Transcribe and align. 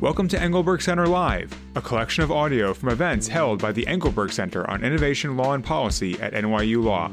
Welcome 0.00 0.28
to 0.28 0.40
Engelberg 0.40 0.82
Center 0.82 1.06
Live, 1.06 1.56
a 1.76 1.80
collection 1.80 2.24
of 2.24 2.32
audio 2.32 2.74
from 2.74 2.88
events 2.90 3.28
held 3.28 3.62
by 3.62 3.70
the 3.72 3.86
Engelberg 3.86 4.32
Center 4.32 4.68
on 4.68 4.82
Innovation 4.84 5.36
Law 5.36 5.54
and 5.54 5.64
Policy 5.64 6.20
at 6.20 6.32
NYU 6.32 6.82
Law. 6.82 7.10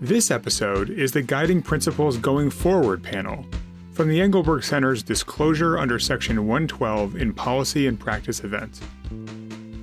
This 0.00 0.30
episode 0.30 0.90
is 0.90 1.12
the 1.12 1.22
Guiding 1.22 1.62
Principles 1.62 2.16
Going 2.16 2.50
Forward 2.50 3.02
panel 3.02 3.44
from 3.92 4.08
the 4.08 4.20
Engelberg 4.20 4.64
Center's 4.64 5.02
Disclosure 5.02 5.78
under 5.78 5.98
Section 5.98 6.46
112 6.46 7.16
in 7.16 7.34
Policy 7.34 7.86
and 7.86 8.00
Practice 8.00 8.40
event. 8.40 8.80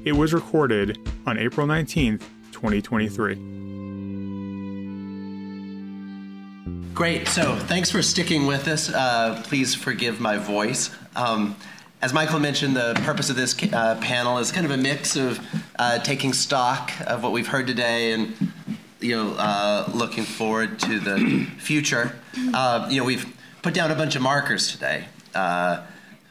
It 0.03 0.13
was 0.13 0.33
recorded 0.33 0.97
on 1.27 1.37
April 1.37 1.67
19th, 1.67 2.23
2023. 2.51 3.35
Great. 6.93 7.27
So 7.29 7.55
thanks 7.55 7.89
for 7.89 8.01
sticking 8.01 8.45
with 8.45 8.67
us. 8.67 8.89
Uh, 8.89 9.41
please 9.45 9.73
forgive 9.73 10.19
my 10.19 10.37
voice. 10.37 10.89
Um, 11.15 11.55
as 12.01 12.13
Michael 12.13 12.39
mentioned, 12.39 12.77
the 12.77 12.93
purpose 13.03 13.29
of 13.29 13.35
this 13.35 13.55
uh, 13.73 13.99
panel 14.01 14.37
is 14.37 14.51
kind 14.51 14.65
of 14.65 14.71
a 14.71 14.77
mix 14.77 15.17
of 15.17 15.39
uh, 15.77 15.99
taking 15.99 16.31
stock 16.31 16.91
of 17.05 17.23
what 17.23 17.33
we've 17.33 17.47
heard 17.47 17.67
today 17.67 18.13
and 18.13 18.33
you 19.01 19.15
know 19.15 19.33
uh, 19.37 19.89
looking 19.93 20.23
forward 20.23 20.79
to 20.79 20.99
the 20.99 21.45
future. 21.57 22.15
Uh, 22.53 22.87
you 22.89 22.99
know, 22.99 23.05
we've 23.05 23.35
put 23.61 23.73
down 23.73 23.91
a 23.91 23.95
bunch 23.95 24.15
of 24.15 24.21
markers 24.21 24.71
today. 24.71 25.05
Uh, 25.35 25.85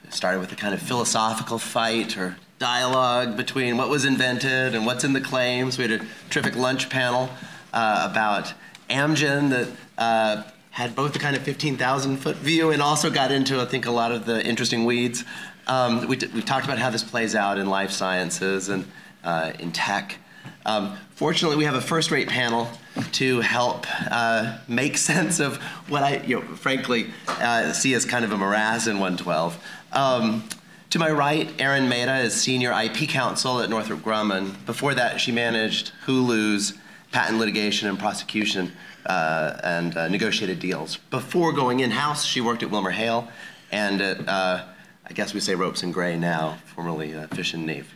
started 0.09 0.41
with 0.41 0.51
a 0.53 0.57
kind 0.57 0.73
of 0.73 0.81
philosophical 0.81 1.59
fight 1.59 2.17
or 2.17 2.37
dialogue 2.59 3.37
between 3.37 3.77
what 3.77 3.91
was 3.91 4.07
invented 4.07 4.75
and 4.75 4.87
what's 4.87 5.05
in 5.05 5.13
the 5.13 5.21
claims. 5.21 5.77
We 5.77 5.87
had 5.87 6.01
a 6.01 6.07
terrific 6.31 6.57
lunch 6.57 6.89
panel 6.89 7.29
about 7.75 8.55
Amgen 8.89 9.51
that 9.51 10.53
had 10.79 10.95
both 10.95 11.13
the 11.13 11.19
kind 11.19 11.35
of 11.35 11.43
15,000 11.43 12.19
foot 12.19 12.37
view 12.37 12.71
and 12.71 12.81
also 12.81 13.11
got 13.11 13.33
into, 13.33 13.61
I 13.61 13.65
think, 13.65 13.87
a 13.87 13.91
lot 13.91 14.13
of 14.13 14.27
the 14.27 14.47
interesting 14.47 14.85
weeds. 14.85 15.25
Um, 15.67 16.07
we, 16.07 16.17
have 16.17 16.45
talked 16.45 16.67
about 16.67 16.79
how 16.79 16.89
this 16.89 17.03
plays 17.03 17.35
out 17.35 17.59
in 17.59 17.69
life 17.69 17.91
sciences 17.91 18.69
and 18.69 18.87
uh, 19.25 19.55
in 19.59 19.73
tech. 19.73 20.19
Um, 20.65 20.97
fortunately, 21.17 21.57
we 21.57 21.65
have 21.65 21.75
a 21.75 21.81
first 21.81 22.13
rate 22.13 22.29
panel 22.29 22.69
to 23.15 23.41
help 23.41 23.89
uh, 24.09 24.59
make 24.69 24.97
sense 25.13 25.41
of 25.41 25.57
what 25.89 26.05
I, 26.05 26.23
you 26.23 26.37
know, 26.37 26.43
frankly, 26.43 27.09
uh, 27.27 27.73
see 27.73 27.93
as 27.95 28.05
kind 28.05 28.25
of 28.25 28.31
a 28.31 28.37
morass 28.37 28.87
in 28.87 29.01
112. 29.01 29.61
Um, 29.91 30.45
to 30.91 31.01
my 31.01 31.11
right, 31.11 31.53
Erin 31.61 31.89
Mehta 31.89 32.19
is 32.19 32.41
senior 32.41 32.71
IP 32.71 33.09
counsel 33.09 33.61
at 33.63 33.69
Northrop 33.69 33.99
Grumman. 33.99 34.65
Before 34.65 34.95
that, 34.95 35.21
she 35.21 35.33
managed 35.33 35.91
Hulu's 36.07 36.75
patent 37.11 37.41
litigation 37.41 37.89
and 37.89 37.99
prosecution 37.99 38.71
uh, 39.07 39.59
and 39.63 39.97
uh, 39.97 40.09
negotiated 40.09 40.59
deals. 40.59 40.97
Before 41.11 41.53
going 41.53 41.81
in 41.81 41.91
house, 41.91 42.25
she 42.25 42.41
worked 42.41 42.63
at 42.63 42.71
Wilmer 42.71 42.91
Hale 42.91 43.29
and 43.71 44.01
at, 44.01 44.29
uh, 44.29 44.65
I 45.07 45.13
guess 45.13 45.35
we 45.35 45.41
say 45.41 45.55
Ropes 45.55 45.83
and 45.83 45.93
Gray 45.93 46.17
now, 46.17 46.59
formerly 46.67 47.15
uh, 47.15 47.27
Fish 47.29 47.55
and 47.55 47.67
Neave. 47.67 47.95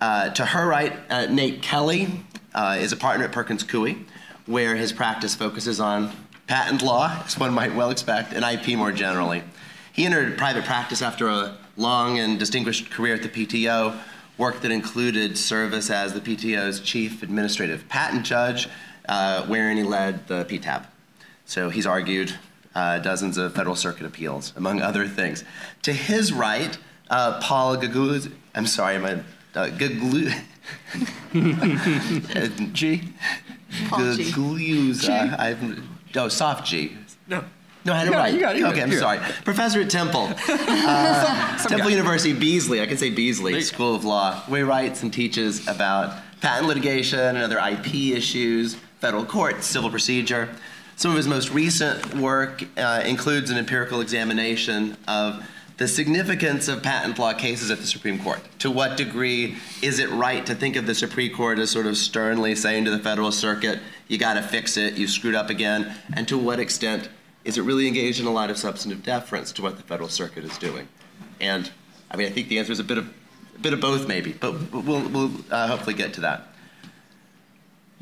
Uh, 0.00 0.30
to 0.30 0.44
her 0.44 0.66
right, 0.66 0.92
uh, 1.08 1.26
Nate 1.26 1.62
Kelley 1.62 2.08
is 2.78 2.92
a 2.92 2.96
partner 2.96 3.24
at 3.24 3.32
Perkins 3.32 3.64
Coie, 3.64 4.04
where 4.46 4.76
his 4.76 4.92
practice 4.92 5.34
focuses 5.34 5.80
on 5.80 6.12
patent 6.46 6.82
law, 6.82 7.22
as 7.24 7.38
one 7.38 7.52
might 7.54 7.74
well 7.74 7.90
expect, 7.90 8.32
and 8.32 8.44
IP 8.44 8.76
more 8.76 8.92
generally. 8.92 9.42
He 9.92 10.04
entered 10.04 10.36
private 10.36 10.64
practice 10.64 11.02
after 11.02 11.28
a 11.28 11.56
long 11.76 12.18
and 12.18 12.38
distinguished 12.38 12.90
career 12.90 13.14
at 13.14 13.22
the 13.22 13.28
PTO, 13.28 13.96
work 14.36 14.60
that 14.60 14.70
included 14.70 15.38
service 15.38 15.90
as 15.90 16.12
the 16.12 16.20
PTO's 16.20 16.80
chief 16.80 17.22
administrative 17.22 17.88
patent 17.88 18.24
judge, 18.24 18.68
uh, 19.08 19.46
wherein 19.46 19.76
he 19.76 19.82
led 19.82 20.26
the 20.28 20.44
PTAB. 20.44 20.86
So 21.46 21.70
he's 21.70 21.86
argued 21.86 22.34
uh, 22.74 22.98
dozens 22.98 23.38
of 23.38 23.54
Federal 23.54 23.76
Circuit 23.76 24.06
appeals, 24.06 24.52
among 24.56 24.80
other 24.80 25.06
things. 25.06 25.44
To 25.82 25.92
his 25.92 26.32
right, 26.32 26.76
uh, 27.10 27.40
Paul 27.40 27.76
Gagluz, 27.76 28.32
I'm 28.54 28.66
sorry, 28.66 28.98
my 28.98 29.12
uh, 29.54 29.68
Gaglu, 29.70 30.34
G? 32.72 33.02
Gagluzza. 33.70 35.38
I've, 35.38 35.88
oh, 36.16 36.28
soft 36.28 36.66
G. 36.66 36.96
No. 37.28 37.44
No, 37.86 37.92
I 37.92 37.98
had 37.98 38.08
it 38.08 38.12
right. 38.12 38.32
You 38.32 38.40
got 38.40 38.56
it, 38.56 38.60
you 38.60 38.66
okay, 38.68 38.76
got 38.76 38.84
I'm 38.84 38.92
it. 38.92 38.98
sorry. 38.98 39.18
Professor 39.44 39.82
at 39.82 39.90
Temple, 39.90 40.30
uh, 40.48 41.58
Temple 41.66 41.90
University, 41.90 42.32
Beasley. 42.32 42.80
I 42.80 42.86
can 42.86 42.96
say 42.96 43.10
Beasley 43.10 43.60
School 43.60 43.94
of 43.94 44.06
Law, 44.06 44.40
where 44.46 44.60
he 44.60 44.64
writes 44.64 45.02
and 45.02 45.12
teaches 45.12 45.68
about 45.68 46.16
patent 46.40 46.66
litigation 46.66 47.18
and 47.18 47.38
other 47.38 47.58
IP 47.58 48.16
issues, 48.16 48.78
federal 49.04 49.26
court, 49.26 49.62
civil 49.62 49.90
procedure. 49.90 50.48
Some 50.96 51.10
of 51.10 51.18
his 51.18 51.28
most 51.28 51.50
recent 51.50 52.14
work 52.14 52.64
uh, 52.78 53.02
includes 53.04 53.50
an 53.50 53.58
empirical 53.58 54.00
examination 54.00 54.96
of 55.06 55.46
the 55.76 55.86
significance 55.86 56.68
of 56.68 56.82
patent 56.82 57.18
law 57.18 57.34
cases 57.34 57.70
at 57.70 57.76
the 57.76 57.86
Supreme 57.86 58.18
Court. 58.18 58.40
To 58.60 58.70
what 58.70 58.96
degree 58.96 59.56
is 59.82 59.98
it 59.98 60.08
right 60.08 60.46
to 60.46 60.54
think 60.54 60.76
of 60.76 60.86
the 60.86 60.94
Supreme 60.94 61.36
Court 61.36 61.58
as 61.58 61.70
sort 61.70 61.84
of 61.84 61.98
sternly 61.98 62.54
saying 62.54 62.86
to 62.86 62.90
the 62.90 62.98
Federal 62.98 63.30
Circuit, 63.30 63.78
you 64.08 64.16
got 64.16 64.34
to 64.34 64.42
fix 64.42 64.78
it, 64.78 64.94
you 64.94 65.06
screwed 65.06 65.34
up 65.34 65.50
again? 65.50 65.94
And 66.14 66.26
to 66.28 66.38
what 66.38 66.58
extent 66.58 67.10
is 67.44 67.58
it 67.58 67.62
really 67.62 67.86
engaged 67.86 68.20
in 68.20 68.26
a 68.26 68.32
lot 68.32 68.48
of 68.48 68.56
substantive 68.56 69.04
deference 69.04 69.52
to 69.52 69.62
what 69.62 69.76
the 69.76 69.82
Federal 69.82 70.08
Circuit 70.08 70.44
is 70.44 70.56
doing? 70.56 70.88
And 71.42 71.70
I 72.10 72.16
mean, 72.16 72.26
I 72.26 72.30
think 72.30 72.48
the 72.48 72.58
answer 72.58 72.72
is 72.72 72.80
a 72.80 72.84
bit 72.84 72.96
of, 72.96 73.12
a 73.54 73.58
bit 73.58 73.74
of 73.74 73.82
both, 73.82 74.08
maybe, 74.08 74.32
but 74.32 74.72
we'll, 74.72 75.06
we'll 75.10 75.30
uh, 75.50 75.66
hopefully 75.66 75.94
get 75.94 76.14
to 76.14 76.22
that. 76.22 76.53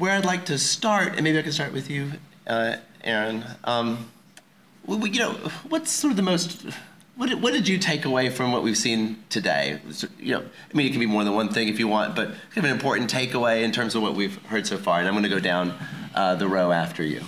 Where 0.02 0.10
I'd 0.10 0.24
like 0.24 0.46
to 0.46 0.58
start, 0.58 1.12
and 1.14 1.22
maybe 1.22 1.38
I 1.38 1.42
can 1.42 1.52
start 1.52 1.72
with 1.72 1.88
you, 1.88 2.10
uh, 2.48 2.78
Erin. 3.04 3.44
Um, 3.62 4.10
well, 4.84 5.06
you 5.06 5.20
know, 5.20 5.34
what's 5.68 5.92
sort 5.92 6.10
of 6.10 6.16
the 6.16 6.24
most 6.24 6.66
what 7.14 7.28
did, 7.28 7.40
what 7.40 7.52
did 7.52 7.68
you 7.68 7.78
take 7.78 8.04
away 8.04 8.28
from 8.28 8.50
what 8.50 8.64
we've 8.64 8.76
seen 8.76 9.22
today? 9.28 9.78
You 10.18 10.34
know, 10.34 10.40
I 10.40 10.76
mean, 10.76 10.88
it 10.88 10.90
can 10.90 10.98
be 10.98 11.06
more 11.06 11.22
than 11.22 11.34
one 11.34 11.50
thing 11.50 11.68
if 11.68 11.78
you 11.78 11.86
want, 11.86 12.16
but 12.16 12.30
kind 12.50 12.56
of 12.56 12.64
an 12.64 12.70
important 12.72 13.12
takeaway 13.12 13.62
in 13.62 13.70
terms 13.70 13.94
of 13.94 14.02
what 14.02 14.16
we've 14.16 14.44
heard 14.46 14.66
so 14.66 14.76
far. 14.76 14.98
And 14.98 15.06
I'm 15.06 15.14
going 15.14 15.22
to 15.22 15.28
go 15.28 15.38
down 15.38 15.72
uh, 16.16 16.34
the 16.34 16.48
row 16.48 16.72
after 16.72 17.04
you. 17.04 17.22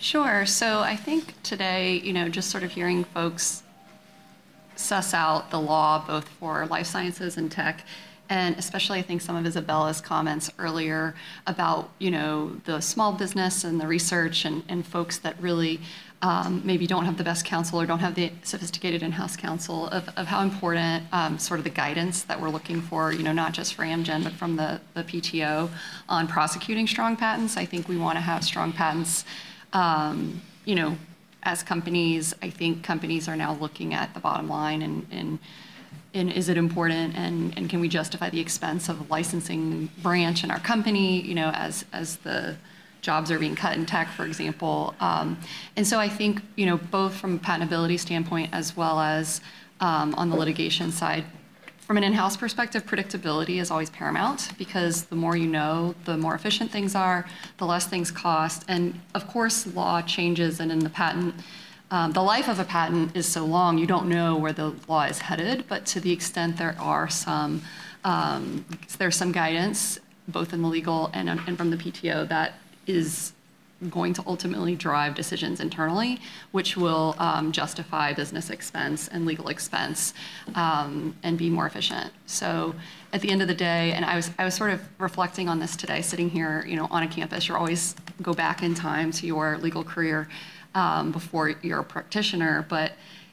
Sure. 0.00 0.44
So 0.44 0.80
I 0.80 0.96
think 0.96 1.40
today, 1.44 2.00
you 2.00 2.12
know, 2.12 2.28
just 2.28 2.50
sort 2.50 2.64
of 2.64 2.72
hearing 2.72 3.04
folks 3.04 3.62
suss 4.74 5.14
out 5.14 5.52
the 5.52 5.60
law 5.60 6.04
both 6.04 6.26
for 6.26 6.66
life 6.66 6.86
sciences 6.88 7.36
and 7.36 7.48
tech, 7.48 7.84
and 8.28 8.56
especially 8.58 8.98
I 8.98 9.02
think 9.02 9.20
some 9.22 9.36
of 9.36 9.46
Isabella's 9.46 10.00
comments 10.00 10.50
earlier 10.58 11.14
about, 11.46 11.90
you 11.98 12.10
know, 12.10 12.52
the 12.64 12.80
small 12.80 13.12
business 13.12 13.64
and 13.64 13.80
the 13.80 13.86
research 13.86 14.44
and, 14.44 14.62
and 14.68 14.86
folks 14.86 15.18
that 15.18 15.40
really 15.40 15.80
um, 16.20 16.60
maybe 16.64 16.86
don't 16.86 17.04
have 17.04 17.16
the 17.16 17.24
best 17.24 17.44
counsel 17.44 17.80
or 17.80 17.86
don't 17.86 18.00
have 18.00 18.16
the 18.16 18.32
sophisticated 18.42 19.02
in-house 19.02 19.36
counsel 19.36 19.86
of, 19.88 20.08
of 20.16 20.26
how 20.26 20.42
important 20.42 21.04
um, 21.12 21.38
sort 21.38 21.60
of 21.60 21.64
the 21.64 21.70
guidance 21.70 22.22
that 22.22 22.40
we're 22.40 22.50
looking 22.50 22.80
for, 22.82 23.12
you 23.12 23.22
know, 23.22 23.32
not 23.32 23.52
just 23.52 23.74
for 23.74 23.82
Amgen, 23.82 24.24
but 24.24 24.32
from 24.32 24.56
the, 24.56 24.80
the 24.94 25.04
PTO 25.04 25.70
on 26.08 26.26
prosecuting 26.26 26.88
strong 26.88 27.16
patents. 27.16 27.56
I 27.56 27.64
think 27.64 27.88
we 27.88 27.96
want 27.96 28.16
to 28.16 28.20
have 28.20 28.42
strong 28.42 28.72
patents 28.72 29.24
um, 29.72 30.40
you 30.64 30.74
know, 30.74 30.96
as 31.42 31.62
companies, 31.62 32.34
I 32.42 32.50
think 32.50 32.82
companies 32.82 33.28
are 33.28 33.36
now 33.36 33.54
looking 33.54 33.94
at 33.94 34.14
the 34.14 34.20
bottom 34.20 34.48
line 34.48 34.82
and, 34.82 35.06
and, 35.10 35.38
and 36.14 36.32
is 36.32 36.48
it 36.48 36.56
important 36.56 37.16
and, 37.16 37.56
and 37.56 37.68
can 37.68 37.80
we 37.80 37.88
justify 37.88 38.30
the 38.30 38.40
expense 38.40 38.88
of 38.88 39.00
a 39.00 39.04
licensing 39.10 39.90
branch 40.02 40.42
in 40.44 40.50
our 40.50 40.60
company, 40.60 41.20
you 41.20 41.34
know, 41.34 41.50
as, 41.50 41.84
as 41.92 42.16
the 42.18 42.56
jobs 43.00 43.30
are 43.30 43.38
being 43.38 43.54
cut 43.54 43.76
in 43.76 43.86
tech, 43.86 44.08
for 44.08 44.24
example. 44.24 44.94
Um, 45.00 45.38
and 45.76 45.86
so 45.86 46.00
I 46.00 46.08
think, 46.08 46.42
you 46.56 46.66
know, 46.66 46.76
both 46.76 47.14
from 47.14 47.36
a 47.36 47.38
patentability 47.38 47.98
standpoint 47.98 48.50
as 48.52 48.76
well 48.76 49.00
as 49.00 49.40
um, 49.80 50.14
on 50.16 50.30
the 50.30 50.36
litigation 50.36 50.90
side, 50.90 51.24
from 51.88 51.96
an 51.96 52.04
in-house 52.04 52.36
perspective, 52.36 52.84
predictability 52.84 53.60
is 53.60 53.70
always 53.70 53.88
paramount 53.88 54.50
because 54.58 55.04
the 55.04 55.16
more 55.16 55.38
you 55.38 55.46
know, 55.46 55.94
the 56.04 56.18
more 56.18 56.34
efficient 56.34 56.70
things 56.70 56.94
are, 56.94 57.26
the 57.56 57.64
less 57.64 57.86
things 57.86 58.10
cost. 58.10 58.62
And 58.68 59.00
of 59.14 59.26
course, 59.26 59.66
law 59.66 60.02
changes, 60.02 60.60
and 60.60 60.70
in 60.70 60.80
the 60.80 60.90
patent, 60.90 61.34
um, 61.90 62.12
the 62.12 62.22
life 62.22 62.48
of 62.48 62.58
a 62.58 62.64
patent 62.64 63.16
is 63.16 63.26
so 63.26 63.44
long, 63.44 63.78
you 63.78 63.86
don't 63.86 64.08
know 64.08 64.36
where 64.36 64.52
the 64.52 64.74
law 64.88 65.04
is 65.04 65.18
headed. 65.20 65.64
But 65.68 65.86
to 65.86 66.00
the 66.00 66.12
extent 66.12 66.56
there 66.56 66.76
are 66.78 67.08
some, 67.08 67.62
um, 68.04 68.64
there's 68.98 69.16
some 69.16 69.32
guidance, 69.32 69.98
both 70.28 70.52
in 70.52 70.62
the 70.62 70.68
legal 70.68 71.10
and, 71.14 71.28
and 71.28 71.56
from 71.56 71.70
the 71.70 71.76
PTO, 71.76 72.28
that 72.28 72.54
is 72.86 73.32
going 73.90 74.12
to 74.12 74.22
ultimately 74.26 74.74
drive 74.74 75.14
decisions 75.14 75.60
internally, 75.60 76.20
which 76.50 76.76
will 76.76 77.14
um, 77.18 77.52
justify 77.52 78.12
business 78.12 78.50
expense 78.50 79.06
and 79.08 79.24
legal 79.24 79.48
expense 79.48 80.14
um, 80.56 81.14
and 81.22 81.38
be 81.38 81.48
more 81.48 81.66
efficient. 81.66 82.12
So 82.26 82.74
at 83.12 83.20
the 83.20 83.30
end 83.30 83.40
of 83.40 83.48
the 83.48 83.54
day, 83.54 83.92
and 83.92 84.04
I 84.04 84.16
was, 84.16 84.30
I 84.38 84.44
was 84.44 84.54
sort 84.54 84.72
of 84.72 84.82
reflecting 84.98 85.48
on 85.48 85.60
this 85.60 85.76
today, 85.76 86.02
sitting 86.02 86.28
here, 86.28 86.64
you 86.66 86.76
know, 86.76 86.88
on 86.90 87.04
a 87.04 87.08
campus, 87.08 87.48
you 87.48 87.54
always 87.54 87.94
go 88.20 88.34
back 88.34 88.62
in 88.62 88.74
time 88.74 89.12
to 89.12 89.26
your 89.26 89.58
legal 89.58 89.84
career 89.84 90.28
um, 90.74 91.12
before 91.12 91.50
you're 91.62 91.80
a 91.80 91.84
practitioner, 91.84 92.66
but 92.68 92.92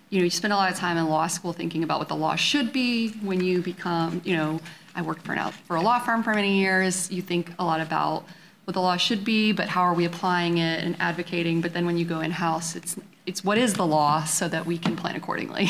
you 0.09 0.19
know, 0.19 0.23
you 0.23 0.29
spend 0.29 0.53
a 0.53 0.55
lot 0.55 0.71
of 0.71 0.77
time 0.77 0.97
in 0.97 1.07
law 1.07 1.27
school 1.27 1.51
thinking 1.51 1.83
about 1.83 1.99
what 1.99 2.07
the 2.07 2.15
law 2.15 2.35
should 2.35 2.71
be 2.71 3.09
when 3.21 3.41
you 3.41 3.61
become, 3.61 4.21
you 4.23 4.35
know, 4.35 4.59
I 4.95 5.01
worked 5.01 5.25
for, 5.25 5.33
an, 5.33 5.51
for 5.51 5.75
a 5.75 5.81
law 5.81 5.99
firm 5.99 6.23
for 6.23 6.33
many 6.33 6.59
years. 6.59 7.11
You 7.11 7.21
think 7.21 7.51
a 7.59 7.65
lot 7.65 7.81
about 7.81 8.25
what 8.63 8.73
the 8.73 8.81
law 8.81 8.97
should 8.97 9.23
be, 9.23 9.51
but 9.51 9.67
how 9.67 9.81
are 9.81 9.93
we 9.93 10.05
applying 10.05 10.57
it 10.57 10.83
and 10.83 10.95
advocating. 10.99 11.61
But 11.61 11.73
then 11.73 11.85
when 11.85 11.97
you 11.97 12.05
go 12.05 12.21
in 12.21 12.31
house, 12.31 12.75
it's 12.75 12.95
it's 13.25 13.43
what 13.43 13.57
is 13.57 13.73
the 13.73 13.85
law 13.85 14.23
so 14.23 14.47
that 14.47 14.67
we 14.67 14.77
can 14.77 14.95
plan 14.95 15.15
accordingly. 15.15 15.67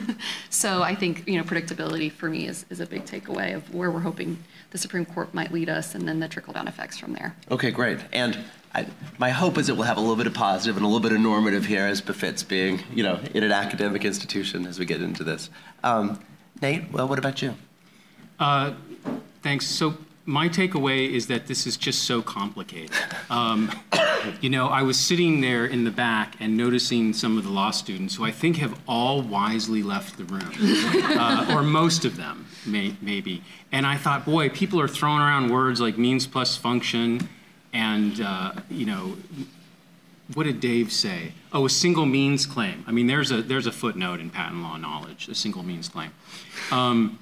so 0.50 0.82
I 0.82 0.94
think 0.94 1.26
you 1.26 1.38
know 1.38 1.42
predictability 1.42 2.12
for 2.12 2.28
me 2.28 2.46
is, 2.46 2.66
is 2.70 2.80
a 2.80 2.86
big 2.86 3.06
takeaway 3.06 3.54
of 3.54 3.74
where 3.74 3.90
we're 3.90 4.00
hoping 4.00 4.42
the 4.70 4.78
Supreme 4.78 5.06
Court 5.06 5.32
might 5.32 5.50
lead 5.50 5.70
us, 5.70 5.94
and 5.94 6.06
then 6.06 6.20
the 6.20 6.28
trickle 6.28 6.52
down 6.52 6.68
effects 6.68 6.98
from 6.98 7.14
there. 7.14 7.34
Okay, 7.50 7.70
great. 7.70 7.98
And 8.12 8.38
I, 8.78 8.86
my 9.18 9.30
hope 9.30 9.58
is 9.58 9.66
that 9.66 9.74
we'll 9.74 9.86
have 9.86 9.96
a 9.96 10.00
little 10.00 10.16
bit 10.16 10.26
of 10.26 10.34
positive 10.34 10.76
and 10.76 10.84
a 10.84 10.88
little 10.88 11.00
bit 11.00 11.12
of 11.12 11.20
normative 11.20 11.64
here, 11.64 11.86
as 11.86 12.00
befits 12.00 12.42
being 12.42 12.80
you 12.94 13.02
know 13.02 13.18
in 13.34 13.42
an 13.42 13.52
academic 13.52 14.04
institution 14.04 14.66
as 14.66 14.78
we 14.78 14.84
get 14.84 15.02
into 15.02 15.24
this. 15.24 15.50
Um, 15.82 16.20
Nate, 16.62 16.90
well, 16.92 17.08
what 17.08 17.18
about 17.18 17.42
you? 17.42 17.54
Uh, 18.38 18.74
thanks. 19.42 19.66
So 19.66 19.96
my 20.28 20.48
takeaway 20.48 21.10
is 21.10 21.26
that 21.28 21.46
this 21.46 21.66
is 21.66 21.76
just 21.76 22.04
so 22.04 22.20
complicated. 22.20 22.94
Um, 23.30 23.70
you 24.40 24.50
know, 24.50 24.68
I 24.68 24.82
was 24.82 24.98
sitting 24.98 25.40
there 25.40 25.64
in 25.64 25.84
the 25.84 25.90
back 25.90 26.36
and 26.38 26.56
noticing 26.56 27.12
some 27.14 27.38
of 27.38 27.44
the 27.44 27.50
law 27.50 27.70
students 27.70 28.14
who 28.16 28.24
I 28.24 28.30
think 28.30 28.58
have 28.58 28.78
all 28.86 29.22
wisely 29.22 29.82
left 29.82 30.18
the 30.18 30.24
room, 30.24 30.52
uh, 31.18 31.52
or 31.54 31.62
most 31.62 32.04
of 32.04 32.16
them, 32.16 32.46
may, 32.66 32.94
maybe. 33.00 33.42
And 33.72 33.86
I 33.86 33.96
thought, 33.96 34.24
boy, 34.24 34.50
people 34.50 34.80
are 34.80 34.88
throwing 34.88 35.20
around 35.20 35.50
words 35.50 35.80
like 35.80 35.96
means 35.96 36.26
plus 36.26 36.56
function, 36.56 37.28
and 37.72 38.20
uh, 38.20 38.52
you 38.70 38.86
know, 38.86 39.16
what 40.34 40.44
did 40.44 40.60
Dave 40.60 40.92
say? 40.92 41.32
Oh, 41.52 41.64
a 41.66 41.70
single 41.70 42.06
means 42.06 42.46
claim. 42.46 42.84
I 42.86 42.92
mean, 42.92 43.06
there's 43.06 43.30
a 43.30 43.42
there's 43.42 43.66
a 43.66 43.72
footnote 43.72 44.20
in 44.20 44.30
patent 44.30 44.62
law 44.62 44.76
knowledge, 44.76 45.28
a 45.28 45.34
single 45.34 45.62
means 45.62 45.88
claim. 45.88 46.12
Um, 46.70 47.18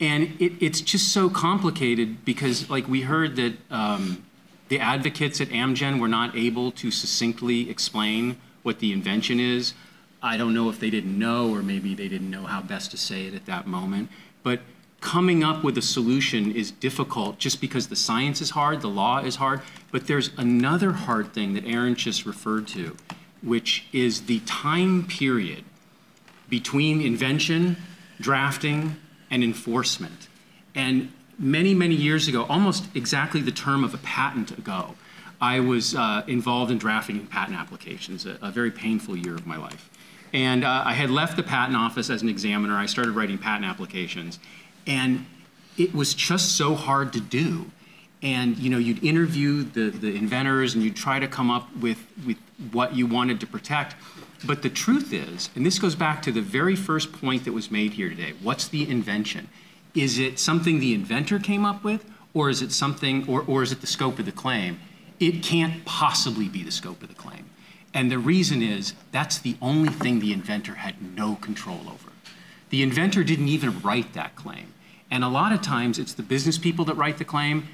and 0.00 0.34
it, 0.40 0.52
it's 0.60 0.80
just 0.80 1.12
so 1.12 1.28
complicated 1.28 2.24
because, 2.24 2.70
like, 2.70 2.88
we 2.88 3.02
heard 3.02 3.36
that 3.36 3.52
um, 3.70 4.24
the 4.68 4.80
advocates 4.80 5.40
at 5.42 5.48
Amgen 5.48 6.00
were 6.00 6.08
not 6.08 6.34
able 6.34 6.72
to 6.72 6.90
succinctly 6.90 7.68
explain 7.68 8.38
what 8.62 8.78
the 8.78 8.92
invention 8.92 9.38
is. 9.38 9.74
I 10.22 10.38
don't 10.38 10.54
know 10.54 10.70
if 10.70 10.80
they 10.80 10.90
didn't 10.90 11.18
know, 11.18 11.50
or 11.50 11.62
maybe 11.62 11.94
they 11.94 12.08
didn't 12.08 12.30
know 12.30 12.44
how 12.44 12.62
best 12.62 12.90
to 12.92 12.96
say 12.96 13.26
it 13.26 13.34
at 13.34 13.46
that 13.46 13.66
moment. 13.66 14.08
But 14.42 14.60
coming 15.00 15.42
up 15.42 15.64
with 15.64 15.78
a 15.78 15.82
solution 15.82 16.52
is 16.52 16.70
difficult 16.70 17.38
just 17.38 17.60
because 17.60 17.88
the 17.88 17.96
science 17.96 18.40
is 18.40 18.50
hard, 18.50 18.80
the 18.80 18.88
law 18.88 19.18
is 19.18 19.36
hard. 19.36 19.60
But 19.90 20.06
there's 20.06 20.30
another 20.36 20.92
hard 20.92 21.32
thing 21.32 21.54
that 21.54 21.64
Erin 21.64 21.94
just 21.94 22.26
referred 22.26 22.68
to, 22.68 22.96
which 23.42 23.86
is 23.92 24.22
the 24.22 24.40
time 24.40 25.06
period 25.06 25.64
between 26.48 27.00
invention, 27.00 27.76
drafting, 28.20 28.96
and 29.30 29.42
enforcement. 29.42 30.28
And 30.74 31.12
many, 31.38 31.74
many 31.74 31.94
years 31.94 32.28
ago, 32.28 32.44
almost 32.48 32.84
exactly 32.94 33.40
the 33.40 33.52
term 33.52 33.84
of 33.84 33.94
a 33.94 33.98
patent 33.98 34.56
ago, 34.56 34.94
I 35.40 35.60
was 35.60 35.94
uh, 35.94 36.22
involved 36.26 36.70
in 36.70 36.76
drafting 36.76 37.26
patent 37.26 37.56
applications, 37.56 38.26
a, 38.26 38.38
a, 38.42 38.50
very 38.50 38.70
painful 38.70 39.16
year 39.16 39.34
of 39.34 39.46
my 39.46 39.56
life. 39.56 39.88
And 40.34 40.64
uh, 40.64 40.82
I 40.84 40.92
had 40.92 41.10
left 41.10 41.36
the 41.36 41.42
patent 41.42 41.76
office 41.76 42.10
as 42.10 42.20
an 42.20 42.28
examiner. 42.28 42.76
I 42.76 42.86
started 42.86 43.12
writing 43.12 43.38
patent 43.38 43.64
applications. 43.64 44.38
And 44.86 45.26
it 45.76 45.94
was 45.94 46.14
just 46.14 46.56
so 46.56 46.74
hard 46.74 47.12
to 47.14 47.20
do. 47.20 47.70
And 48.22 48.58
you 48.58 48.68
know, 48.68 48.78
you'd 48.78 49.02
interview 49.02 49.62
the, 49.62 49.90
the 49.90 50.14
inventors 50.14 50.74
and 50.74 50.82
you'd 50.82 50.96
try 50.96 51.18
to 51.18 51.28
come 51.28 51.50
up 51.50 51.74
with, 51.76 51.98
with 52.26 52.36
what 52.72 52.94
you 52.94 53.06
wanted 53.06 53.40
to 53.40 53.46
protect. 53.46 53.94
But 54.44 54.62
the 54.62 54.70
truth 54.70 55.12
is, 55.12 55.50
and 55.54 55.64
this 55.64 55.78
goes 55.78 55.94
back 55.94 56.22
to 56.22 56.32
the 56.32 56.40
very 56.40 56.76
first 56.76 57.12
point 57.12 57.44
that 57.44 57.52
was 57.52 57.70
made 57.70 57.92
here 57.92 58.08
today 58.08 58.34
what's 58.42 58.68
the 58.68 58.88
invention? 58.88 59.48
Is 59.94 60.18
it 60.18 60.38
something 60.38 60.78
the 60.78 60.94
inventor 60.94 61.38
came 61.38 61.64
up 61.64 61.82
with, 61.82 62.04
or 62.32 62.48
is 62.48 62.62
it 62.62 62.72
something, 62.72 63.26
or, 63.28 63.42
or 63.42 63.62
is 63.62 63.72
it 63.72 63.80
the 63.80 63.86
scope 63.86 64.18
of 64.18 64.26
the 64.26 64.32
claim? 64.32 64.78
It 65.18 65.42
can't 65.42 65.84
possibly 65.84 66.48
be 66.48 66.62
the 66.62 66.70
scope 66.70 67.02
of 67.02 67.08
the 67.08 67.14
claim. 67.14 67.50
And 67.92 68.10
the 68.10 68.18
reason 68.18 68.62
is 68.62 68.94
that's 69.10 69.38
the 69.38 69.56
only 69.60 69.90
thing 69.90 70.20
the 70.20 70.32
inventor 70.32 70.76
had 70.76 71.16
no 71.16 71.34
control 71.36 71.80
over. 71.88 72.10
The 72.70 72.82
inventor 72.82 73.24
didn't 73.24 73.48
even 73.48 73.80
write 73.80 74.12
that 74.12 74.36
claim. 74.36 74.69
And 75.10 75.24
a 75.24 75.28
lot 75.28 75.52
of 75.52 75.60
times 75.60 75.98
it's 75.98 76.14
the 76.14 76.22
business 76.22 76.58
people 76.58 76.84
that 76.86 76.94
write 76.94 77.18
the 77.18 77.24
claim, 77.24 77.68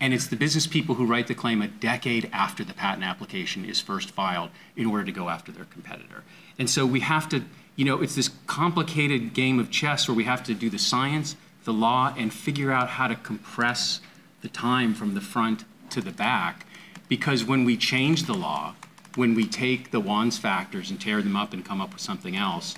and 0.00 0.12
it's 0.12 0.26
the 0.26 0.36
business 0.36 0.66
people 0.66 0.96
who 0.96 1.06
write 1.06 1.26
the 1.28 1.34
claim 1.34 1.62
a 1.62 1.68
decade 1.68 2.28
after 2.32 2.64
the 2.64 2.74
patent 2.74 3.04
application 3.04 3.64
is 3.64 3.80
first 3.80 4.10
filed 4.10 4.50
in 4.76 4.86
order 4.86 5.04
to 5.04 5.12
go 5.12 5.28
after 5.28 5.52
their 5.52 5.64
competitor. 5.64 6.24
And 6.58 6.68
so 6.68 6.84
we 6.84 7.00
have 7.00 7.28
to, 7.30 7.44
you 7.76 7.84
know, 7.84 8.02
it's 8.02 8.14
this 8.14 8.30
complicated 8.46 9.32
game 9.32 9.58
of 9.58 9.70
chess 9.70 10.08
where 10.08 10.14
we 10.14 10.24
have 10.24 10.42
to 10.44 10.54
do 10.54 10.68
the 10.68 10.78
science, 10.78 11.36
the 11.64 11.72
law, 11.72 12.12
and 12.18 12.32
figure 12.32 12.72
out 12.72 12.88
how 12.88 13.06
to 13.06 13.14
compress 13.14 14.00
the 14.42 14.48
time 14.48 14.92
from 14.92 15.14
the 15.14 15.20
front 15.20 15.64
to 15.90 16.00
the 16.00 16.10
back. 16.10 16.66
Because 17.08 17.44
when 17.44 17.64
we 17.64 17.76
change 17.76 18.24
the 18.24 18.34
law, 18.34 18.74
when 19.14 19.34
we 19.34 19.46
take 19.46 19.90
the 19.90 20.00
Wands 20.00 20.38
factors 20.38 20.90
and 20.90 21.00
tear 21.00 21.22
them 21.22 21.36
up 21.36 21.52
and 21.52 21.64
come 21.64 21.80
up 21.80 21.92
with 21.92 22.02
something 22.02 22.36
else, 22.36 22.74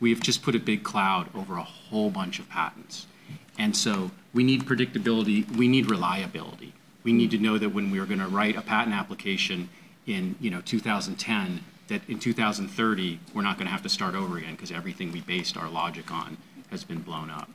we've 0.00 0.20
just 0.20 0.42
put 0.42 0.54
a 0.54 0.60
big 0.60 0.82
cloud 0.82 1.28
over 1.34 1.56
a 1.56 1.62
whole 1.62 2.10
bunch 2.10 2.38
of 2.38 2.48
patents. 2.48 3.06
And 3.58 3.76
so 3.76 4.10
we 4.32 4.44
need 4.44 4.64
predictability, 4.64 5.50
we 5.56 5.68
need 5.68 5.90
reliability. 5.90 6.72
We 7.04 7.12
need 7.12 7.30
to 7.32 7.38
know 7.38 7.58
that 7.58 7.70
when 7.70 7.90
we're 7.90 8.06
going 8.06 8.20
to 8.20 8.28
write 8.28 8.56
a 8.56 8.62
patent 8.62 8.94
application 8.94 9.68
in 10.06 10.36
you 10.40 10.50
know 10.50 10.60
2010, 10.60 11.64
that 11.88 12.02
in 12.08 12.18
2030 12.18 13.20
we're 13.34 13.42
not 13.42 13.56
going 13.56 13.66
to 13.66 13.72
have 13.72 13.82
to 13.82 13.88
start 13.88 14.14
over 14.14 14.38
again 14.38 14.52
because 14.52 14.70
everything 14.70 15.12
we 15.12 15.20
based 15.20 15.56
our 15.56 15.68
logic 15.68 16.10
on 16.12 16.36
has 16.70 16.84
been 16.84 17.00
blown 17.00 17.30
up. 17.30 17.50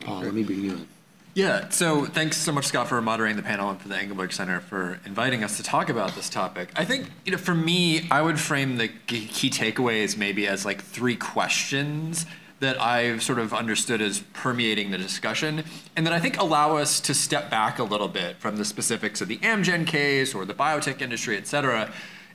Paul, 0.00 0.20
let 0.20 0.34
me 0.34 0.42
bring 0.42 0.62
you 0.62 0.72
in. 0.72 0.88
Yeah, 1.34 1.68
so 1.68 2.04
thanks 2.04 2.36
so 2.36 2.50
much, 2.50 2.66
Scott, 2.66 2.88
for 2.88 3.00
moderating 3.00 3.36
the 3.36 3.44
panel 3.44 3.70
and 3.70 3.80
for 3.80 3.86
the 3.86 3.96
Engelberg 3.96 4.32
Center 4.32 4.58
for 4.58 4.98
inviting 5.04 5.44
us 5.44 5.56
to 5.58 5.62
talk 5.62 5.88
about 5.88 6.16
this 6.16 6.28
topic. 6.28 6.70
I 6.74 6.84
think, 6.84 7.10
you 7.24 7.30
know, 7.30 7.38
for 7.38 7.54
me, 7.54 8.08
I 8.10 8.22
would 8.22 8.40
frame 8.40 8.76
the 8.76 8.88
key 8.88 9.48
takeaways 9.48 10.16
maybe 10.16 10.48
as 10.48 10.64
like 10.64 10.82
three 10.82 11.14
questions 11.14 12.26
that 12.60 12.80
I've 12.80 13.22
sort 13.22 13.38
of 13.38 13.54
understood 13.54 14.00
as 14.00 14.20
permeating 14.32 14.90
the 14.90 14.98
discussion, 14.98 15.64
and 15.96 16.06
that 16.06 16.12
I 16.12 16.20
think 16.20 16.38
allow 16.38 16.76
us 16.76 17.00
to 17.00 17.14
step 17.14 17.50
back 17.50 17.78
a 17.78 17.84
little 17.84 18.08
bit 18.08 18.36
from 18.38 18.56
the 18.56 18.64
specifics 18.64 19.20
of 19.20 19.28
the 19.28 19.38
Amgen 19.38 19.86
case 19.86 20.34
or 20.34 20.44
the 20.44 20.54
biotech 20.54 21.00
industry, 21.00 21.36
et 21.36 21.46
cetera, 21.46 21.92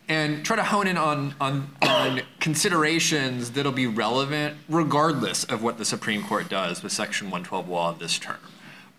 and 0.07 0.45
try 0.45 0.55
to 0.55 0.63
hone 0.63 0.87
in 0.87 0.97
on, 0.97 1.33
on, 1.39 1.69
on 1.81 2.21
considerations 2.39 3.51
that'll 3.51 3.71
be 3.71 3.87
relevant 3.87 4.57
regardless 4.67 5.43
of 5.45 5.63
what 5.63 5.77
the 5.77 5.85
Supreme 5.85 6.23
Court 6.23 6.49
does 6.49 6.83
with 6.83 6.91
Section 6.91 7.27
112 7.27 7.69
law 7.69 7.89
of 7.89 7.99
this 7.99 8.19
term. 8.19 8.37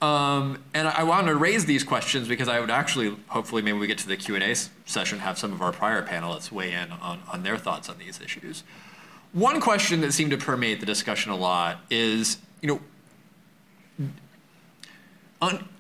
Um, 0.00 0.58
and 0.74 0.88
I, 0.88 1.06
I 1.06 1.22
to 1.22 1.34
raise 1.34 1.64
these 1.64 1.84
questions 1.84 2.28
because 2.28 2.48
I 2.48 2.60
would 2.60 2.70
actually, 2.70 3.16
hopefully, 3.28 3.62
maybe 3.62 3.78
we 3.78 3.86
get 3.86 3.98
to 3.98 4.08
the 4.08 4.16
Q&A 4.16 4.54
session, 4.84 5.20
have 5.20 5.38
some 5.38 5.52
of 5.52 5.62
our 5.62 5.72
prior 5.72 6.02
panelists 6.02 6.52
weigh 6.52 6.72
in 6.72 6.90
on, 6.92 7.20
on 7.32 7.42
their 7.42 7.56
thoughts 7.56 7.88
on 7.88 7.98
these 7.98 8.20
issues. 8.20 8.64
One 9.34 9.60
question 9.60 10.00
that 10.02 10.12
seemed 10.12 10.30
to 10.30 10.36
permeate 10.36 10.78
the 10.78 10.86
discussion 10.86 11.32
a 11.32 11.36
lot 11.36 11.80
is, 11.90 12.38
you 12.60 12.68
know, 12.68 12.80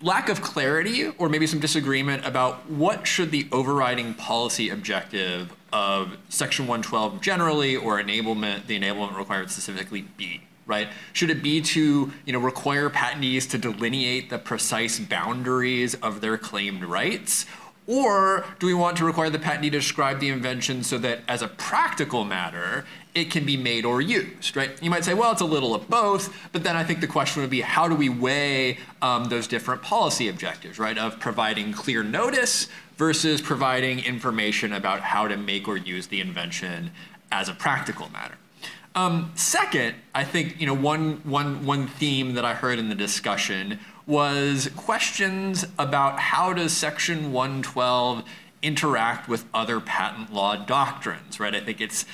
lack 0.02 0.28
of 0.28 0.42
clarity 0.42 1.06
or 1.06 1.28
maybe 1.28 1.46
some 1.46 1.60
disagreement 1.60 2.26
about 2.26 2.68
what 2.68 3.06
should 3.06 3.30
the 3.30 3.46
overriding 3.52 4.12
policy 4.14 4.70
objective 4.70 5.52
of 5.72 6.16
Section 6.28 6.66
112 6.66 7.20
generally 7.20 7.76
or 7.76 8.02
enablement, 8.02 8.66
the 8.66 8.78
enablement 8.78 9.16
requirement 9.16 9.52
specifically 9.52 10.02
be, 10.16 10.42
right? 10.66 10.88
Should 11.12 11.30
it 11.30 11.40
be 11.40 11.60
to, 11.62 12.12
you 12.26 12.32
know, 12.32 12.40
require 12.40 12.90
patentees 12.90 13.48
to 13.50 13.58
delineate 13.58 14.30
the 14.30 14.38
precise 14.38 14.98
boundaries 14.98 15.94
of 15.94 16.20
their 16.20 16.36
claimed 16.36 16.84
rights? 16.84 17.46
Or 17.86 18.44
do 18.58 18.66
we 18.66 18.74
want 18.74 18.96
to 18.96 19.04
require 19.04 19.30
the 19.30 19.38
patentee 19.38 19.64
to 19.64 19.70
describe 19.70 20.18
the 20.18 20.30
invention 20.30 20.82
so 20.82 20.98
that 20.98 21.20
as 21.28 21.40
a 21.40 21.48
practical 21.48 22.24
matter, 22.24 22.84
it 23.14 23.30
can 23.30 23.44
be 23.44 23.56
made 23.56 23.84
or 23.84 24.00
used, 24.00 24.56
right? 24.56 24.70
You 24.82 24.90
might 24.90 25.04
say, 25.04 25.14
well, 25.14 25.30
it's 25.30 25.40
a 25.40 25.46
little 25.46 25.74
of 25.74 25.88
both, 25.88 26.36
but 26.52 26.64
then 26.64 26.76
I 26.76 26.82
think 26.82 27.00
the 27.00 27.06
question 27.06 27.42
would 27.42 27.50
be 27.50 27.60
how 27.60 27.86
do 27.86 27.94
we 27.94 28.08
weigh 28.08 28.78
um, 29.02 29.26
those 29.26 29.46
different 29.46 29.82
policy 29.82 30.28
objectives, 30.28 30.78
right? 30.78 30.98
Of 30.98 31.20
providing 31.20 31.72
clear 31.72 32.02
notice 32.02 32.68
versus 32.96 33.40
providing 33.40 34.00
information 34.00 34.72
about 34.72 35.00
how 35.00 35.28
to 35.28 35.36
make 35.36 35.68
or 35.68 35.76
use 35.76 36.08
the 36.08 36.20
invention 36.20 36.90
as 37.30 37.48
a 37.48 37.54
practical 37.54 38.10
matter. 38.10 38.34
Um, 38.96 39.32
second, 39.34 39.96
I 40.14 40.22
think 40.24 40.60
you 40.60 40.66
know 40.66 40.74
one, 40.74 41.20
one, 41.24 41.66
one 41.66 41.88
theme 41.88 42.34
that 42.34 42.44
I 42.44 42.54
heard 42.54 42.78
in 42.78 42.88
the 42.88 42.94
discussion 42.94 43.80
was 44.06 44.70
questions 44.76 45.66
about 45.78 46.20
how 46.20 46.52
does 46.52 46.72
Section 46.72 47.32
112 47.32 48.22
interact 48.62 49.28
with 49.28 49.44
other 49.52 49.80
patent 49.80 50.32
law 50.32 50.56
doctrines, 50.56 51.40
right? 51.40 51.54
I 51.54 51.60
think 51.60 51.80
it's 51.80 52.06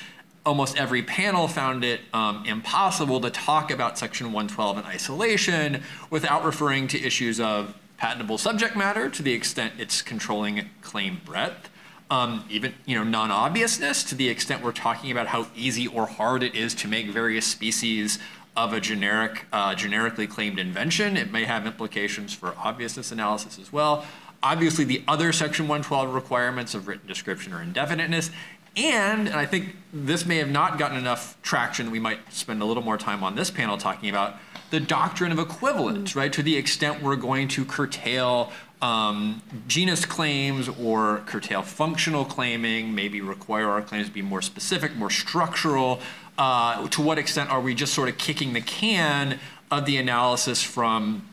almost 0.45 0.77
every 0.77 1.03
panel 1.03 1.47
found 1.47 1.83
it 1.83 2.01
um, 2.13 2.43
impossible 2.45 3.21
to 3.21 3.29
talk 3.29 3.71
about 3.71 3.97
Section 3.97 4.27
112 4.27 4.79
in 4.79 4.83
isolation 4.85 5.83
without 6.09 6.43
referring 6.43 6.87
to 6.87 7.01
issues 7.01 7.39
of 7.39 7.75
patentable 7.97 8.37
subject 8.37 8.75
matter 8.75 9.09
to 9.09 9.21
the 9.21 9.33
extent 9.33 9.73
it's 9.77 10.01
controlling 10.01 10.69
claim 10.81 11.21
breadth. 11.23 11.69
Um, 12.09 12.43
even 12.49 12.73
you 12.85 12.95
know 12.95 13.03
non-obviousness 13.03 14.03
to 14.05 14.15
the 14.15 14.27
extent 14.27 14.63
we're 14.63 14.73
talking 14.73 15.11
about 15.11 15.27
how 15.27 15.47
easy 15.55 15.87
or 15.87 16.07
hard 16.07 16.43
it 16.43 16.55
is 16.55 16.73
to 16.75 16.87
make 16.87 17.07
various 17.07 17.45
species 17.45 18.19
of 18.57 18.73
a 18.73 18.81
generic, 18.81 19.45
uh, 19.53 19.75
generically 19.75 20.27
claimed 20.27 20.59
invention. 20.59 21.15
It 21.15 21.31
may 21.31 21.45
have 21.45 21.65
implications 21.65 22.33
for 22.33 22.53
obviousness 22.57 23.11
analysis 23.11 23.57
as 23.57 23.71
well. 23.71 24.05
Obviously, 24.43 24.83
the 24.83 25.03
other 25.07 25.31
Section 25.31 25.67
112 25.67 26.13
requirements 26.13 26.73
of 26.73 26.87
written 26.87 27.07
description 27.07 27.53
or 27.53 27.61
indefiniteness, 27.61 28.31
And, 28.75 29.27
and 29.27 29.35
I 29.35 29.45
think 29.45 29.75
this 29.91 30.25
may 30.25 30.37
have 30.37 30.49
not 30.49 30.79
gotten 30.79 30.97
enough 30.97 31.37
traction. 31.41 31.91
We 31.91 31.99
might 31.99 32.19
spend 32.31 32.61
a 32.61 32.65
little 32.65 32.83
more 32.83 32.97
time 32.97 33.23
on 33.23 33.35
this 33.35 33.51
panel 33.51 33.77
talking 33.77 34.09
about 34.09 34.35
the 34.69 34.79
doctrine 34.79 35.31
of 35.33 35.39
equivalents, 35.39 36.15
right? 36.15 36.31
To 36.31 36.41
the 36.41 36.55
extent 36.55 37.03
we're 37.03 37.17
going 37.17 37.49
to 37.49 37.65
curtail 37.65 38.51
um, 38.81 39.41
genus 39.67 40.05
claims 40.05 40.69
or 40.69 41.21
curtail 41.25 41.61
functional 41.61 42.23
claiming, 42.23 42.95
maybe 42.95 43.19
require 43.19 43.69
our 43.69 43.81
claims 43.81 44.07
to 44.07 44.13
be 44.13 44.21
more 44.21 44.41
specific, 44.41 44.95
more 44.95 45.09
structural. 45.09 45.99
Uh, 46.37 46.87
to 46.87 47.01
what 47.01 47.19
extent 47.19 47.49
are 47.49 47.59
we 47.59 47.75
just 47.75 47.93
sort 47.93 48.07
of 48.07 48.17
kicking 48.17 48.53
the 48.53 48.61
can 48.61 49.37
of 49.69 49.85
the 49.85 49.97
analysis 49.97 50.63
from 50.63 51.27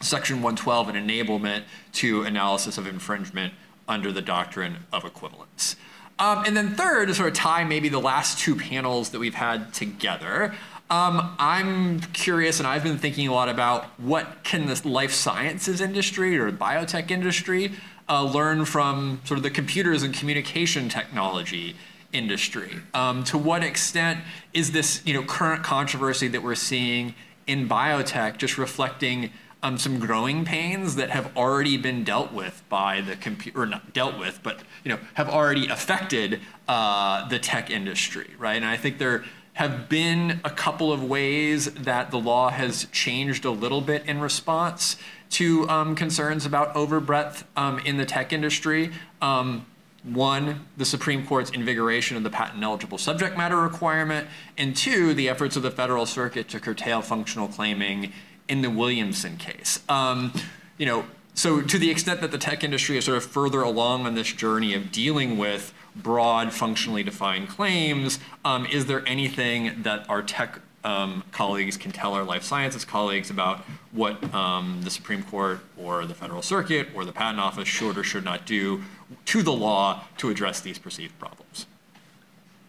Section 0.00 0.36
112 0.36 0.90
and 0.90 1.10
enablement 1.10 1.62
to 1.94 2.22
analysis 2.22 2.76
of 2.76 2.86
infringement 2.86 3.54
under 3.88 4.12
the 4.12 4.22
doctrine 4.22 4.76
of 4.92 5.04
equivalents? 5.06 5.76
Um, 6.18 6.44
and 6.46 6.56
then 6.56 6.74
third, 6.74 7.08
to 7.08 7.14
sort 7.14 7.28
of 7.28 7.34
tie 7.34 7.64
maybe 7.64 7.88
the 7.88 8.00
last 8.00 8.38
two 8.38 8.56
panels 8.56 9.10
that 9.10 9.18
we've 9.18 9.34
had 9.34 9.74
together, 9.74 10.54
um, 10.88 11.34
I'm 11.38 12.00
curious, 12.00 12.58
and 12.58 12.66
I've 12.66 12.84
been 12.84 12.98
thinking 12.98 13.26
a 13.28 13.32
lot 13.32 13.48
about 13.48 13.84
what 13.98 14.44
can 14.44 14.66
the 14.66 14.80
life 14.88 15.12
sciences 15.12 15.80
industry 15.80 16.38
or 16.38 16.50
biotech 16.52 17.10
industry 17.10 17.72
uh, 18.08 18.22
learn 18.22 18.64
from 18.64 19.20
sort 19.24 19.38
of 19.38 19.42
the 19.42 19.50
computers 19.50 20.02
and 20.04 20.14
communication 20.14 20.88
technology 20.88 21.74
industry. 22.12 22.70
Um, 22.94 23.24
to 23.24 23.36
what 23.36 23.64
extent 23.64 24.20
is 24.54 24.70
this, 24.70 25.02
you 25.04 25.12
know, 25.12 25.22
current 25.24 25.64
controversy 25.64 26.28
that 26.28 26.42
we're 26.42 26.54
seeing 26.54 27.14
in 27.46 27.68
biotech 27.68 28.38
just 28.38 28.56
reflecting 28.56 29.32
um, 29.66 29.78
some 29.78 29.98
growing 29.98 30.44
pains 30.44 30.94
that 30.94 31.10
have 31.10 31.36
already 31.36 31.76
been 31.76 32.04
dealt 32.04 32.32
with 32.32 32.62
by 32.68 33.00
the 33.00 33.16
computer, 33.16 33.62
or 33.62 33.66
not 33.66 33.92
dealt 33.92 34.16
with, 34.16 34.38
but 34.44 34.60
you 34.84 34.90
know, 34.92 34.98
have 35.14 35.28
already 35.28 35.66
affected 35.66 36.40
uh, 36.68 37.26
the 37.28 37.40
tech 37.40 37.68
industry, 37.68 38.30
right? 38.38 38.56
And 38.56 38.64
I 38.64 38.76
think 38.76 38.98
there 38.98 39.24
have 39.54 39.88
been 39.88 40.40
a 40.44 40.50
couple 40.50 40.92
of 40.92 41.02
ways 41.02 41.72
that 41.74 42.12
the 42.12 42.18
law 42.18 42.50
has 42.50 42.86
changed 42.92 43.44
a 43.44 43.50
little 43.50 43.80
bit 43.80 44.06
in 44.06 44.20
response 44.20 44.98
to 45.30 45.68
um, 45.68 45.96
concerns 45.96 46.46
about 46.46 46.76
overbreadth 46.76 47.44
um, 47.56 47.80
in 47.80 47.96
the 47.96 48.06
tech 48.06 48.32
industry. 48.32 48.92
Um, 49.20 49.66
one, 50.04 50.66
the 50.76 50.84
Supreme 50.84 51.26
Court's 51.26 51.50
invigoration 51.50 52.16
of 52.16 52.22
the 52.22 52.30
patent 52.30 52.62
eligible 52.62 52.98
subject 52.98 53.36
matter 53.36 53.56
requirement, 53.56 54.28
and 54.56 54.76
two, 54.76 55.12
the 55.12 55.28
efforts 55.28 55.56
of 55.56 55.64
the 55.64 55.72
Federal 55.72 56.06
Circuit 56.06 56.48
to 56.50 56.60
curtail 56.60 57.02
functional 57.02 57.48
claiming 57.48 58.12
in 58.48 58.62
the 58.62 58.70
Williamson 58.70 59.36
case. 59.36 59.80
Um, 59.88 60.32
you 60.78 60.86
know, 60.86 61.06
so 61.34 61.60
to 61.60 61.78
the 61.78 61.90
extent 61.90 62.20
that 62.20 62.30
the 62.30 62.38
tech 62.38 62.64
industry 62.64 62.96
is 62.96 63.04
sort 63.04 63.18
of 63.18 63.24
further 63.24 63.62
along 63.62 64.06
on 64.06 64.14
this 64.14 64.32
journey 64.32 64.74
of 64.74 64.90
dealing 64.90 65.36
with 65.36 65.74
broad, 65.94 66.52
functionally 66.52 67.02
defined 67.02 67.48
claims. 67.48 68.18
Um, 68.44 68.66
is 68.66 68.86
there 68.86 69.06
anything 69.06 69.82
that 69.82 70.08
our 70.08 70.22
tech 70.22 70.60
um, 70.84 71.24
colleagues 71.32 71.76
can 71.76 71.90
tell 71.90 72.14
our 72.14 72.22
life 72.22 72.44
sciences 72.44 72.84
colleagues 72.84 73.28
about 73.30 73.64
what 73.92 74.22
um, 74.32 74.80
the 74.82 74.90
Supreme 74.90 75.22
Court 75.24 75.60
or 75.76 76.06
the 76.06 76.14
Federal 76.14 76.42
Circuit 76.42 76.88
or 76.94 77.04
the 77.04 77.12
Patent 77.12 77.40
Office 77.40 77.66
should 77.66 77.98
or 77.98 78.04
should 78.04 78.24
not 78.24 78.46
do 78.46 78.82
to 79.26 79.42
the 79.42 79.52
law 79.52 80.04
to 80.18 80.30
address 80.30 80.60
these 80.60 80.78
perceived 80.78 81.18
problems? 81.18 81.66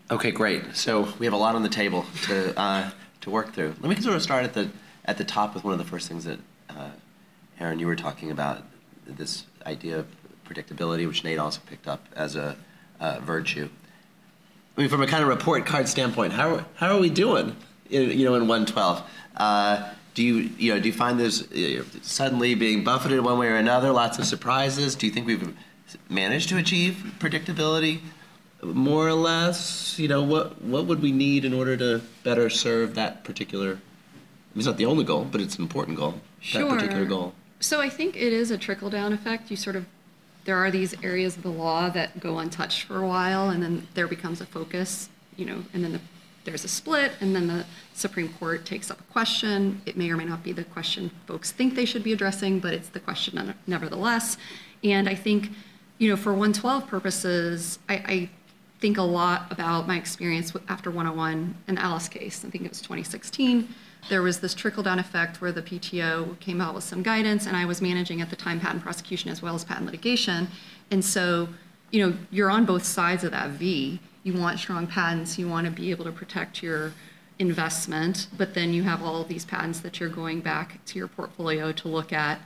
Okay, 0.10 0.32
great. 0.32 0.76
So 0.76 1.14
we 1.20 1.26
have 1.26 1.34
a 1.34 1.38
lot 1.38 1.56
on 1.56 1.64
the 1.64 1.70
table 1.70 2.06
to 2.24 2.58
uh, 2.60 2.90
to 3.22 3.30
work 3.30 3.54
through. 3.54 3.76
Let 3.82 3.90
me 3.90 4.02
sort 4.02 4.16
of 4.16 4.24
start 4.24 4.46
at 4.46 4.54
the 4.54 4.70
at 5.08 5.18
the 5.18 5.24
top 5.24 5.56
with 5.56 5.64
one 5.64 5.74
of 5.74 5.80
the 5.80 5.86
first 5.86 6.08
things 6.08 6.26
that 6.26 6.40
uh, 6.70 6.90
Erin 7.60 7.80
you 7.80 7.88
were 7.88 7.96
talking 7.96 8.30
about 8.30 8.64
this 9.06 9.46
idea 9.66 10.00
of 10.00 10.08
predictability, 10.46 11.08
which 11.08 11.24
Nate 11.24 11.40
also 11.40 11.62
picked 11.66 11.88
up 11.88 12.06
as 12.16 12.36
a 12.36 12.56
uh, 13.00 13.20
virtue. 13.20 13.70
I 14.78 14.82
mean, 14.82 14.90
from 14.90 15.02
a 15.02 15.08
kind 15.08 15.24
of 15.24 15.30
report 15.30 15.66
card 15.66 15.88
standpoint, 15.88 16.34
how, 16.34 16.66
how 16.76 16.96
are 16.96 17.00
we 17.00 17.10
doing? 17.10 17.56
In, 17.90 18.12
you 18.12 18.26
know, 18.26 18.36
in 18.36 18.48
112, 18.48 19.02
uh, 19.38 19.94
do 20.14 20.24
you 20.24 20.50
you 20.58 20.74
know 20.74 20.80
do 20.80 20.88
you 20.88 20.94
find 20.94 21.20
this 21.20 21.44
uh, 21.52 21.84
suddenly 22.02 22.56
being 22.56 22.84
buffeted 22.84 23.24
one 23.24 23.38
way 23.38 23.50
or 23.50 23.56
another? 23.56 23.92
Lots 23.92 24.18
of 24.18 24.26
surprises. 24.26 24.96
Do 24.96 25.06
you 25.06 25.12
think 25.12 25.28
we've 25.28 25.56
managed 26.10 26.50
to 26.50 26.58
achieve 26.58 27.14
predictability, 27.20 28.00
more 28.64 29.08
or 29.08 29.14
less? 29.14 30.00
You 30.00 30.08
know, 30.08 30.24
what 30.24 30.60
what 30.64 30.88
would 30.88 31.04
we 31.04 31.12
need 31.12 31.46
in 31.46 31.54
order 31.54 31.78
to 31.78 32.02
better 32.24 32.50
serve 32.50 32.96
that 32.96 33.24
particular? 33.24 33.80
It's 34.58 34.66
not 34.66 34.78
the 34.78 34.86
only 34.86 35.04
goal, 35.04 35.26
but 35.26 35.42
it's 35.42 35.56
an 35.56 35.62
important 35.62 35.98
goal. 35.98 36.20
Sure. 36.40 36.64
That 36.64 36.76
particular 36.76 37.06
goal. 37.06 37.34
So 37.60 37.82
I 37.82 37.90
think 37.90 38.16
it 38.16 38.34
is 38.34 38.52
a 38.52 38.58
trickle 38.58 38.90
down 38.90 39.14
effect. 39.14 39.50
You 39.50 39.58
sort 39.58 39.76
of 39.76 39.86
there 40.46 40.56
are 40.56 40.72
these 40.72 40.96
areas 41.04 41.36
of 41.36 41.44
the 41.44 41.52
law 41.52 41.90
that 41.90 42.22
go 42.22 42.40
untouched 42.40 42.84
for 42.84 43.04
a 43.04 43.08
while, 43.08 43.50
and 43.50 43.62
then 43.62 43.86
there 43.96 44.08
becomes 44.08 44.40
a 44.40 44.46
focus, 44.46 45.10
you 45.36 45.46
know, 45.46 45.62
and 45.74 45.84
then 45.84 45.92
the, 45.92 46.00
there's 46.46 46.64
a 46.64 46.70
split, 46.70 47.12
and 47.20 47.36
then 47.36 47.48
the 47.48 47.66
Supreme 47.94 48.30
Court 48.30 48.66
takes 48.66 48.90
up 48.90 48.98
a 48.98 49.04
question. 49.12 49.82
It 49.86 49.98
may 49.98 50.10
or 50.10 50.16
may 50.16 50.24
not 50.24 50.44
be 50.44 50.54
the 50.54 50.64
question 50.64 51.12
folks 51.26 51.52
think 51.52 51.76
they 51.76 51.84
should 51.84 52.02
be 52.02 52.14
addressing, 52.14 52.60
but 52.60 52.74
it's 52.74 52.88
the 52.88 53.02
question 53.02 53.54
nevertheless. 53.68 54.38
And 54.86 55.10
I 55.10 55.16
think, 55.16 55.50
you 55.98 56.10
know, 56.10 56.16
for 56.16 56.32
112 56.32 56.88
purposes, 56.88 57.80
I, 57.90 57.94
I 57.96 58.30
think 58.80 58.98
a 58.98 59.02
lot 59.02 59.52
about 59.52 59.86
my 59.86 59.98
experience 59.98 60.54
after 60.70 60.90
101 60.90 61.56
and 61.68 61.78
Alice 61.78 62.08
case. 62.08 62.46
I 62.46 62.50
think 62.50 62.64
it 62.64 62.70
was 62.70 62.80
2016 62.80 63.68
there 64.10 64.22
was 64.22 64.40
this 64.40 64.54
trickle 64.54 64.84
down 64.84 65.00
effect 65.00 65.42
where 65.42 65.52
the 65.52 65.62
PTO 65.62 66.40
came 66.40 66.62
out 66.62 66.74
with 66.74 66.84
some 66.84 67.04
guidance, 67.04 67.46
and 67.46 67.58
I 67.58 67.66
was 67.66 67.82
managing 67.82 68.22
at 68.22 68.30
the 68.30 68.36
time 68.36 68.60
patent 68.60 68.84
prosecution 68.84 69.30
as 69.30 69.42
well 69.42 69.56
as 69.56 69.64
patent 69.64 69.86
litigation. 69.86 70.48
And 70.92 71.04
so, 71.04 71.50
you 71.92 72.06
know, 72.06 72.18
you're 72.32 72.50
on 72.50 72.66
both 72.66 72.86
sides 72.86 73.24
of 73.24 73.32
that 73.32 73.52
V. 73.52 74.00
You 74.24 74.34
want 74.34 74.60
strong 74.60 74.88
patents, 74.88 75.38
you 75.38 75.48
want 75.48 75.66
to 75.66 75.72
be 75.72 75.92
able 75.92 76.06
to 76.06 76.12
protect 76.12 76.64
your 76.64 76.94
investment, 77.40 78.28
but 78.38 78.54
then 78.54 78.74
you 78.74 78.84
have 78.84 79.04
all 79.04 79.24
these 79.24 79.46
patents 79.46 79.80
that 79.82 80.00
you're 80.00 80.10
going 80.10 80.42
back 80.42 80.84
to 80.86 80.98
your 80.98 81.08
portfolio 81.08 81.72
to 81.72 81.88
look 81.88 82.12
at. 82.12 82.42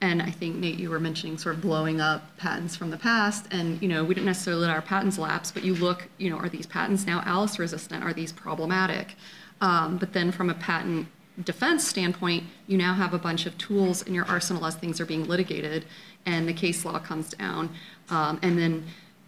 And 0.00 0.20
I 0.20 0.30
think 0.30 0.56
Nate, 0.56 0.80
you 0.80 0.90
were 0.90 0.98
mentioning 0.98 1.38
sort 1.38 1.54
of 1.54 1.60
blowing 1.60 2.00
up 2.00 2.36
patents 2.36 2.74
from 2.74 2.90
the 2.90 2.96
past, 2.96 3.46
and 3.52 3.80
you 3.80 3.88
know 3.88 4.02
we 4.02 4.14
didn't 4.14 4.26
necessarily 4.26 4.62
let 4.62 4.70
our 4.70 4.82
patents 4.82 5.16
lapse, 5.16 5.52
but 5.52 5.62
you 5.64 5.74
look, 5.76 6.08
you 6.18 6.28
know, 6.28 6.38
are 6.38 6.48
these 6.48 6.66
patents 6.66 7.06
now 7.06 7.22
Alice 7.24 7.58
resistant? 7.58 8.02
Are 8.02 8.12
these 8.12 8.32
problematic? 8.32 9.14
Um, 9.62 9.96
but 9.96 10.12
then 10.12 10.32
from 10.32 10.50
a 10.50 10.54
patent 10.54 11.06
defense 11.42 11.86
standpoint, 11.86 12.44
you 12.66 12.76
now 12.76 12.92
have 12.92 13.14
a 13.14 13.18
bunch 13.18 13.46
of 13.46 13.56
tools 13.56 14.02
in 14.02 14.12
your 14.12 14.26
arsenal 14.26 14.66
as 14.66 14.74
things 14.74 15.00
are 15.00 15.06
being 15.06 15.24
litigated 15.24 15.86
and 16.26 16.46
the 16.46 16.52
case 16.52 16.84
law 16.84 16.98
comes 16.98 17.30
down. 17.30 17.70
Um, 18.10 18.38
and 18.42 18.58
then 18.58 18.84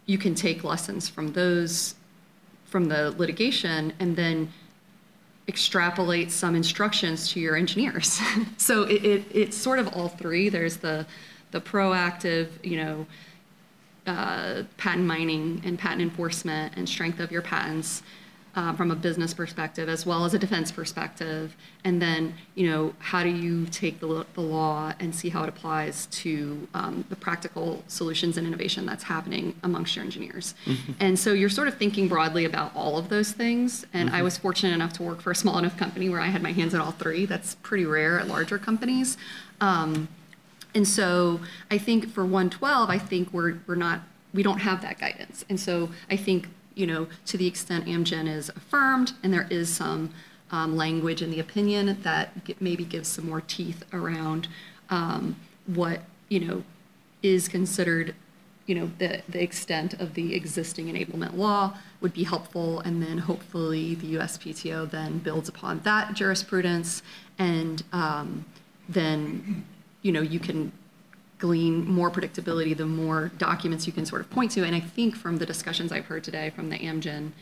you 0.06 0.18
can 0.18 0.34
take 0.34 0.64
lessons 0.64 1.08
from 1.08 1.32
those, 1.32 1.94
from 2.66 2.88
the 2.88 3.12
litigation, 3.12 3.92
and 3.98 4.16
then 4.16 4.52
extrapolate 5.48 6.30
some 6.30 6.54
instructions 6.54 7.30
to 7.32 7.40
your 7.40 7.56
engineers. 7.56 8.20
so 8.56 8.82
it, 8.82 9.04
it, 9.04 9.24
it's 9.30 9.56
sort 9.56 9.78
of 9.78 9.88
all 9.88 10.08
three. 10.08 10.48
There's 10.48 10.78
the, 10.78 11.06
the 11.52 11.60
proactive, 11.60 12.48
you 12.62 12.76
know, 12.76 13.06
uh, 14.06 14.64
patent 14.76 15.06
mining 15.06 15.62
and 15.64 15.78
patent 15.78 16.02
enforcement 16.02 16.74
and 16.76 16.88
strength 16.88 17.20
of 17.20 17.30
your 17.32 17.40
patents 17.40 18.02
uh, 18.56 18.72
from 18.74 18.90
a 18.90 18.94
business 18.94 19.34
perspective 19.34 19.88
as 19.88 20.06
well 20.06 20.24
as 20.24 20.34
a 20.34 20.38
defense 20.38 20.70
perspective. 20.70 21.56
And 21.84 22.00
then 22.00 22.34
you 22.54 22.70
know 22.70 22.94
how 22.98 23.22
do 23.22 23.28
you 23.28 23.66
take 23.66 24.00
the, 24.00 24.26
the 24.34 24.40
law 24.40 24.92
and 25.00 25.14
see 25.14 25.28
how 25.28 25.42
it 25.42 25.48
applies 25.48 26.06
to 26.06 26.68
um, 26.74 27.04
the 27.08 27.16
practical 27.16 27.82
solutions 27.88 28.36
and 28.36 28.46
innovation 28.46 28.86
that's 28.86 29.04
happening 29.04 29.54
amongst 29.62 29.96
your 29.96 30.04
engineers? 30.04 30.54
Mm-hmm. 30.64 30.92
and 31.00 31.18
so 31.18 31.32
you're 31.32 31.48
sort 31.48 31.68
of 31.68 31.76
thinking 31.76 32.08
broadly 32.08 32.44
about 32.44 32.74
all 32.74 32.98
of 32.98 33.08
those 33.08 33.32
things. 33.32 33.84
And 33.92 34.08
mm-hmm. 34.08 34.16
i 34.16 34.22
was 34.22 34.38
fortunate 34.38 34.72
enough 34.72 34.92
to 34.94 35.02
work 35.02 35.20
for 35.20 35.30
a 35.30 35.36
small 35.36 35.58
enough 35.58 35.76
company 35.76 36.08
where 36.08 36.20
i 36.20 36.26
had 36.26 36.42
my 36.42 36.52
hands 36.52 36.74
in 36.74 36.80
all 36.80 36.92
three. 36.92 37.26
That's 37.26 37.56
pretty 37.56 37.86
rare 37.86 38.20
at 38.20 38.28
larger 38.28 38.58
companies. 38.58 39.16
Um, 39.60 40.08
and 40.74 40.86
so 40.86 41.40
i 41.70 41.78
think 41.78 42.10
for 42.10 42.24
112 42.24 42.90
i 42.90 42.98
think 42.98 43.32
we're, 43.32 43.58
we're 43.66 43.74
not 43.74 44.00
we 44.32 44.42
don't 44.42 44.58
have 44.58 44.82
that 44.82 44.98
guidance. 44.98 45.44
And 45.48 45.58
so 45.58 45.90
i 46.10 46.16
think 46.16 46.48
you 46.74 46.86
know, 46.86 47.06
to 47.26 47.36
the 47.36 47.46
extent 47.46 47.86
Amgen 47.86 48.28
is 48.28 48.48
affirmed, 48.50 49.12
and 49.22 49.32
there 49.32 49.46
is 49.50 49.68
some 49.68 50.10
um, 50.50 50.76
language 50.76 51.22
in 51.22 51.30
the 51.30 51.40
opinion 51.40 51.98
that 52.02 52.32
maybe 52.60 52.84
gives 52.84 53.08
some 53.08 53.26
more 53.28 53.40
teeth 53.40 53.84
around 53.92 54.48
um, 54.90 55.36
what 55.66 56.02
you 56.28 56.40
know 56.40 56.64
is 57.22 57.48
considered, 57.48 58.14
you 58.66 58.74
know, 58.74 58.90
the 58.98 59.22
the 59.28 59.42
extent 59.42 59.94
of 59.94 60.14
the 60.14 60.34
existing 60.34 60.86
enablement 60.86 61.36
law 61.36 61.76
would 62.00 62.12
be 62.12 62.24
helpful, 62.24 62.80
and 62.80 63.02
then 63.02 63.18
hopefully 63.18 63.94
the 63.94 64.14
USPTO 64.14 64.90
then 64.90 65.18
builds 65.18 65.48
upon 65.48 65.80
that 65.80 66.14
jurisprudence, 66.14 67.02
and 67.38 67.82
um, 67.92 68.44
then 68.88 69.64
you 70.02 70.12
know 70.12 70.20
you 70.20 70.38
can 70.38 70.72
glean 71.38 71.86
more 71.86 72.10
predictability 72.10 72.76
the 72.76 72.86
more 72.86 73.30
documents 73.38 73.86
you 73.86 73.92
can 73.92 74.06
sort 74.06 74.20
of 74.20 74.30
point 74.30 74.50
to. 74.52 74.64
And 74.64 74.74
I 74.74 74.80
think 74.80 75.16
from 75.16 75.38
the 75.38 75.46
discussions 75.46 75.92
I've 75.92 76.06
heard 76.06 76.24
today 76.24 76.50
from 76.50 76.70
the 76.70 76.78
Amgen 76.78 77.32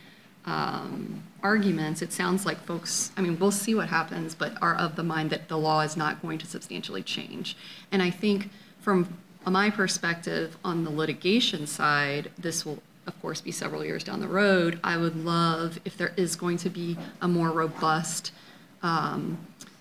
um, 0.45 1.23
arguments, 1.41 2.01
it 2.01 2.11
sounds 2.11 2.45
like 2.45 2.59
folks, 2.65 3.11
I 3.15 3.21
mean, 3.21 3.39
we'll 3.39 3.51
see 3.51 3.75
what 3.75 3.89
happens, 3.89 4.35
but 4.35 4.61
are 4.61 4.75
of 4.75 4.95
the 4.95 5.03
mind 5.03 5.29
that 5.29 5.47
the 5.47 5.57
law 5.57 5.81
is 5.81 5.95
not 5.95 6.21
going 6.21 6.37
to 6.39 6.45
substantially 6.45 7.03
change. 7.03 7.55
And 7.91 8.01
I 8.01 8.09
think 8.09 8.49
from 8.81 9.17
my 9.45 9.69
perspective 9.69 10.57
on 10.63 10.83
the 10.83 10.89
litigation 10.89 11.67
side, 11.67 12.31
this 12.37 12.65
will 12.65 12.79
of 13.05 13.21
course, 13.21 13.41
be 13.41 13.51
several 13.51 13.83
years 13.83 14.03
down 14.03 14.19
the 14.19 14.27
road, 14.27 14.79
I 14.83 14.97
would 14.97 15.25
love 15.25 15.79
if 15.85 15.97
there 15.97 16.13
is 16.15 16.35
going 16.35 16.57
to 16.57 16.69
be 16.69 16.97
a 17.21 17.27
more 17.27 17.51
robust 17.51 18.31
um, 18.81 19.37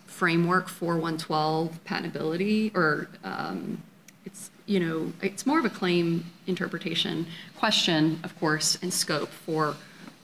framework 0.06 0.68
for 0.68 0.94
112 0.94 1.84
patentability, 1.84 2.74
or 2.74 3.08
um, 3.24 3.82
it's, 4.24 4.50
you 4.66 4.80
know, 4.80 5.12
it's 5.22 5.46
more 5.46 5.58
of 5.58 5.64
a 5.64 5.70
claim 5.70 6.26
interpretation 6.46 7.26
question, 7.56 8.20
of 8.24 8.38
course, 8.38 8.78
and 8.82 8.92
scope 8.92 9.28
for 9.28 9.74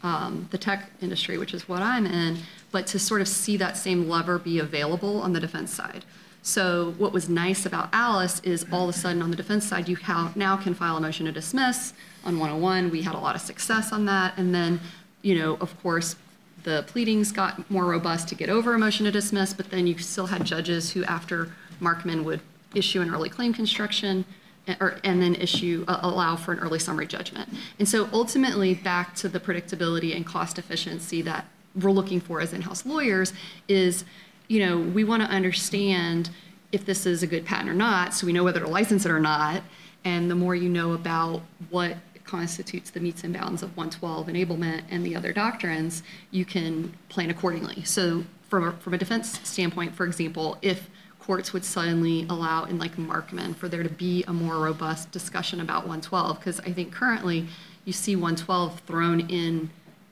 um, 0.03 0.49
the 0.51 0.59
tech 0.59 0.91
industry, 1.01 1.39
which 1.39 1.55
is 1.55 1.69
what 1.69 1.83
I'm 1.83 2.07
in, 2.07 2.39
but 2.71 2.87
to 2.89 2.99
sort 2.99 3.21
of 3.21 3.29
see 3.29 3.57
that 3.57 3.77
same 3.77 4.09
lever 4.09 4.39
be 4.39 4.59
available 4.59 5.21
on 5.21 5.33
the 5.33 5.41
defense 5.41 5.75
side. 5.75 6.05
So 6.43 6.95
what 6.99 7.13
was 7.13 7.29
nice 7.29 7.67
about 7.67 7.89
Alice 7.93 8.41
is 8.41 8.65
all 8.73 8.89
of 8.89 8.95
a 8.95 8.99
sudden 8.99 9.21
on 9.23 9.31
the 9.31 9.37
defense 9.37 9.67
side, 9.67 9.89
you 9.89 9.99
now 10.35 10.57
can 10.57 10.73
file 10.73 10.97
a 10.97 11.01
motion 11.01 11.27
to 11.27 11.33
dismiss 11.33 11.93
on 12.25 12.39
101. 12.39 12.91
We 12.91 13.03
had 13.03 13.15
a 13.15 13.19
lot 13.19 13.35
of 13.35 13.43
success 13.43 13.93
on 13.93 14.07
that. 14.07 14.39
And 14.39 14.55
then, 14.55 14.81
you 15.23 15.39
know, 15.39 15.57
of 15.61 15.79
course, 15.83 16.17
the 16.63 16.85
pleadings 16.87 17.33
got 17.33 17.69
more 17.71 17.85
robust 17.85 18.29
to 18.29 18.35
get 18.35 18.49
over 18.49 18.75
a 18.75 18.79
motion 18.79 19.05
to 19.07 19.13
dismiss, 19.13 19.53
but 19.53 19.71
then 19.71 19.87
you 19.87 19.99
still 19.99 20.27
had 20.27 20.45
judges 20.45 20.93
who, 20.93 21.05
after 21.05 21.53
Markman 21.81 22.25
would 22.25 22.41
issue 22.75 23.01
an 23.01 23.13
early 23.13 23.29
claim 23.29 23.53
construction, 23.53 24.25
eh, 24.67 24.77
or, 24.81 24.99
and 25.05 25.23
then 25.23 25.35
issue, 25.35 25.85
uh, 25.89 26.01
allow 26.03 26.37
for 26.37 26.53
an 26.53 26.59
early 26.59 26.79
summary 26.79 27.07
judgment. 27.07 27.49
And 27.79 27.89
so 27.89 28.09
ultimately, 28.13 28.75
back 28.75 29.15
to 29.17 29.29
the 29.29 29.41
predictability 29.41 30.15
and 30.15 30.27
cost 30.27 30.59
efficiency 30.59 31.23
that 31.23 31.47
we're 31.75 31.91
looking 31.91 32.21
for 32.21 32.41
as 32.41 32.53
in-house 32.53 32.85
lawyers 32.85 33.33
is, 33.69 34.05
you 34.49 34.65
know, 34.65 34.79
we 34.79 35.05
want 35.05 35.23
to 35.23 35.29
understand 35.29 36.31
if 36.73 36.85
this 36.85 37.07
is 37.07 37.23
a 37.23 37.27
good 37.27 37.45
patent 37.45 37.69
or 37.69 37.75
not, 37.75 38.15
so 38.15 38.27
we 38.27 38.33
know 38.33 38.45
whether 38.45 38.61
to 38.61 38.69
license 38.69 39.07
it 39.07 39.11
or 39.11 39.21
not. 39.21 39.63
And 40.05 40.31
the 40.31 40.35
more 40.35 40.55
you 40.55 40.69
know 40.69 40.93
about 40.93 41.43
what 41.71 41.97
constitutes 42.25 42.91
the 42.91 43.01
metes 43.01 43.25
and 43.25 43.33
bounds 43.33 43.63
of 43.63 43.75
112 43.77 44.27
enablement 44.27 44.83
and 44.91 45.05
the 45.05 45.17
other 45.17 45.33
doctrines, 45.33 46.03
you 46.31 46.45
can 46.45 46.93
plan 47.09 47.31
accordingly. 47.31 47.83
So 47.85 48.25
from 48.49 48.69
a, 48.69 48.73
from 48.73 48.95
a 48.95 48.99
defense 48.99 49.41
standpoint, 49.49 49.95
for 49.95 50.05
example, 50.05 50.59
if 50.63 50.89
courts 51.29 51.53
would 51.53 51.63
suddenly 51.63 52.25
allow 52.31 52.65
in 52.65 52.79
like 52.79 52.97
Markman 52.97 53.55
for 53.55 53.69
there 53.69 53.83
to 53.83 53.91
be 53.91 54.25
a 54.27 54.33
more 54.33 54.55
robust 54.65 55.11
discussion 55.11 55.61
about 55.61 55.83
112, 55.83 56.39
because 56.39 56.59
I 56.61 56.73
think 56.73 56.91
currently 56.91 57.47
you 57.85 57.93
see 57.93 58.17
112 58.17 58.81
thrown 58.87 59.21
in 59.21 59.69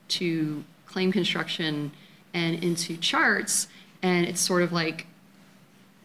to 0.09 0.63
claim 0.85 1.11
construction 1.11 1.91
and 2.35 2.63
into 2.63 2.97
charts, 2.97 3.67
and 4.03 4.27
it's 4.27 4.39
sort 4.39 4.61
of 4.61 4.71
like 4.71 5.07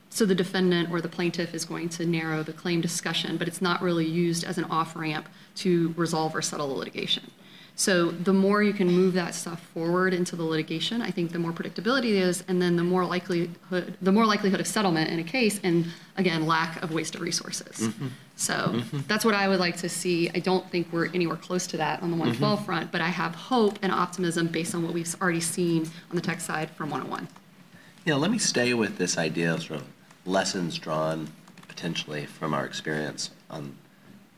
so 0.08 0.24
the 0.24 0.34
defendant 0.34 0.90
or 0.90 1.02
the 1.02 1.10
plaintiff 1.10 1.52
is 1.52 1.66
going 1.66 1.90
to 1.90 2.06
narrow 2.06 2.42
the 2.42 2.54
claim 2.54 2.80
discussion, 2.80 3.36
but 3.36 3.46
it's 3.46 3.60
not 3.60 3.82
really 3.82 4.06
used 4.06 4.44
as 4.44 4.56
an 4.56 4.64
off 4.64 4.96
ramp 4.96 5.28
to 5.56 5.92
resolve 5.94 6.34
or 6.34 6.40
settle 6.40 6.68
the 6.68 6.74
litigation. 6.74 7.30
So 7.82 8.12
the 8.12 8.32
more 8.32 8.62
you 8.62 8.72
can 8.72 8.86
move 8.86 9.12
that 9.14 9.34
stuff 9.34 9.60
forward 9.74 10.14
into 10.14 10.36
the 10.36 10.44
litigation, 10.44 11.02
I 11.02 11.10
think 11.10 11.32
the 11.32 11.40
more 11.40 11.50
predictability 11.50 12.10
it 12.10 12.22
is, 12.28 12.44
and 12.46 12.62
then 12.62 12.76
the 12.76 12.84
more 12.84 13.04
likelihood 13.04 13.96
the 14.00 14.12
more 14.12 14.24
likelihood 14.24 14.60
of 14.60 14.68
settlement 14.68 15.10
in 15.10 15.18
a 15.18 15.24
case, 15.24 15.58
and 15.64 15.86
again, 16.16 16.46
lack 16.46 16.80
of 16.80 16.92
waste 16.92 17.16
of 17.16 17.22
resources. 17.22 17.88
Mm-hmm. 17.88 18.06
So 18.36 18.82
that's 19.08 19.24
what 19.24 19.34
I 19.34 19.48
would 19.48 19.58
like 19.58 19.78
to 19.78 19.88
see. 19.88 20.30
I 20.32 20.38
don't 20.38 20.64
think 20.70 20.92
we're 20.92 21.06
anywhere 21.06 21.36
close 21.36 21.66
to 21.72 21.76
that 21.78 22.00
on 22.04 22.12
the 22.12 22.16
112 22.16 22.52
Mm-hmm. 22.58 22.64
front, 22.66 22.92
but 22.92 23.00
I 23.00 23.08
have 23.08 23.34
hope 23.34 23.80
and 23.82 23.90
optimism 23.90 24.46
based 24.46 24.76
on 24.76 24.84
what 24.84 24.92
we've 24.94 25.16
already 25.20 25.40
seen 25.40 25.90
on 26.08 26.14
the 26.14 26.22
tech 26.22 26.40
side 26.40 26.70
from 26.70 26.88
101. 26.88 27.26
Yeah, 28.04 28.14
let 28.14 28.30
me 28.30 28.38
stay 28.38 28.74
with 28.74 28.96
this 28.96 29.18
idea 29.18 29.54
of 29.54 29.62
sort 29.64 29.80
of 29.80 29.86
lessons 30.24 30.78
drawn 30.78 31.30
potentially 31.66 32.26
from 32.26 32.54
our 32.54 32.64
experience 32.64 33.30
on, 33.50 33.74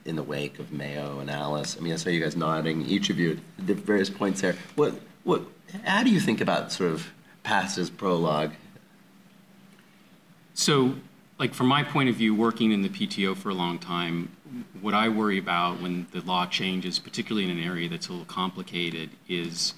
in 0.05 0.17
the 0.17 0.23
wake 0.23 0.59
of 0.59 0.73
Mayo 0.73 1.19
and 1.19 1.31
Alice. 1.31 1.77
I 1.79 1.81
mean, 1.81 1.93
I 1.93 1.97
saw 1.97 2.11
you 2.11 2.21
guys 2.21 2.37
nodding, 2.37 2.83
each 2.87 3.11
of 3.11 3.19
you 3.19 3.39
at 3.59 3.67
the 3.67 3.75
various 3.75 4.11
points 4.11 4.41
there. 4.41 4.57
What, 4.75 4.95
what, 5.25 5.43
how 5.85 6.03
do 6.03 6.11
you 6.11 6.21
think 6.21 6.41
about 6.41 6.73
sort 6.73 6.91
of 6.91 7.07
past 7.43 7.79
as 7.79 7.91
prologue? 7.91 8.53
So, 10.55 10.95
like 11.39 11.55
from 11.55 11.67
my 11.67 11.83
point 11.83 12.09
of 12.09 12.17
view, 12.17 12.35
working 12.35 12.71
in 12.71 12.83
the 12.83 12.89
PTO 12.89 13.37
for 13.37 13.49
a 13.49 13.55
long 13.55 13.79
time, 13.79 14.31
what 14.81 14.95
I 14.95 15.09
worry 15.09 15.39
about 15.39 15.81
when 15.81 16.07
the 16.13 16.21
law 16.21 16.47
changes, 16.47 16.99
particularly 16.99 17.51
in 17.51 17.59
an 17.59 17.63
area 17.63 17.89
that's 17.89 18.09
a 18.09 18.13
little 18.13 18.27
complicated, 18.27 19.11
is 19.29 19.75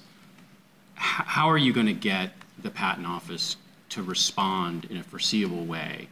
how 0.95 1.49
are 1.49 1.57
you 1.57 1.73
going 1.73 1.87
to 1.87 1.93
get 1.93 2.33
the 2.59 2.69
patent 2.69 3.07
office 3.07 3.55
to 3.89 4.03
respond 4.03 4.85
in 4.85 4.97
a 4.97 5.03
foreseeable 5.03 5.65
way? 5.65 6.09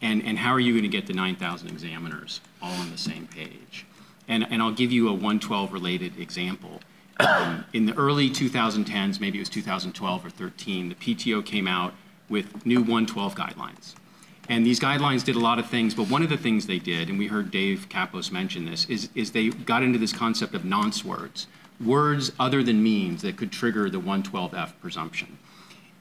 And, 0.00 0.22
and 0.24 0.38
how 0.38 0.52
are 0.52 0.60
you 0.60 0.72
going 0.72 0.82
to 0.82 0.88
get 0.88 1.06
the 1.06 1.12
9,000 1.12 1.68
examiners 1.68 2.40
all 2.62 2.72
on 2.72 2.90
the 2.90 2.98
same 2.98 3.26
page? 3.26 3.84
And, 4.28 4.46
and 4.50 4.62
I'll 4.62 4.72
give 4.72 4.92
you 4.92 5.08
a 5.08 5.12
112 5.12 5.72
related 5.72 6.18
example. 6.18 6.80
Um, 7.20 7.64
in 7.72 7.86
the 7.86 7.96
early 7.96 8.30
2010s, 8.30 9.20
maybe 9.20 9.38
it 9.38 9.40
was 9.40 9.48
2012 9.48 10.26
or 10.26 10.30
13, 10.30 10.88
the 10.88 10.94
PTO 10.94 11.44
came 11.44 11.66
out 11.66 11.94
with 12.28 12.64
new 12.64 12.78
112 12.78 13.34
guidelines. 13.34 13.94
And 14.48 14.64
these 14.64 14.80
guidelines 14.80 15.24
did 15.24 15.36
a 15.36 15.40
lot 15.40 15.58
of 15.58 15.66
things, 15.66 15.94
but 15.94 16.08
one 16.08 16.22
of 16.22 16.30
the 16.30 16.36
things 16.36 16.66
they 16.66 16.78
did, 16.78 17.10
and 17.10 17.18
we 17.18 17.26
heard 17.26 17.50
Dave 17.50 17.88
Kappos 17.90 18.32
mention 18.32 18.64
this, 18.64 18.86
is, 18.86 19.10
is 19.14 19.32
they 19.32 19.48
got 19.48 19.82
into 19.82 19.98
this 19.98 20.12
concept 20.12 20.54
of 20.54 20.64
nonce 20.64 21.04
words, 21.04 21.48
words 21.84 22.32
other 22.38 22.62
than 22.62 22.82
means 22.82 23.22
that 23.22 23.36
could 23.36 23.52
trigger 23.52 23.90
the 23.90 24.00
112F 24.00 24.72
presumption. 24.80 25.37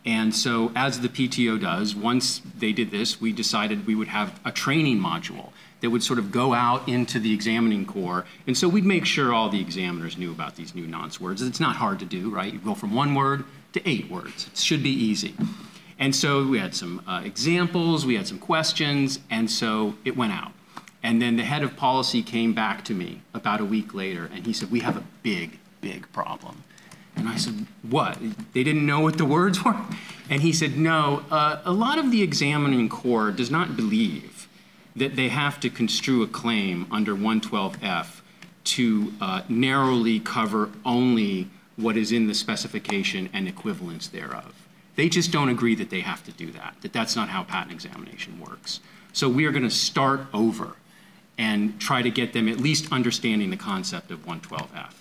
And 0.08 0.34
so, 0.34 0.72
as 0.74 1.02
the 1.02 1.10
PTO 1.10 1.60
does, 1.60 1.94
once 1.94 2.42
they 2.58 2.72
did 2.72 2.92
this, 2.92 3.20
we 3.20 3.34
decided 3.34 3.86
we 3.86 3.94
would 3.94 4.08
have 4.08 4.40
a 4.46 4.54
training 4.54 5.00
module 5.00 5.50
that 5.82 5.90
would 5.90 6.02
sort 6.02 6.18
of 6.18 6.32
go 6.32 6.54
out 6.54 6.88
into 6.88 7.20
the 7.20 7.34
examining 7.34 7.86
corps. 7.86 8.26
And 8.48 8.58
so, 8.58 8.70
we'd 8.70 8.86
make 8.86 9.06
sure 9.06 9.34
all 9.34 9.50
the 9.50 9.60
examiners 9.60 10.18
knew 10.18 10.32
about 10.32 10.56
these 10.56 10.74
new 10.74 10.88
nonce 10.88 11.20
words. 11.20 11.42
It's 11.42 11.60
not 11.60 11.76
hard 11.76 12.00
to 12.00 12.06
do, 12.06 12.30
right? 12.30 12.54
You 12.54 12.60
go 12.60 12.74
from 12.74 12.96
one 12.96 13.16
word 13.16 13.44
to 13.74 13.82
eight 13.88 14.10
words. 14.10 14.48
It 14.48 14.58
should 14.58 14.82
be 14.82 14.92
easy. 14.92 15.36
And 16.00 16.16
so, 16.16 16.48
we 16.48 16.58
had 16.58 16.74
some 16.74 17.02
uh, 17.06 17.24
examples, 17.26 18.06
we 18.06 18.16
had 18.16 18.28
some 18.28 18.40
questions, 18.40 19.20
and 19.30 19.52
so 19.52 19.96
it 20.06 20.16
went 20.16 20.32
out. 20.32 20.54
And 21.04 21.22
then 21.22 21.36
the 21.36 21.44
head 21.44 21.64
of 21.64 21.76
policy 21.76 22.24
came 22.24 22.54
back 22.54 22.86
to 22.86 22.94
me 22.94 23.24
about 23.34 23.60
a 23.60 23.66
week 23.66 23.94
later, 23.94 24.30
and 24.34 24.46
he 24.46 24.54
said, 24.54 24.72
We 24.72 24.80
have 24.80 24.96
a 24.96 25.04
big, 25.22 25.60
big 25.82 26.10
problem. 26.14 26.64
And 27.18 27.28
I 27.28 27.36
said, 27.36 27.66
What? 27.82 28.18
They 28.54 28.64
didn't 28.64 28.86
know 28.86 29.00
what 29.00 29.18
the 29.18 29.26
words 29.26 29.64
were? 29.66 29.80
And 30.30 30.42
he 30.42 30.54
said, 30.54 30.78
No, 30.78 31.24
uh, 31.32 31.62
a 31.66 31.72
lot 31.72 31.98
of 31.98 32.12
the 32.12 32.22
examining 32.22 32.90
corps 32.90 33.32
does 33.32 33.52
not 33.52 33.76
believe 33.76 34.48
that 34.96 35.16
they 35.16 35.30
have 35.30 35.60
to 35.60 35.70
construe 35.70 36.24
a 36.24 36.28
claim 36.28 36.88
under 36.92 37.16
112F 37.16 38.22
to 38.64 39.14
uh, 39.22 39.44
narrowly 39.48 40.20
cover 40.20 40.72
only 40.84 41.50
what 41.76 41.96
is 41.96 42.12
in 42.12 42.28
the 42.28 42.34
specification 42.34 43.30
and 43.32 43.48
equivalents 43.48 44.08
thereof. 44.08 44.68
They 44.96 45.10
just 45.10 45.32
don't 45.32 45.50
agree 45.50 45.76
that 45.76 45.92
they 45.92 46.02
have 46.02 46.24
to 46.24 46.32
do 46.32 46.52
that, 46.52 46.76
that 46.82 46.92
that's 46.92 47.16
not 47.16 47.30
how 47.30 47.44
patent 47.44 47.72
examination 47.72 48.40
works. 48.40 48.80
So 49.14 49.30
we 49.30 49.46
are 49.46 49.52
going 49.52 49.64
to 49.64 49.70
start 49.70 50.22
over 50.34 50.76
and 51.38 51.80
try 51.80 52.02
to 52.02 52.10
get 52.10 52.34
them 52.34 52.50
at 52.50 52.60
least 52.60 52.92
understanding 52.92 53.52
the 53.52 53.58
concept 53.58 54.10
of 54.10 54.26
112F. 54.26 54.94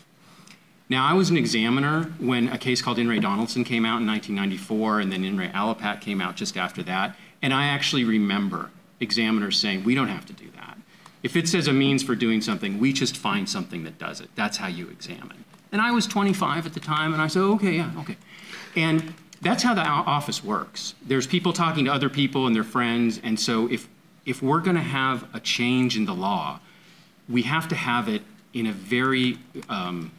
Now, 0.89 1.05
I 1.05 1.15
was 1.15 1.31
an 1.31 1.37
examiner 1.37 2.05
when 2.21 2.49
a 2.49 2.59
case 2.59 2.81
called 2.81 2.99
In 2.99 3.09
re 3.09 3.19
Donaldson 3.19 3.65
came 3.65 3.85
out 3.85 4.01
in 4.01 4.07
1994, 4.07 5.01
and 5.01 5.13
then 5.13 5.25
In 5.25 5.37
re 5.37 5.49
Alappat 5.49 6.01
came 6.01 6.21
out 6.21 6.37
just 6.37 6.57
after 6.57 6.83
that. 6.85 7.17
And 7.43 7.53
I 7.53 7.67
actually 7.67 8.05
remember 8.05 8.71
examiners 9.01 9.59
saying, 9.59 9.85
we 9.85 9.95
don't 9.95 10.09
have 10.09 10.27
to 10.27 10.33
do 10.33 10.49
that. 10.57 10.79
If 11.23 11.35
it 11.35 11.49
says 11.49 11.67
a 11.67 11.73
means 11.73 12.03
for 12.05 12.15
doing 12.15 12.41
something, 12.41 12.79
we 12.79 12.93
just 12.93 13.17
find 13.17 13.49
something 13.49 13.83
that 13.83 13.99
does 13.99 14.21
it. 14.21 14.31
That's 14.37 14.59
how 14.59 14.69
you 14.69 14.89
examine. 14.89 15.45
And 15.73 15.81
I 15.81 15.91
was 15.91 16.07
25 16.07 16.67
at 16.67 16.75
the 16.75 16.81
time, 16.81 17.13
and 17.13 17.21
I 17.21 17.27
said, 17.27 17.43
okay, 17.43 17.73
yeah, 17.73 17.91
okay. 17.99 18.17
And 18.77 19.13
that's 19.43 19.65
how 19.65 19.75
the 19.75 19.83
office 19.83 20.45
works. 20.45 20.95
There's 21.03 21.27
people 21.27 21.53
talking 21.53 21.85
to 21.87 21.93
other 21.93 22.09
people 22.09 22.47
and 22.47 22.55
their 22.55 22.65
friends, 22.65 23.21
and 23.25 23.39
so 23.39 23.69
if, 23.69 23.89
if 24.25 24.41
we're 24.41 24.61
going 24.61 24.77
to 24.77 24.83
have 24.83 25.27
a 25.35 25.41
change 25.41 25.97
in 25.97 26.05
the 26.05 26.15
law, 26.15 26.61
we 27.29 27.43
have 27.43 27.67
to 27.69 27.75
have 27.75 28.09
it 28.09 28.23
in 28.55 28.67
a 28.67 28.73
very 28.73 29.39
um, 29.69 30.13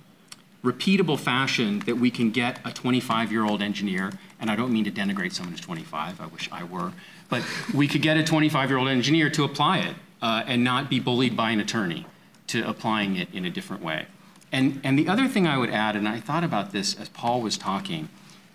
repeatable 0.71 1.17
fashion 1.17 1.80
that 1.80 1.95
we 1.95 2.12
can 2.12 2.32
get 2.32 2.60
a 2.65 2.71
25 2.71 3.32
year 3.32 3.45
old 3.45 3.62
engineer, 3.62 4.12
and 4.39 4.51
I 4.51 4.56
don't 4.56 4.71
mean 4.71 4.84
to 4.84 4.91
denigrate 4.91 5.34
someone 5.34 5.53
who's 5.53 5.62
25, 5.62 6.19
I 6.19 6.25
wish 6.27 6.49
I 6.51 6.63
were, 6.63 6.91
but 7.30 7.43
we 7.73 7.88
could 7.88 8.01
get 8.01 8.17
a 8.17 8.23
25 8.23 8.69
year 8.69 8.77
old 8.77 8.89
engineer 8.89 9.30
to 9.32 9.43
apply 9.43 9.80
it 9.80 9.95
uh, 10.21 10.43
and 10.45 10.63
not 10.63 10.89
be 10.89 10.99
bullied 10.99 11.38
by 11.38 11.51
an 11.51 11.60
attorney 11.60 12.06
to 12.47 12.67
applying 12.67 13.15
it 13.15 13.34
in 13.34 13.45
a 13.45 13.49
different 13.49 13.84
way. 13.84 14.08
And, 14.51 14.80
and 14.84 14.97
the 14.97 15.08
other 15.08 15.27
thing 15.27 15.45
I 15.45 15.58
would 15.58 15.69
add, 15.69 15.95
and 15.95 16.08
I 16.08 16.19
thought 16.19 16.43
about 16.43 16.71
this 16.71 16.95
as 16.95 17.10
Paul 17.10 17.41
was 17.41 17.58
talking, 17.58 18.10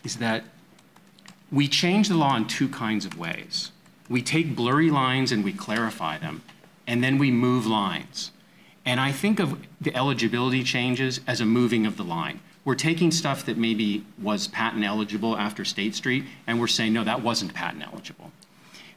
is 0.04 0.16
that 0.16 0.44
we 1.50 1.68
change 1.68 2.08
the 2.08 2.14
law 2.14 2.34
in 2.36 2.46
two 2.46 2.68
kinds 2.68 3.04
of 3.04 3.18
ways. 3.18 3.72
We 4.08 4.22
take 4.22 4.56
blurry 4.56 4.90
lines 4.90 5.32
and 5.32 5.44
we 5.44 5.52
clarify 5.52 6.18
them, 6.18 6.42
and 6.86 7.04
then 7.04 7.18
we 7.18 7.30
move 7.30 7.66
lines. 7.66 8.32
And 8.84 9.00
I 9.00 9.12
think 9.12 9.38
of 9.38 9.58
the 9.80 9.94
eligibility 9.94 10.64
changes 10.64 11.20
as 11.26 11.40
a 11.40 11.46
moving 11.46 11.86
of 11.86 11.96
the 11.96 12.04
line. 12.04 12.40
We're 12.64 12.74
taking 12.74 13.10
stuff 13.10 13.46
that 13.46 13.56
maybe 13.56 14.04
was 14.20 14.48
patent 14.48 14.84
eligible 14.84 15.36
after 15.36 15.64
State 15.64 15.94
Street, 15.94 16.24
and 16.46 16.60
we're 16.60 16.68
saying, 16.68 16.92
no, 16.92 17.04
that 17.04 17.22
wasn't 17.22 17.54
patent 17.54 17.82
eligible. 17.84 18.30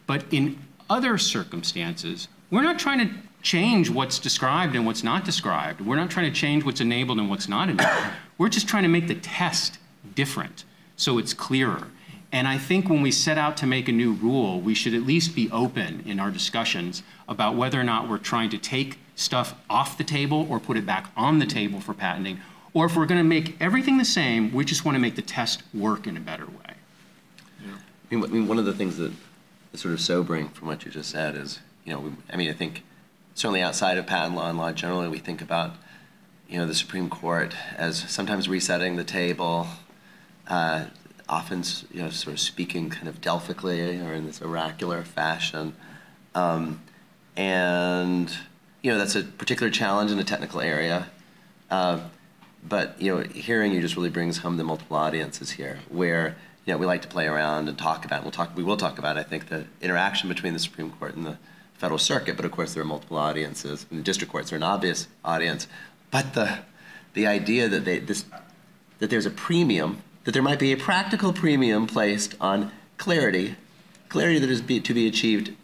But 0.07 0.25
in 0.31 0.59
other 0.89 1.17
circumstances, 1.17 2.27
we're 2.51 2.61
not 2.61 2.77
trying 2.77 2.99
to 2.99 3.15
change 3.41 3.89
what's 3.89 4.19
described 4.19 4.75
and 4.75 4.85
what's 4.85 5.03
not 5.03 5.25
described. 5.25 5.81
We're 5.81 5.95
not 5.95 6.09
trying 6.09 6.31
to 6.31 6.39
change 6.39 6.63
what's 6.63 6.81
enabled 6.81 7.19
and 7.19 7.29
what's 7.29 7.47
not 7.47 7.69
enabled. 7.69 8.13
We're 8.37 8.49
just 8.49 8.67
trying 8.67 8.83
to 8.83 8.89
make 8.89 9.07
the 9.07 9.15
test 9.15 9.79
different 10.13 10.63
so 10.95 11.17
it's 11.17 11.33
clearer. 11.33 11.87
And 12.31 12.47
I 12.47 12.57
think 12.57 12.89
when 12.89 13.01
we 13.01 13.11
set 13.11 13.37
out 13.37 13.55
to 13.57 13.67
make 13.67 13.87
a 13.87 13.91
new 13.91 14.13
rule, 14.13 14.59
we 14.59 14.73
should 14.73 14.93
at 14.93 15.03
least 15.03 15.35
be 15.35 15.49
open 15.51 16.03
in 16.05 16.19
our 16.19 16.31
discussions 16.31 17.03
about 17.29 17.55
whether 17.55 17.79
or 17.79 17.83
not 17.83 18.09
we're 18.09 18.17
trying 18.17 18.49
to 18.49 18.57
take 18.57 18.99
stuff 19.15 19.55
off 19.69 19.97
the 19.97 20.03
table 20.03 20.45
or 20.49 20.59
put 20.59 20.77
it 20.77 20.85
back 20.85 21.11
on 21.15 21.39
the 21.39 21.45
table 21.45 21.79
for 21.79 21.93
patenting. 21.93 22.39
Or 22.73 22.85
if 22.85 22.95
we're 22.95 23.05
going 23.05 23.19
to 23.19 23.23
make 23.23 23.55
everything 23.61 23.97
the 23.97 24.05
same, 24.05 24.53
we 24.53 24.65
just 24.65 24.83
want 24.83 24.95
to 24.95 24.99
make 24.99 25.15
the 25.15 25.21
test 25.21 25.63
work 25.73 26.07
in 26.07 26.17
a 26.17 26.19
better 26.19 26.45
way. 26.45 26.73
I 28.11 28.15
mean, 28.15 28.23
I 28.23 28.27
mean, 28.27 28.47
one 28.47 28.59
of 28.59 28.65
the 28.65 28.73
things 28.73 28.97
that 28.97 29.13
is 29.73 29.79
sort 29.79 29.93
of 29.93 30.01
sobering 30.01 30.49
from 30.49 30.67
what 30.67 30.85
you 30.85 30.91
just 30.91 31.09
said 31.09 31.35
is, 31.35 31.59
you 31.85 31.93
know, 31.93 31.99
we, 31.99 32.11
I 32.31 32.35
mean, 32.35 32.49
I 32.49 32.53
think 32.53 32.83
certainly 33.33 33.61
outside 33.61 33.97
of 33.97 34.05
patent 34.05 34.35
law 34.35 34.49
and 34.49 34.57
law 34.57 34.71
generally, 34.73 35.07
we 35.07 35.19
think 35.19 35.41
about, 35.41 35.75
you 36.49 36.59
know, 36.59 36.65
the 36.65 36.75
Supreme 36.75 37.09
Court 37.09 37.55
as 37.77 37.97
sometimes 38.09 38.49
resetting 38.49 38.97
the 38.97 39.03
table, 39.03 39.67
uh, 40.47 40.85
often, 41.27 41.63
you 41.91 42.01
know, 42.01 42.09
sort 42.09 42.33
of 42.33 42.39
speaking 42.39 42.89
kind 42.89 43.07
of 43.07 43.21
Delphically 43.21 43.99
or 44.01 44.13
in 44.13 44.25
this 44.25 44.41
oracular 44.41 45.03
fashion. 45.03 45.75
Um, 46.35 46.81
and, 47.35 48.31
you 48.85 48.91
know, 48.91 48.99
that's 48.99 49.15
a 49.15 49.23
particular 49.23 49.71
challenge 49.71 50.11
in 50.11 50.19
a 50.19 50.23
technical 50.23 50.61
area. 50.61 51.07
Uh, 51.71 52.01
but, 52.63 53.01
you 53.01 53.11
know, 53.11 53.23
hearing 53.23 53.71
you 53.71 53.81
just 53.81 53.95
really 53.95 54.11
brings 54.11 54.37
home 54.37 54.57
the 54.57 54.63
multiple 54.63 54.95
audiences 54.95 55.49
here, 55.49 55.79
where, 55.89 56.35
you 56.65 56.71
know, 56.71 56.77
we 56.77 56.85
like 56.85 57.01
to 57.01 57.07
play 57.07 57.25
around 57.25 57.67
and 57.67 57.79
talk 57.79 58.05
about, 58.05 58.21
we'll 58.21 58.31
talk, 58.31 58.55
we 58.55 58.63
will 58.63 58.77
talk 58.77 58.99
about, 58.99 59.17
I 59.17 59.23
think, 59.23 59.49
the 59.49 59.65
interaction 59.81 60.29
between 60.29 60.53
the 60.53 60.59
Supreme 60.59 60.91
Court 60.91 61.15
and 61.15 61.25
the 61.25 61.39
Federal 61.73 61.97
Circuit, 61.97 62.35
but 62.35 62.45
of 62.45 62.51
course 62.51 62.75
there 62.75 62.83
are 62.83 62.85
multiple 62.85 63.17
audiences. 63.17 63.87
And 63.89 63.97
the 63.97 64.03
district 64.03 64.31
courts 64.31 64.53
are 64.53 64.55
an 64.55 64.61
obvious 64.61 65.07
audience. 65.23 65.67
But 66.11 66.35
the, 66.35 66.59
the 67.15 67.25
idea 67.25 67.67
that, 67.67 67.85
they, 67.85 67.97
this, 67.97 68.23
that 68.99 69.09
there's 69.09 69.25
a 69.25 69.31
premium 69.31 70.03
that 70.25 70.33
there 70.33 70.43
might 70.43 70.59
be 70.59 70.71
a 70.71 70.77
practical 70.77 71.33
premium 71.33 71.87
placed 71.87 72.35
on 72.39 72.71
clarity, 72.97 73.55
clarity 74.09 74.37
that 74.37 74.49
is 74.51 74.61
be, 74.61 74.79
to 74.79 74.93
be 74.93 75.07
achieved, 75.07 75.55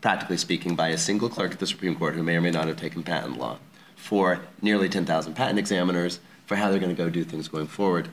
practically 0.00 0.36
speaking, 0.36 0.76
by 0.76 0.88
a 0.88 0.98
single 0.98 1.28
clerk 1.28 1.52
at 1.52 1.58
the 1.58 1.66
Supreme 1.66 1.96
Court 1.96 2.14
who 2.14 2.22
may 2.22 2.36
or 2.36 2.40
may 2.40 2.50
not 2.50 2.68
have 2.68 2.76
taken 2.76 3.02
patent 3.02 3.38
law, 3.38 3.58
for 3.96 4.40
nearly 4.62 4.88
10,000 4.88 5.34
patent 5.34 5.58
examiners, 5.58 6.20
for 6.46 6.56
how 6.56 6.70
they're 6.70 6.78
going 6.78 6.94
to 6.94 7.02
go 7.02 7.10
do 7.10 7.24
things 7.24 7.48
going 7.48 7.66
forward, 7.66 8.08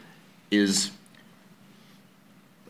is, 0.51 0.91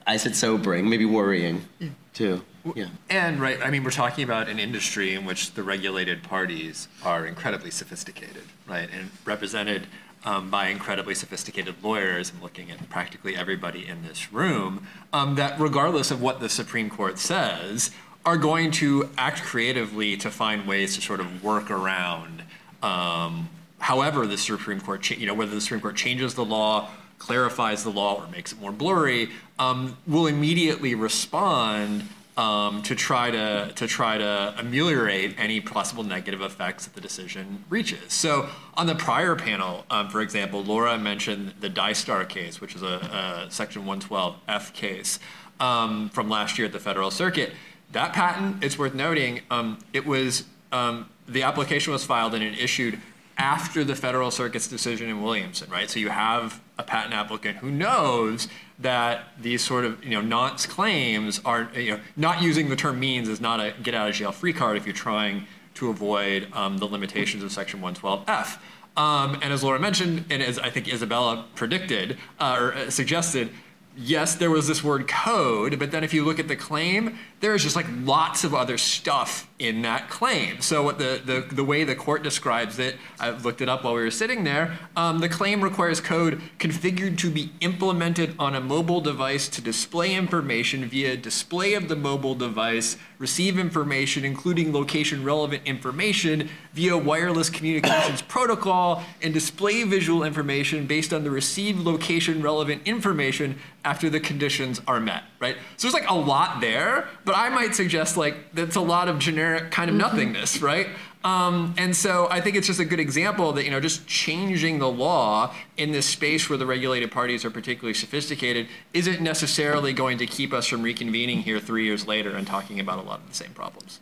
I 0.06 0.18
said 0.18 0.36
sobering, 0.36 0.90
maybe 0.90 1.06
worrying 1.06 1.66
too. 2.14 2.44
Yeah. 2.74 2.88
And 3.10 3.40
right, 3.40 3.60
I 3.62 3.70
mean, 3.70 3.84
we're 3.84 3.92
talking 3.92 4.24
about 4.24 4.50
an 4.50 4.60
industry 4.60 5.14
in 5.14 5.26
which 5.26 5.54
the 5.54 5.64
regulated 5.64 6.24
parties 6.24 6.88
are 7.04 7.26
incredibly 7.26 7.70
sophisticated, 7.72 8.44
right, 8.68 8.90
and 8.92 9.12
represented 9.24 9.88
um, 10.24 10.50
by 10.50 10.68
incredibly 10.68 11.14
sophisticated 11.14 11.76
lawyers. 11.84 12.32
I'm 12.36 12.42
looking 12.42 12.72
at 12.72 12.90
practically 12.90 13.36
everybody 13.36 13.88
in 13.88 14.04
this 14.04 14.34
room. 14.34 14.88
Um, 15.14 15.36
that 15.36 15.60
regardless 15.60 16.10
of 16.10 16.22
what 16.22 16.40
the 16.40 16.50
Supreme 16.50 16.90
Court 16.90 17.20
says, 17.20 17.92
are 18.26 18.38
going 18.38 18.72
to 18.72 19.10
act 19.18 19.44
creatively 19.44 20.18
to 20.18 20.32
find 20.32 20.68
ways 20.68 20.96
to 20.96 21.02
sort 21.02 21.20
of 21.20 21.44
work 21.44 21.70
around. 21.70 22.44
Um, 22.82 23.50
however, 23.80 24.26
the 24.26 24.38
Supreme 24.38 24.82
Court, 24.82 25.10
you 25.12 25.28
know, 25.28 25.34
whether 25.34 25.54
the 25.54 25.62
Supreme 25.62 25.82
Court 25.82 25.96
changes 25.96 26.34
the 26.34 26.46
law, 26.46 26.90
clarifies 27.20 27.84
the 27.84 27.92
law, 27.92 28.22
or 28.22 28.28
makes 28.28 28.52
it 28.52 28.60
more 28.60 28.72
blurry, 28.72 29.30
um, 29.60 29.98
will 30.08 30.28
immediately 30.28 30.96
respond 30.96 32.04
um, 32.38 32.82
to 32.84 32.96
try 32.96 33.32
to 33.32 33.72
to 33.76 33.88
try 33.88 34.18
to 34.18 34.56
ameliorate 34.58 35.36
any 35.38 35.62
possible 35.62 36.04
negative 36.04 36.42
effects 36.42 36.86
that 36.86 36.94
the 36.94 37.02
decision 37.02 37.64
reaches. 37.70 38.12
So 38.12 38.50
on 38.74 38.88
the 38.88 38.96
prior 38.96 39.36
panel, 39.36 39.86
um, 39.90 40.10
for 40.10 40.22
example, 40.22 40.64
Laura 40.64 40.98
mentioned 40.98 41.54
the 41.62 41.70
DISTAR 41.70 42.26
case, 42.26 42.60
which 42.60 42.76
is 42.76 42.82
a, 42.84 43.46
a 43.48 43.48
Section 43.50 43.86
112F 43.86 44.74
case 44.74 45.20
um, 45.60 46.10
from 46.10 46.28
last 46.30 46.58
year 46.58 46.66
at 46.66 46.74
the 46.74 46.80
Federal 46.80 47.12
Circuit. 47.12 47.54
That 47.96 48.12
patent, 48.12 48.62
it's 48.62 48.78
worth 48.78 48.94
noting, 48.94 49.40
um, 49.50 49.80
it 49.94 50.06
was 50.06 50.44
um, 50.74 51.10
the 51.30 51.44
application 51.44 51.94
was 51.94 52.04
filed 52.04 52.34
and 52.34 52.44
it 52.44 52.60
issued 52.60 53.00
after 53.38 53.86
the 53.86 53.96
Federal 53.96 54.32
Circuit's 54.32 54.68
decision 54.68 55.08
in 55.08 55.22
Williamson, 55.22 55.70
right? 55.70 55.90
So 55.90 56.00
you 56.00 56.10
have 56.10 56.60
a 56.78 56.84
patent 56.84 57.14
applicant 57.14 57.60
who 57.60 57.72
knows 57.72 58.50
that 58.80 59.30
these 59.40 59.64
sort 59.64 59.86
of 59.86 60.04
you 60.04 60.10
know 60.10 60.20
nonce 60.20 60.66
claims 60.66 61.40
are 61.46 61.72
you 61.74 61.92
know 61.92 62.00
not 62.18 62.42
using 62.42 62.68
the 62.68 62.76
term 62.76 63.00
means 63.00 63.30
is 63.30 63.40
not 63.40 63.62
a 63.62 63.74
get 63.82 63.96
out 63.96 64.10
of 64.10 64.16
jail 64.16 64.34
free 64.34 64.52
card 64.52 64.76
if 64.76 64.86
you're 64.86 64.94
trying 64.94 65.48
to 65.76 65.90
avoid 65.90 66.50
um, 66.52 66.78
the 66.80 66.86
limitations 66.86 67.44
of 67.44 67.52
Section 67.54 67.80
112F. 67.80 68.58
Um, 68.98 69.36
and 69.36 69.54
as 69.54 69.64
Laura 69.64 69.80
mentioned, 69.80 70.26
and 70.30 70.44
as 70.44 70.60
I 70.60 70.70
think 70.70 70.94
Isabella 70.94 71.46
predicted 71.56 72.18
uh, 72.42 72.58
or 72.60 72.74
uh, 72.74 72.90
suggested, 72.90 73.52
yes, 73.98 74.36
there 74.36 74.52
was 74.52 74.68
this 74.68 74.84
word 74.84 75.08
code, 75.08 75.80
but 75.80 75.92
then 75.92 76.04
if 76.04 76.14
you 76.14 76.26
look 76.26 76.40
at 76.40 76.48
the 76.48 76.56
claim, 76.56 77.18
there's 77.46 77.62
just 77.62 77.76
like 77.76 77.86
lots 78.04 78.44
of 78.44 78.56
other 78.56 78.76
stuff 78.76 79.48
in 79.60 79.84
that 79.84 80.10
claim. 80.10 80.60
So 80.62 80.82
what 80.84 80.98
the, 80.98 81.22
the, 81.24 81.56
the 81.56 81.64
way 81.64 81.84
the 81.84 81.96
court 81.96 82.24
describes 82.24 82.80
it, 82.80 82.96
I 83.20 83.30
looked 83.30 83.62
it 83.62 83.70
up 83.70 83.84
while 83.84 83.94
we 83.94 84.02
were 84.02 84.12
sitting 84.12 84.44
there, 84.44 84.78
um, 84.98 85.20
the 85.20 85.30
claim 85.30 85.64
requires 85.64 86.02
code 86.02 86.42
configured 86.60 87.18
to 87.20 87.30
be 87.30 87.52
implemented 87.62 88.36
on 88.38 88.56
a 88.56 88.60
mobile 88.60 89.00
device 89.00 89.48
to 89.50 89.62
display 89.62 90.16
information 90.16 90.86
via 90.86 91.16
display 91.16 91.76
of 91.76 91.88
the 91.88 91.96
mobile 91.96 92.36
device, 92.36 92.98
receive 93.20 93.60
information 93.60 94.26
including 94.26 94.74
location 94.74 95.24
relevant 95.24 95.62
information 95.66 96.50
via 96.74 96.98
wireless 96.98 97.50
communications 97.50 98.22
protocol, 98.28 99.04
and 99.22 99.34
display 99.34 99.84
visual 99.84 100.24
information 100.24 100.88
based 100.88 101.14
on 101.14 101.24
the 101.24 101.32
received 101.32 101.80
location 101.80 102.42
relevant 102.42 102.82
information 102.86 103.58
after 103.86 104.10
the 104.10 104.20
conditions 104.20 104.82
are 104.88 105.00
met, 105.00 105.24
right? 105.40 105.56
So 105.78 105.88
there's 105.88 105.94
like 105.94 106.10
a 106.10 106.16
lot 106.16 106.60
there, 106.60 107.08
but 107.24 107.35
I 107.36 107.50
might 107.50 107.76
suggest 107.76 108.16
like 108.16 108.54
that's 108.54 108.78
a 108.78 108.82
lot 108.82 109.10
of 109.10 109.20
generic 109.20 109.70
kind 109.70 109.90
of 109.90 109.96
nothingness, 109.96 110.62
right? 110.62 110.88
Um, 111.26 111.74
and 111.78 111.96
so 111.96 112.28
I 112.30 112.40
think 112.40 112.56
it's 112.56 112.68
just 112.68 112.80
a 112.80 112.86
good 112.86 113.00
example 113.00 113.52
that 113.54 113.66
you 113.66 113.72
know 113.72 113.82
just 113.82 114.08
changing 114.08 114.80
the 114.80 114.90
law 114.90 115.54
in 115.76 115.92
this 115.92 116.06
space 116.06 116.50
where 116.50 116.58
the 116.58 116.66
regulated 116.66 117.12
parties 117.12 117.44
are 117.44 117.50
particularly 117.50 117.94
sophisticated 117.94 118.68
isn't 118.94 119.22
necessarily 119.22 119.92
going 119.92 120.18
to 120.20 120.26
keep 120.26 120.54
us 120.54 120.68
from 120.68 120.84
reconvening 120.84 121.42
here 121.42 121.60
three 121.60 121.84
years 121.84 122.08
later 122.08 122.30
and 122.30 122.48
talking 122.48 122.80
about 122.80 123.00
a 123.00 123.02
lot 123.02 123.20
of 123.20 123.28
the 123.28 123.36
same 123.36 123.52
problems. 123.52 124.00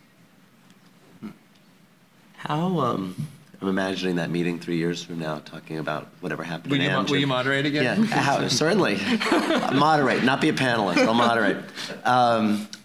How, 2.36 2.78
um, 2.78 3.26
I'm 3.62 3.68
imagining 3.68 4.16
that 4.16 4.30
meeting 4.30 4.60
three 4.60 4.76
years 4.76 5.02
from 5.02 5.18
now, 5.18 5.38
talking 5.38 5.78
about 5.78 6.08
whatever 6.20 6.44
happened 6.44 6.72
Will 6.72 6.80
in 6.80 6.82
you, 6.82 6.90
mo- 6.90 7.04
will 7.04 7.16
you 7.16 7.26
moderate 7.26 7.64
again? 7.64 8.04
Yeah, 8.04 8.04
how, 8.04 8.46
certainly. 8.48 8.96
moderate, 9.74 10.22
not 10.24 10.42
be 10.42 10.50
a 10.50 10.52
panelist. 10.52 10.98
I'll 10.98 11.14
moderate. 11.14 11.56
Um, 12.04 12.68
I 12.68 12.83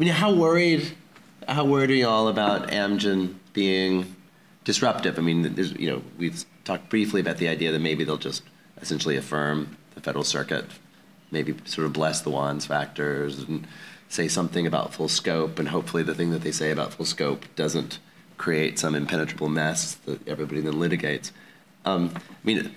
mean, 0.00 0.08
how 0.08 0.32
worried, 0.32 0.92
how 1.46 1.64
worried 1.64 1.90
are 1.90 1.94
you 1.94 2.08
all 2.08 2.28
about 2.28 2.68
Amgen 2.68 3.34
being 3.52 4.16
disruptive? 4.64 5.18
I 5.18 5.22
mean, 5.22 5.54
there's, 5.54 5.72
you 5.72 5.90
know, 5.90 6.02
we've 6.18 6.44
talked 6.64 6.88
briefly 6.88 7.20
about 7.20 7.38
the 7.38 7.48
idea 7.48 7.70
that 7.72 7.80
maybe 7.80 8.04
they'll 8.04 8.16
just 8.16 8.42
essentially 8.80 9.16
affirm 9.16 9.76
the 9.94 10.00
Federal 10.00 10.24
Circuit, 10.24 10.64
maybe 11.30 11.54
sort 11.64 11.86
of 11.86 11.92
bless 11.92 12.20
the 12.22 12.30
Wands 12.30 12.66
factors 12.66 13.40
and 13.40 13.66
say 14.08 14.26
something 14.26 14.66
about 14.66 14.92
full 14.92 15.08
scope, 15.08 15.58
and 15.58 15.68
hopefully 15.68 16.02
the 16.02 16.14
thing 16.14 16.30
that 16.30 16.42
they 16.42 16.52
say 16.52 16.70
about 16.70 16.92
full 16.94 17.06
scope 17.06 17.44
doesn't 17.54 17.98
create 18.38 18.78
some 18.78 18.94
impenetrable 18.94 19.48
mess 19.48 19.94
that 20.06 20.26
everybody 20.26 20.60
then 20.60 20.74
litigates. 20.74 21.30
Um, 21.84 22.12
I 22.16 22.20
mean, 22.42 22.74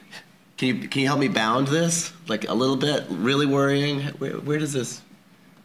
can 0.57 0.67
you 0.67 0.87
can 0.87 1.01
you 1.01 1.07
help 1.07 1.19
me 1.19 1.29
bound 1.29 1.67
this 1.67 2.13
like 2.27 2.47
a 2.47 2.53
little 2.53 2.75
bit? 2.75 3.05
Really 3.09 3.45
worrying. 3.45 4.01
Where, 4.19 4.33
where 4.33 4.59
does 4.59 4.73
this? 4.73 5.01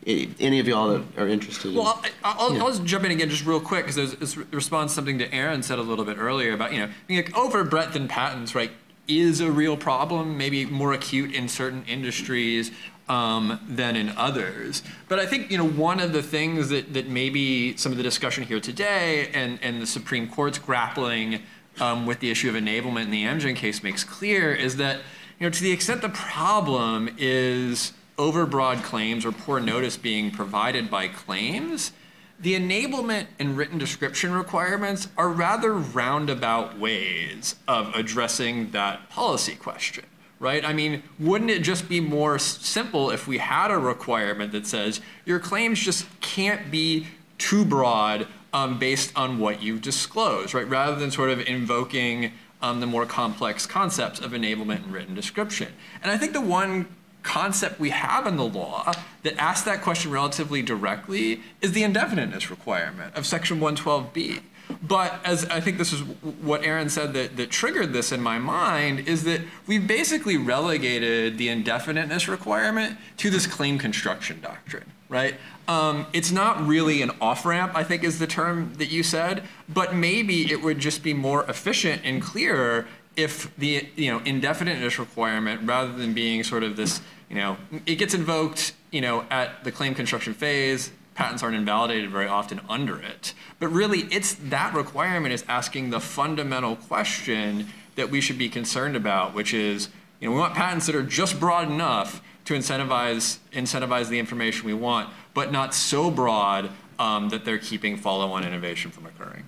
Any 0.09 0.59
of 0.59 0.67
y'all 0.67 0.89
that 0.89 1.03
are 1.19 1.29
interested? 1.29 1.69
in, 1.73 1.75
Well, 1.77 2.01
I- 2.25 2.33
I'll, 2.39 2.55
Yeah. 2.55 2.63
I'll 2.63 2.71
just 2.71 2.85
jump 2.85 3.05
in 3.05 3.11
again 3.11 3.29
just 3.29 3.45
real 3.45 3.61
quick 3.61 3.87
because 3.87 4.37
response 4.51 4.93
to 4.93 4.95
something 4.95 5.19
to 5.19 5.33
Erin 5.35 5.63
said 5.63 5.79
a 5.79 5.83
little 5.83 6.05
bit 6.05 6.17
earlier 6.19 6.55
about 6.55 6.73
you 6.73 6.79
know 6.81 6.89
being 7.07 7.23
like 7.23 7.37
over 7.37 7.63
breadth 7.63 7.95
in 7.95 8.09
patents 8.09 8.55
right 8.55 8.71
is 9.07 9.41
a 9.41 9.51
real 9.51 9.77
problem, 9.77 10.37
maybe 10.39 10.65
more 10.67 10.93
acute 10.93 11.35
in 11.35 11.49
certain 11.49 11.83
industries 11.87 12.71
um, 13.09 13.59
than 13.67 13.97
in 13.97 14.11
others. 14.17 14.83
But 15.09 15.19
I 15.19 15.27
think 15.27 15.51
you 15.51 15.59
know 15.59 15.69
one 15.69 16.01
of 16.01 16.15
the 16.15 16.23
things 16.23 16.71
that 16.71 16.95
that 16.95 17.09
maybe 17.09 17.77
some 17.77 17.93
of 17.93 17.99
the 17.99 18.05
discussion 18.05 18.45
here 18.45 18.61
today 18.61 19.31
and 19.35 19.59
and 19.63 19.83
the 19.83 19.87
Supreme 19.87 20.27
Court's 20.29 20.59
grappling 20.59 21.43
um, 21.81 22.07
with 22.07 22.21
the 22.21 22.31
issue 22.31 22.49
of 22.49 22.55
enablement 22.55 23.03
in 23.05 23.11
the 23.11 23.25
Amgen 23.25 23.55
case 23.55 23.83
makes 23.83 24.05
clear 24.05 24.55
is 24.55 24.77
that 24.77 25.01
you 25.39 25.45
know 25.47 25.51
to 25.51 25.63
the 25.63 25.71
extent 25.71 26.01
the 26.01 26.09
problem 26.09 27.11
is 27.19 27.93
overbroad 28.19 28.83
claims 28.83 29.25
or 29.25 29.33
poor 29.33 29.61
notice 29.61 29.97
being 29.97 30.31
provided 30.31 30.91
by 30.91 31.09
claims, 31.09 31.93
the 32.41 32.55
enablement 32.55 33.27
and 33.39 33.57
written 33.57 33.79
description 33.79 34.33
requirements 34.33 35.09
are 35.17 35.29
rather 35.29 35.73
roundabout 35.73 36.79
ways 36.79 37.57
of 37.67 37.95
addressing 37.95 38.71
that 38.71 39.09
policy 39.09 39.55
question, 39.55 40.05
right? 40.39 40.65
I 40.65 40.73
mean, 40.73 41.03
wouldn't 41.19 41.51
it 41.51 41.63
just 41.63 41.89
be 41.89 42.01
more 42.01 42.39
simple 42.39 43.11
if 43.11 43.27
we 43.27 43.39
had 43.39 43.71
a 43.71 43.79
requirement 43.79 44.53
that 44.53 44.67
says 44.67 45.01
your 45.25 45.41
claims 45.41 45.81
just 45.81 46.07
can't 46.21 46.71
be 46.71 47.07
too 47.39 47.65
broad 47.65 48.29
um, 48.53 48.79
based 48.79 49.13
on 49.17 49.39
what 49.39 49.63
you've 49.63 49.83
disclosed, 49.83 50.55
right? 50.55 50.69
Rather 50.69 50.97
than 50.97 51.11
sort 51.11 51.31
of 51.31 51.41
invoking 51.47 52.33
um, 52.63 52.81
the 52.81 52.87
more 52.87 53.07
complex 53.07 53.67
concepts 53.67 54.21
of 54.21 54.33
enablement 54.33 54.85
and 54.85 54.93
written 54.93 55.15
description. 55.15 55.69
And 56.03 56.11
I 56.11 56.17
think 56.17 56.33
the 56.33 56.41
one 56.41 56.87
concept 57.23 57.79
we 57.79 57.91
have 57.91 58.27
in 58.27 58.37
the 58.37 58.45
law 58.45 58.93
that 59.23 59.37
asks 59.37 59.65
that 59.65 59.83
question 59.83 60.11
relatively 60.11 60.63
directly 60.63 61.43
is 61.61 61.73
the 61.73 61.83
indefiniteness 61.83 62.51
requirement 62.51 63.15
of 63.17 63.27
Section 63.27 63.61
112B. 63.61 64.41
But 64.83 65.19
as 65.25 65.47
I 65.47 65.61
think 65.61 65.79
this 65.79 65.93
is 65.93 66.01
what 66.03 66.63
Erin 66.63 66.91
said 66.91 67.15
that, 67.15 67.37
that 67.37 67.51
triggered 67.51 67.93
this 67.93 68.13
in 68.13 68.21
my 68.21 68.39
mind 68.39 69.09
is 69.09 69.25
that 69.25 69.41
we've 69.67 69.87
basically 69.87 70.37
relegated 70.37 71.39
the 71.39 71.49
indefiniteness 71.49 72.29
requirement 72.29 72.99
to 73.19 73.31
this 73.31 73.47
claim 73.47 73.79
construction 73.79 74.41
doctrine, 74.41 74.93
right? 75.09 75.35
Um, 75.67 76.07
it's 76.13 76.31
not 76.31 76.67
really 76.67 77.03
an 77.03 77.11
off 77.21 77.45
ramp, 77.45 77.73
I 77.75 77.85
think 77.85 78.05
is 78.05 78.19
the 78.19 78.27
term 78.27 78.75
that 78.75 78.91
you 78.91 79.03
said, 79.03 79.43
but 79.69 79.95
maybe 79.95 80.51
it 80.51 80.63
would 80.63 80.79
just 80.79 81.03
be 81.03 81.13
more 81.13 81.45
efficient 81.45 82.03
and 82.05 82.23
clearer 82.23 82.87
if 83.19 83.55
the 83.57 83.87
you 83.97 84.11
know 84.11 84.21
indefiniteness 84.21 84.99
requirement, 84.99 85.69
rather 85.69 85.93
than 85.93 86.15
being 86.15 86.45
sort 86.45 86.63
of 86.63 86.77
this, 86.77 87.03
you 87.29 87.37
know, 87.37 87.57
it 87.85 87.97
gets 87.97 88.15
invoked, 88.15 88.73
you 88.93 89.01
know, 89.01 89.27
at 89.29 89.65
the 89.65 89.73
claim 89.73 89.95
construction 89.95 90.33
phase, 90.33 90.93
patents 91.15 91.43
aren't 91.43 91.57
invalidated 91.57 92.11
very 92.11 92.29
often 92.29 92.61
under 92.69 92.97
it. 93.03 93.35
But 93.59 93.69
really, 93.69 94.03
it's 94.13 94.35
that 94.35 94.73
requirement 94.73 95.35
is 95.35 95.45
asking 95.49 95.91
the 95.91 96.01
fundamental 96.01 96.77
question 96.77 97.67
that 97.97 98.09
we 98.09 98.21
should 98.21 98.39
be 98.39 98.49
concerned 98.49 98.95
about, 98.95 99.35
which 99.35 99.53
is, 99.53 99.89
you 100.21 100.29
know, 100.29 100.35
we 100.35 100.41
want 100.41 100.55
patents 100.55 100.87
that 100.87 100.95
are 100.95 101.03
just 101.03 101.41
broad 101.41 101.69
enough 101.69 102.23
to 102.45 102.55
incentivize 102.55 103.39
incentivize 103.53 104.09
the 104.09 104.21
information 104.21 104.65
we 104.65 104.75
want, 104.75 105.11
but 105.35 105.51
not 105.51 105.75
so 105.75 106.09
broad 106.09 106.71
um, 107.01 107.31
that 107.31 107.45
they're 107.45 107.59
keeping 107.59 107.97
follow-on 107.97 108.45
innovation 108.45 108.93
from 108.93 109.07
occurring. 109.07 109.45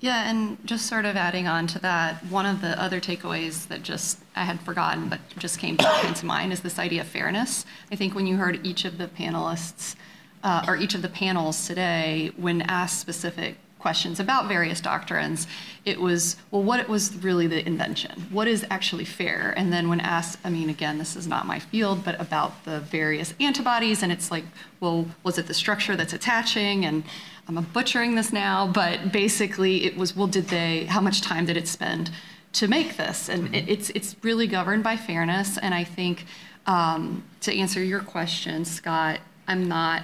Yeah, 0.00 0.30
and 0.30 0.56
just 0.66 0.86
sort 0.86 1.04
of 1.04 1.14
adding 1.14 1.46
on 1.46 1.66
to 1.68 1.78
that, 1.80 2.24
one 2.26 2.46
of 2.46 2.62
the 2.62 2.80
other 2.82 3.00
takeaways 3.00 3.68
that 3.68 3.82
just 3.82 4.18
I 4.34 4.44
had 4.44 4.58
forgotten 4.60 5.10
but 5.10 5.20
just 5.36 5.58
came 5.58 5.76
to 5.76 6.26
mind 6.26 6.54
is 6.54 6.60
this 6.60 6.78
idea 6.78 7.02
of 7.02 7.06
fairness. 7.06 7.66
I 7.92 7.96
think 7.96 8.14
when 8.14 8.26
you 8.26 8.38
heard 8.38 8.66
each 8.66 8.86
of 8.86 8.96
the 8.96 9.08
panelists 9.08 9.96
uh, 10.42 10.64
or 10.66 10.76
each 10.78 10.94
of 10.94 11.02
the 11.02 11.10
panels 11.10 11.66
today, 11.66 12.32
when 12.36 12.62
asked 12.62 12.98
specific 12.98 13.56
questions 13.80 14.20
about 14.20 14.48
various 14.48 14.80
doctrines, 14.80 15.46
it 15.84 16.00
was, 16.00 16.36
well, 16.50 16.62
what 16.62 16.88
was 16.88 17.16
really 17.16 17.46
the 17.46 17.66
invention? 17.66 18.26
What 18.30 18.46
is 18.46 18.66
actually 18.70 19.06
fair? 19.06 19.54
And 19.56 19.72
then 19.72 19.88
when 19.88 20.00
asked, 20.00 20.38
I 20.44 20.50
mean, 20.50 20.68
again, 20.68 20.98
this 20.98 21.16
is 21.16 21.26
not 21.26 21.46
my 21.46 21.58
field, 21.58 22.04
but 22.04 22.20
about 22.20 22.64
the 22.64 22.80
various 22.80 23.34
antibodies, 23.40 24.02
and 24.02 24.12
it's 24.12 24.30
like, 24.30 24.44
well, 24.80 25.06
was 25.22 25.38
it 25.38 25.46
the 25.46 25.54
structure 25.54 25.96
that's 25.96 26.12
attaching? 26.12 26.84
And 26.84 27.04
I'm 27.48 27.64
butchering 27.72 28.14
this 28.14 28.32
now, 28.32 28.66
but 28.68 29.12
basically 29.12 29.84
it 29.84 29.96
was, 29.96 30.14
well, 30.14 30.28
did 30.28 30.48
they, 30.48 30.84
how 30.84 31.00
much 31.00 31.20
time 31.22 31.46
did 31.46 31.56
it 31.56 31.66
spend 31.66 32.10
to 32.52 32.68
make 32.68 32.96
this? 32.96 33.28
And 33.28 33.48
mm-hmm. 33.48 33.68
it's, 33.68 33.90
it's 33.90 34.14
really 34.22 34.46
governed 34.46 34.84
by 34.84 34.96
fairness. 34.96 35.58
And 35.58 35.74
I 35.74 35.84
think 35.84 36.26
um, 36.66 37.24
to 37.40 37.56
answer 37.56 37.82
your 37.82 38.00
question, 38.00 38.64
Scott, 38.64 39.20
I'm 39.48 39.66
not 39.66 40.02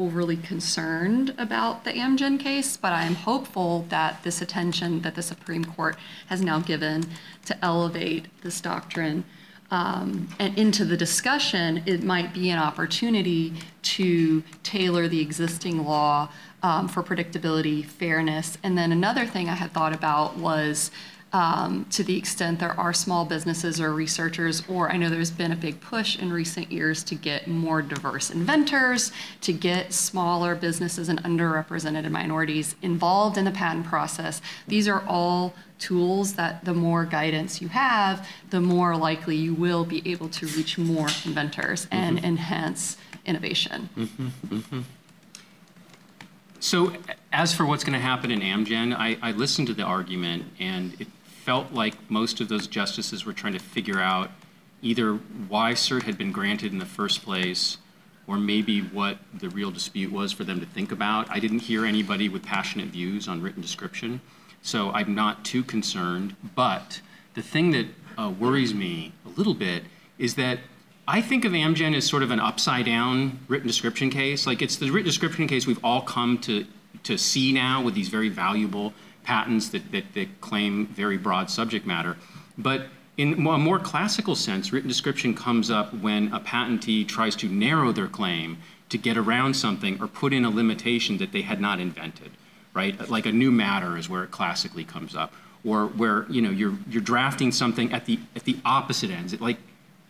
overly 0.00 0.36
concerned 0.36 1.34
about 1.38 1.84
the 1.84 1.92
Amgen 1.92 2.40
case, 2.40 2.76
but 2.76 2.92
I'm 2.92 3.14
hopeful 3.14 3.84
that 3.90 4.22
this 4.24 4.40
attention 4.40 5.02
that 5.02 5.14
the 5.14 5.22
Supreme 5.22 5.64
Court 5.64 5.96
has 6.28 6.40
now 6.40 6.58
given 6.58 7.04
to 7.44 7.64
elevate 7.64 8.26
this 8.42 8.60
doctrine 8.60 9.24
um, 9.70 10.28
and 10.38 10.58
into 10.58 10.84
the 10.84 10.96
discussion, 10.96 11.82
it 11.86 12.02
might 12.02 12.34
be 12.34 12.50
an 12.50 12.58
opportunity 12.58 13.54
to 13.82 14.42
tailor 14.62 15.06
the 15.06 15.20
existing 15.20 15.84
law 15.84 16.28
um, 16.62 16.88
for 16.88 17.02
predictability, 17.02 17.84
fairness. 17.84 18.58
And 18.62 18.76
then 18.76 18.90
another 18.90 19.26
thing 19.26 19.48
I 19.48 19.54
had 19.54 19.72
thought 19.72 19.94
about 19.94 20.36
was 20.36 20.90
um, 21.32 21.86
to 21.90 22.02
the 22.02 22.16
extent 22.16 22.58
there 22.58 22.78
are 22.78 22.92
small 22.92 23.24
businesses 23.24 23.80
or 23.80 23.92
researchers, 23.92 24.62
or 24.68 24.90
I 24.90 24.96
know 24.96 25.08
there's 25.08 25.30
been 25.30 25.52
a 25.52 25.56
big 25.56 25.80
push 25.80 26.18
in 26.18 26.32
recent 26.32 26.72
years 26.72 27.04
to 27.04 27.14
get 27.14 27.46
more 27.46 27.82
diverse 27.82 28.30
inventors, 28.30 29.12
to 29.42 29.52
get 29.52 29.92
smaller 29.92 30.54
businesses 30.54 31.08
and 31.08 31.22
underrepresented 31.22 32.10
minorities 32.10 32.74
involved 32.82 33.38
in 33.38 33.44
the 33.44 33.52
patent 33.52 33.86
process. 33.86 34.42
These 34.66 34.88
are 34.88 35.04
all 35.06 35.54
tools 35.78 36.34
that 36.34 36.64
the 36.64 36.74
more 36.74 37.04
guidance 37.04 37.62
you 37.62 37.68
have, 37.68 38.28
the 38.50 38.60
more 38.60 38.96
likely 38.96 39.36
you 39.36 39.54
will 39.54 39.84
be 39.84 40.02
able 40.10 40.28
to 40.28 40.46
reach 40.48 40.78
more 40.78 41.08
inventors 41.24 41.86
and 41.90 42.16
mm-hmm. 42.16 42.26
enhance 42.26 42.96
innovation. 43.24 43.88
Mm-hmm. 43.96 44.56
Mm-hmm. 44.56 44.80
So, 46.62 46.92
as 47.32 47.54
for 47.54 47.64
what's 47.64 47.84
going 47.84 47.94
to 47.94 48.00
happen 48.00 48.30
in 48.30 48.40
Amgen, 48.40 48.94
I, 48.94 49.16
I 49.22 49.32
listened 49.32 49.68
to 49.68 49.74
the 49.74 49.82
argument 49.82 50.44
and 50.58 50.94
it 51.00 51.08
felt 51.50 51.72
like 51.72 51.96
most 52.08 52.40
of 52.40 52.46
those 52.46 52.68
justices 52.68 53.24
were 53.24 53.32
trying 53.32 53.52
to 53.52 53.58
figure 53.58 53.98
out 53.98 54.30
either 54.82 55.14
why 55.48 55.72
cert 55.72 56.04
had 56.04 56.16
been 56.16 56.30
granted 56.30 56.70
in 56.70 56.78
the 56.78 56.86
first 56.86 57.24
place 57.24 57.78
or 58.28 58.38
maybe 58.38 58.80
what 58.80 59.18
the 59.34 59.48
real 59.48 59.72
dispute 59.72 60.12
was 60.12 60.30
for 60.30 60.44
them 60.44 60.60
to 60.60 60.66
think 60.66 60.92
about. 60.92 61.28
I 61.28 61.40
didn't 61.40 61.58
hear 61.58 61.84
anybody 61.84 62.28
with 62.28 62.44
passionate 62.44 62.86
views 62.90 63.26
on 63.26 63.42
written 63.42 63.60
description, 63.60 64.20
so 64.62 64.92
I'm 64.92 65.12
not 65.12 65.44
too 65.44 65.64
concerned. 65.64 66.36
But 66.54 67.00
the 67.34 67.42
thing 67.42 67.72
that 67.72 67.86
uh, 68.16 68.30
worries 68.30 68.72
me 68.72 69.12
a 69.26 69.30
little 69.30 69.54
bit 69.54 69.82
is 70.18 70.36
that 70.36 70.60
I 71.08 71.20
think 71.20 71.44
of 71.44 71.50
Amgen 71.50 71.96
as 71.96 72.06
sort 72.06 72.22
of 72.22 72.30
an 72.30 72.38
upside 72.38 72.86
down 72.86 73.40
written 73.48 73.66
description 73.66 74.08
case. 74.08 74.46
Like 74.46 74.62
it's 74.62 74.76
the 74.76 74.92
written 74.92 75.08
description 75.08 75.48
case 75.48 75.66
we've 75.66 75.84
all 75.84 76.02
come 76.02 76.38
to, 76.42 76.64
to 77.02 77.18
see 77.18 77.50
now 77.52 77.82
with 77.82 77.94
these 77.94 78.08
very 78.08 78.28
valuable 78.28 78.94
patents 79.22 79.68
that, 79.70 79.92
that, 79.92 80.14
that 80.14 80.40
claim 80.40 80.86
very 80.86 81.16
broad 81.16 81.50
subject 81.50 81.86
matter. 81.86 82.16
But 82.56 82.86
in 83.16 83.34
a 83.34 83.58
more 83.58 83.78
classical 83.78 84.34
sense, 84.34 84.72
written 84.72 84.88
description 84.88 85.34
comes 85.34 85.70
up 85.70 85.92
when 85.94 86.32
a 86.32 86.40
patentee 86.40 87.06
tries 87.06 87.36
to 87.36 87.48
narrow 87.48 87.92
their 87.92 88.08
claim 88.08 88.58
to 88.88 88.98
get 88.98 89.16
around 89.16 89.54
something 89.54 90.00
or 90.00 90.08
put 90.08 90.32
in 90.32 90.44
a 90.44 90.50
limitation 90.50 91.18
that 91.18 91.32
they 91.32 91.42
had 91.42 91.60
not 91.60 91.80
invented, 91.80 92.30
right? 92.74 93.08
Like 93.10 93.26
a 93.26 93.32
new 93.32 93.50
matter 93.50 93.96
is 93.96 94.08
where 94.08 94.24
it 94.24 94.30
classically 94.30 94.84
comes 94.84 95.14
up, 95.14 95.32
or 95.64 95.86
where 95.86 96.26
you 96.30 96.40
know 96.40 96.50
you're 96.50 96.76
you're 96.88 97.02
drafting 97.02 97.52
something 97.52 97.92
at 97.92 98.06
the 98.06 98.18
at 98.34 98.44
the 98.44 98.56
opposite 98.64 99.10
ends. 99.10 99.32
It, 99.32 99.40
like 99.40 99.58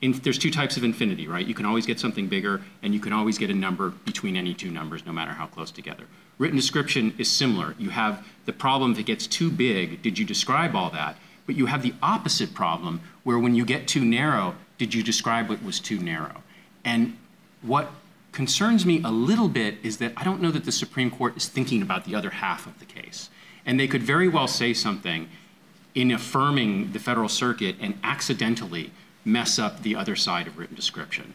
in, 0.03 0.13
there's 0.13 0.39
two 0.39 0.51
types 0.51 0.77
of 0.77 0.85
infinity, 0.85 1.29
right? 1.29 1.47
You 1.47 1.55
can 1.55 1.67
always 1.67 1.87
get 1.87 2.01
something 2.01 2.27
bigger, 2.27 2.63
and 2.83 2.95
you 2.95 3.01
can 3.01 3.13
always 3.13 3.37
get 3.37 3.51
a 3.51 3.55
number 3.55 3.91
between 3.91 4.37
any 4.37 4.55
two 4.55 4.71
numbers, 4.71 5.05
no 5.05 5.13
matter 5.13 5.33
how 5.33 5.47
close 5.47 5.71
together. 5.71 6.05
Written 6.39 6.57
description 6.57 7.15
is 7.19 7.31
similar. 7.31 7.75
You 7.79 7.91
have 7.91 8.27
the 8.47 8.53
problem 8.53 8.95
that 8.95 9.05
gets 9.05 9.27
too 9.27 9.51
big, 9.51 10.03
did 10.03 10.19
you 10.19 10.25
describe 10.25 10.75
all 10.75 10.91
that? 10.91 11.17
But 11.47 11.57
you 11.57 11.67
have 11.67 11.83
the 11.83 11.95
opposite 12.03 12.55
problem 12.55 13.01
where 13.25 13.39
when 13.39 13.55
you 13.55 13.65
get 13.65 13.87
too 13.87 14.05
narrow, 14.05 14.55
did 14.79 14.95
you 14.95 15.03
describe 15.03 15.49
what 15.49 15.63
was 15.63 15.81
too 15.81 15.99
narrow? 15.99 16.43
And 16.85 17.19
what 17.61 17.91
concerns 18.33 18.87
me 18.87 19.03
a 19.05 19.11
little 19.11 19.49
bit 19.49 19.77
is 19.83 19.99
that 19.99 20.13
I 20.17 20.25
don't 20.25 20.41
know 20.41 20.51
that 20.51 20.65
the 20.65 20.73
Supreme 20.73 21.11
Court 21.11 21.37
is 21.37 21.47
thinking 21.47 21.83
about 21.83 22.05
the 22.05 22.15
other 22.15 22.31
half 22.31 22.67
of 22.67 22.79
the 22.79 22.87
case. 22.87 23.29
And 23.67 23.79
they 23.79 23.89
could 23.89 24.03
very 24.03 24.29
well 24.29 24.47
say 24.47 24.73
something 24.73 25.29
in 25.95 26.11
affirming 26.11 26.93
the 26.93 26.99
Federal 26.99 27.29
Circuit 27.29 27.77
and 27.81 27.99
accidentally 28.03 28.93
mess 29.25 29.59
up 29.59 29.83
the 29.83 29.95
other 29.95 30.17
side 30.17 30.47
of 30.47 30.59
written 30.59 30.77
description. 30.77 31.35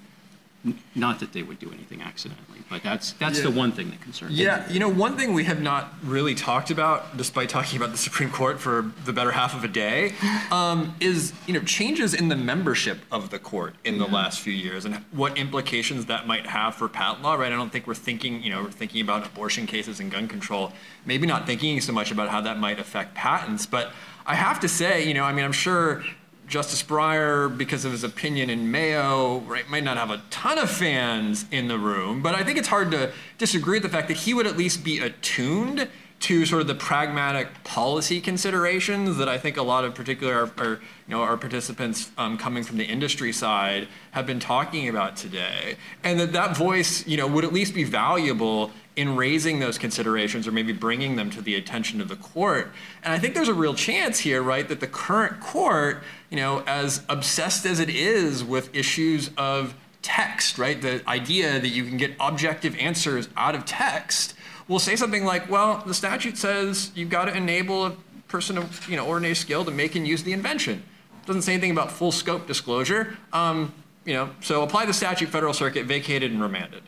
Not 0.96 1.20
that 1.20 1.32
they 1.32 1.44
would 1.44 1.60
do 1.60 1.72
anything 1.72 2.02
accidentally, 2.02 2.58
but 2.72 2.82
that's 2.82 3.12
that's 3.14 3.38
yeah. 3.38 3.44
the 3.44 3.52
one 3.52 3.72
thing 3.72 3.92
that 3.92 4.02
concerns 4.02 4.32
me. 4.32 4.44
Yeah, 4.44 4.68
you 4.68 4.80
know, 4.80 4.90
one 4.90 5.16
thing 5.16 5.36
we 5.36 5.44
have 5.44 5.62
not 5.62 5.94
really 6.04 6.34
talked 6.34 6.72
about, 6.72 7.16
despite 7.16 7.50
talking 7.50 7.78
about 7.78 7.92
the 7.92 8.00
Supreme 8.00 8.32
Court 8.32 8.60
for 8.60 8.92
the 9.04 9.14
better 9.14 9.32
half 9.32 9.54
of 9.54 9.64
a 9.64 9.68
day, 9.68 10.16
um, 10.50 10.96
is 11.00 11.34
you 11.46 11.54
know 11.54 11.60
changes 11.60 12.16
in 12.16 12.30
the 12.30 12.36
membership 12.36 12.98
of 13.12 13.30
the 13.30 13.38
court 13.38 13.76
in 13.84 14.00
the 14.00 14.08
last 14.08 14.40
few 14.40 14.54
years 14.54 14.86
and 14.86 14.96
what 15.12 15.38
implications 15.38 16.08
that 16.08 16.26
might 16.26 16.48
have 16.48 16.74
for 16.74 16.90
patent 16.90 17.22
law. 17.22 17.36
Right? 17.36 17.52
I 17.52 17.56
don't 17.56 17.72
think 17.72 17.86
we're 17.86 17.94
thinking 17.94 18.42
you 18.42 18.50
know 18.50 18.64
we're 18.64 18.72
thinking 18.72 19.02
about 19.02 19.24
abortion 19.28 19.68
cases 19.68 20.00
and 20.00 20.10
gun 20.10 20.28
control, 20.28 20.74
maybe 21.06 21.28
not 21.28 21.46
thinking 21.46 21.80
so 21.80 21.94
much 21.94 22.10
about 22.10 22.30
how 22.30 22.42
that 22.42 22.58
might 22.58 22.80
affect 22.80 23.14
patents, 23.14 23.68
but 23.68 23.92
I 24.26 24.36
have 24.36 24.60
to 24.62 24.68
say, 24.68 25.08
you 25.08 25.14
know, 25.14 25.24
I 25.24 25.32
mean, 25.32 25.46
I'm 25.46 25.52
sure 25.52 26.04
Justice 26.48 26.84
Breyer, 26.84 27.56
because 27.56 27.86
of 27.86 27.92
his 27.92 28.04
opinion 28.04 28.50
in 28.50 28.72
Mayo, 28.72 29.40
right, 29.40 29.68
might 29.70 29.84
not 29.84 29.98
have 29.98 30.12
a 30.12 30.22
ton 30.30 30.58
of 30.58 30.70
fans 30.70 31.46
in 31.52 31.68
the 31.68 31.78
room, 31.78 32.22
but 32.22 32.36
I 32.36 32.44
think 32.44 32.58
it's 32.58 32.68
hard 32.68 32.92
to 32.92 33.12
disagree 33.38 33.78
with 33.78 33.84
the 33.84 33.90
fact 33.90 34.08
that 34.10 34.18
he 34.18 34.34
would 34.34 34.46
at 34.46 34.58
least 34.58 34.84
be 34.84 35.00
attuned 35.00 35.90
to 36.26 36.44
sort 36.44 36.60
of 36.60 36.68
the 36.68 36.74
pragmatic 36.74 37.64
policy 37.64 38.20
considerations 38.20 39.18
that 39.18 39.30
I 39.30 39.38
think 39.38 39.58
a 39.58 39.62
lot 39.62 39.86
of 39.86 39.94
particular 39.94 40.34
our, 40.34 40.52
our 40.58 40.72
you 40.72 40.80
know 41.10 41.22
our 41.22 41.38
participants 41.38 42.10
um, 42.18 42.36
coming 42.36 42.64
from 42.64 42.78
the 42.78 42.84
industry 42.84 43.32
side 43.32 43.88
have 44.10 44.26
been 44.26 44.40
talking 44.40 44.90
about 44.90 45.16
today, 45.16 45.78
and 46.04 46.20
that 46.20 46.34
that 46.34 46.58
voice 46.58 47.06
you 47.06 47.16
know 47.16 47.28
would 47.28 47.46
at 47.46 47.54
least 47.54 47.76
be 47.76 47.84
valuable 47.84 48.72
in 48.96 49.16
raising 49.16 49.60
those 49.60 49.78
considerations 49.78 50.48
or 50.48 50.52
maybe 50.52 50.74
bringing 50.74 51.16
them 51.16 51.30
to 51.30 51.44
the 51.44 51.54
attention 51.54 52.02
of 52.02 52.08
the 52.08 52.16
court. 52.16 52.72
And 53.04 53.14
I 53.14 53.20
think 53.20 53.36
there's 53.36 53.48
a 53.48 53.54
real 53.54 53.76
chance 53.76 54.18
here, 54.18 54.42
right, 54.42 54.68
that 54.68 54.80
the 54.80 54.88
current 54.88 55.40
court, 55.42 56.02
you 56.32 56.38
know, 56.38 56.64
as 56.66 57.04
obsessed 57.08 57.68
as 57.68 57.80
it 57.80 57.90
is 57.90 58.44
with 58.44 58.74
issues 58.74 59.30
of 59.38 59.76
text, 60.02 60.58
right, 60.58 60.82
the 60.82 61.08
idea 61.08 61.60
that 61.60 61.68
you 61.68 61.84
can 61.84 61.98
get 61.98 62.14
objective 62.20 62.76
answers 62.78 63.28
out 63.38 63.54
of 63.54 63.66
text, 63.66 64.35
will 64.68 64.80
say 64.80 64.96
something 64.96 65.26
like, 65.26 65.50
well, 65.50 65.84
the 65.86 65.94
statute 65.94 66.38
says 66.38 66.92
you've 66.96 67.10
got 67.10 67.26
to 67.26 67.36
enable 67.36 67.86
a 67.86 67.92
person 68.28 68.58
of 68.58 68.90
you 68.90 68.96
know 68.96 69.06
ordinary 69.06 69.36
skill 69.36 69.64
to 69.66 69.72
make 69.72 69.96
and 69.96 70.08
use 70.08 70.24
the 70.24 70.34
invention. 70.34 70.84
Doesn't 71.26 71.44
say 71.44 71.54
anything 71.54 71.72
about 71.72 71.92
full 71.92 72.12
scope 72.12 72.48
disclosure. 72.48 73.18
Um, 73.34 73.74
you 74.06 74.14
know, 74.14 74.30
so 74.42 74.62
apply 74.62 74.86
the 74.86 74.94
statute, 74.94 75.30
Federal 75.30 75.54
Circuit, 75.54 75.86
vacated 75.86 76.32
and 76.32 76.42
remanded. 76.42 76.84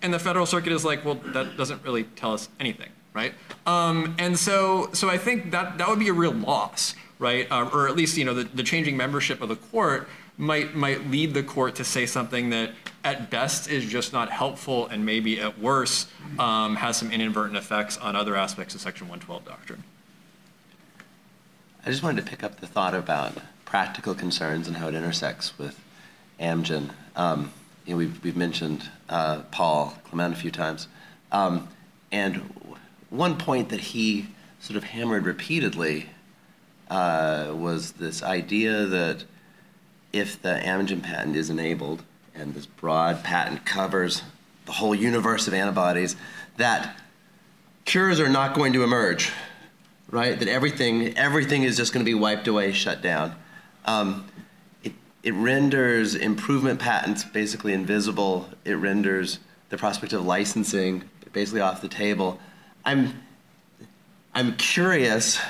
And 0.00 0.12
the 0.12 0.18
Federal 0.18 0.46
Circuit 0.46 0.72
is 0.72 0.84
like, 0.84 1.04
well, 1.04 1.16
that 1.26 1.56
doesn't 1.56 1.84
really 1.84 2.04
tell 2.04 2.32
us 2.32 2.48
anything, 2.58 2.88
right? 3.12 3.34
Um, 3.66 4.16
and 4.18 4.38
so, 4.38 4.88
so 4.92 5.08
I 5.08 5.18
think 5.18 5.50
that 5.52 5.78
that 5.78 5.88
would 5.88 5.98
be 5.98 6.08
a 6.08 6.14
real 6.14 6.32
loss, 6.32 6.94
right? 7.18 7.46
Uh, 7.50 7.68
or 7.72 7.88
at 7.88 7.94
least, 7.94 8.16
you 8.16 8.24
know, 8.24 8.34
the, 8.34 8.44
the 8.44 8.62
changing 8.62 8.96
membership 8.96 9.42
of 9.42 9.48
the 9.48 9.56
court 9.56 10.08
might 10.38 10.74
might 10.74 11.10
lead 11.10 11.34
the 11.34 11.42
court 11.42 11.76
to 11.76 11.84
say 11.84 12.06
something 12.06 12.50
that 12.50 12.70
at 13.04 13.30
best 13.30 13.68
is 13.68 13.84
just 13.84 14.12
not 14.12 14.30
helpful 14.30 14.86
and 14.86 15.04
maybe 15.04 15.40
at 15.40 15.58
worst 15.58 16.08
um, 16.38 16.76
has 16.76 16.96
some 16.96 17.10
inadvertent 17.10 17.56
effects 17.56 17.98
on 17.98 18.14
other 18.16 18.36
aspects 18.36 18.74
of 18.74 18.80
Section 18.80 19.08
112 19.08 19.44
doctrine. 19.44 19.82
I 21.84 21.90
just 21.90 22.02
wanted 22.02 22.24
to 22.24 22.30
pick 22.30 22.44
up 22.44 22.60
the 22.60 22.66
thought 22.66 22.94
about 22.94 23.38
practical 23.64 24.14
concerns 24.14 24.68
and 24.68 24.76
how 24.76 24.88
it 24.88 24.94
intersects 24.94 25.58
with 25.58 25.80
Amgen. 26.38 26.90
Um, 27.16 27.52
you 27.84 27.94
know, 27.94 27.98
we've, 27.98 28.22
we've 28.22 28.36
mentioned 28.36 28.88
uh, 29.08 29.40
Paul 29.50 29.98
Clement 30.04 30.32
a 30.32 30.36
few 30.36 30.52
times. 30.52 30.86
Um, 31.32 31.68
and 32.12 32.36
one 33.10 33.36
point 33.36 33.70
that 33.70 33.80
he 33.80 34.28
sort 34.60 34.76
of 34.76 34.84
hammered 34.84 35.24
repeatedly 35.24 36.06
uh, 36.88 37.52
was 37.52 37.92
this 37.92 38.22
idea 38.22 38.86
that 38.86 39.24
if 40.12 40.40
the 40.42 40.60
Amgen 40.62 41.02
patent 41.02 41.36
is 41.36 41.50
enabled 41.50 42.02
and 42.34 42.54
this 42.54 42.66
broad 42.66 43.22
patent 43.24 43.64
covers 43.64 44.22
the 44.66 44.72
whole 44.72 44.94
universe 44.94 45.48
of 45.48 45.54
antibodies, 45.54 46.16
that 46.56 46.96
cures 47.84 48.20
are 48.20 48.28
not 48.28 48.54
going 48.54 48.72
to 48.72 48.84
emerge, 48.84 49.32
right? 50.10 50.38
That 50.38 50.48
everything, 50.48 51.16
everything 51.16 51.62
is 51.64 51.76
just 51.76 51.92
going 51.92 52.04
to 52.04 52.10
be 52.10 52.14
wiped 52.14 52.46
away, 52.46 52.72
shut 52.72 53.02
down. 53.02 53.34
Um, 53.84 54.28
it, 54.84 54.92
it 55.22 55.34
renders 55.34 56.14
improvement 56.14 56.78
patents 56.78 57.24
basically 57.24 57.72
invisible. 57.72 58.48
It 58.64 58.74
renders 58.74 59.38
the 59.70 59.78
prospect 59.78 60.12
of 60.12 60.24
licensing 60.24 61.08
basically 61.32 61.60
off 61.60 61.80
the 61.80 61.88
table. 61.88 62.38
I'm, 62.84 63.22
I'm 64.34 64.56
curious. 64.56 65.40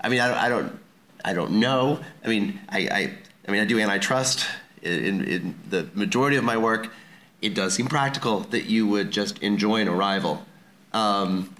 I 0.00 0.08
mean, 0.08 0.20
I 0.20 0.28
don't, 0.28 0.38
I 0.38 0.48
don't, 0.48 0.80
I 1.24 1.32
don't 1.34 1.52
know. 1.60 2.00
I 2.24 2.28
mean, 2.28 2.60
I, 2.68 2.78
I, 2.78 3.18
I 3.48 3.50
mean, 3.50 3.62
I 3.62 3.64
do 3.64 3.80
antitrust. 3.80 4.46
In, 4.82 5.24
in 5.24 5.54
the 5.70 5.88
majority 5.94 6.36
of 6.36 6.44
my 6.44 6.56
work, 6.56 6.92
it 7.40 7.54
does 7.54 7.74
seem 7.74 7.86
practical 7.86 8.40
that 8.40 8.66
you 8.66 8.86
would 8.86 9.10
just 9.10 9.38
enjoin 9.42 9.88
a 9.88 9.92
rival. 9.92 10.44
Um, 10.92 11.54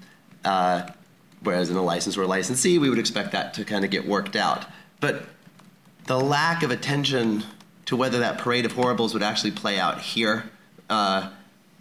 uh, 0.45 0.87
whereas 1.41 1.69
in 1.69 1.75
a 1.75 1.81
license 1.81 2.15
or 2.15 2.21
a 2.21 2.27
licensee, 2.27 2.77
we 2.77 2.89
would 2.89 2.99
expect 2.99 3.31
that 3.31 3.55
to 3.55 3.65
kind 3.65 3.83
of 3.83 3.91
get 3.91 4.07
worked 4.07 4.35
out. 4.35 4.65
But 5.01 5.23
the 6.05 6.19
lack 6.19 6.63
of 6.63 6.71
attention 6.71 7.43
to 7.85 7.95
whether 7.95 8.19
that 8.19 8.37
parade 8.37 8.65
of 8.65 8.73
horribles 8.73 9.13
would 9.13 9.23
actually 9.23 9.51
play 9.51 9.79
out 9.79 9.99
here, 9.99 10.49
because 10.87 11.23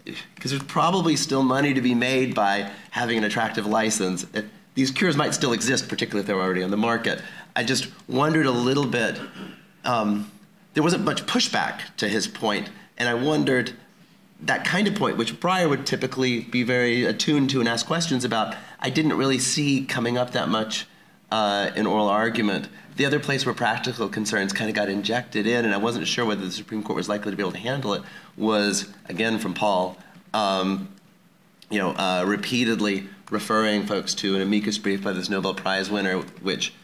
uh, 0.07 0.19
there's 0.43 0.63
probably 0.63 1.17
still 1.17 1.43
money 1.43 1.75
to 1.75 1.83
be 1.83 1.95
made 1.95 2.35
by 2.35 2.71
having 2.91 3.19
an 3.19 3.25
attractive 3.25 3.67
license. 3.67 4.27
It, 4.33 4.47
these 4.75 4.91
cures 4.91 5.17
might 5.17 5.35
still 5.35 5.53
exist, 5.53 5.89
particularly 5.89 6.21
if 6.21 6.27
they're 6.27 6.41
already 6.41 6.63
on 6.63 6.71
the 6.71 6.77
market. 6.77 7.21
I 7.55 7.65
just 7.65 7.89
wondered 8.09 8.47
a 8.47 8.51
little 8.51 8.87
bit. 8.87 9.21
Um, 9.89 10.31
there 10.75 10.83
wasn't 10.83 11.05
much 11.05 11.25
pushback 11.25 11.81
to 11.97 12.09
his 12.09 12.29
point, 12.29 12.69
and 12.99 13.09
I 13.09 13.15
wondered 13.15 13.73
that 14.43 14.63
kind 14.65 14.87
of 14.87 14.95
point, 14.95 15.17
which 15.17 15.41
Breyer 15.41 15.69
would 15.69 15.87
typically 15.87 16.41
be 16.41 16.63
very 16.63 17.07
attuned 17.07 17.49
to 17.51 17.61
and 17.61 17.69
ask 17.69 17.87
questions 17.87 18.23
about, 18.23 18.55
I 18.79 18.91
didn't 18.91 19.15
really 19.15 19.39
see 19.39 19.87
coming 19.87 20.19
up 20.19 20.33
that 20.33 20.51
much 20.51 20.87
uh, 21.33 21.71
in 21.75 21.87
oral 21.87 22.07
argument. 22.07 22.69
The 22.97 23.07
other 23.07 23.19
place 23.19 23.47
where 23.47 23.55
practical 23.55 24.11
concerns 24.11 24.53
kind 24.53 24.69
of 24.69 24.77
got 24.77 24.91
injected 24.91 25.47
in, 25.47 25.65
and 25.65 25.73
I 25.73 25.79
wasn't 25.79 26.07
sure 26.07 26.27
whether 26.27 26.45
the 26.45 26.53
Supreme 26.53 26.83
Court 26.83 26.97
was 26.97 27.09
likely 27.09 27.31
to 27.31 27.37
be 27.37 27.43
able 27.43 27.53
to 27.53 27.59
handle 27.59 27.95
it, 27.95 28.03
was 28.37 28.93
again 29.09 29.39
from 29.39 29.55
Paul, 29.55 29.97
um, 30.35 30.89
you 31.71 31.79
know, 31.79 31.93
uh, 31.93 32.25
repeatedly 32.27 33.09
referring 33.31 33.87
folks 33.87 34.15
to 34.17 34.37
an 34.37 34.43
amicus 34.43 34.77
brief 34.77 35.03
by 35.03 35.13
this 35.13 35.31
Nobel 35.31 35.55
Prize 35.55 35.91
winner, 35.91 36.19
which, 36.43 36.75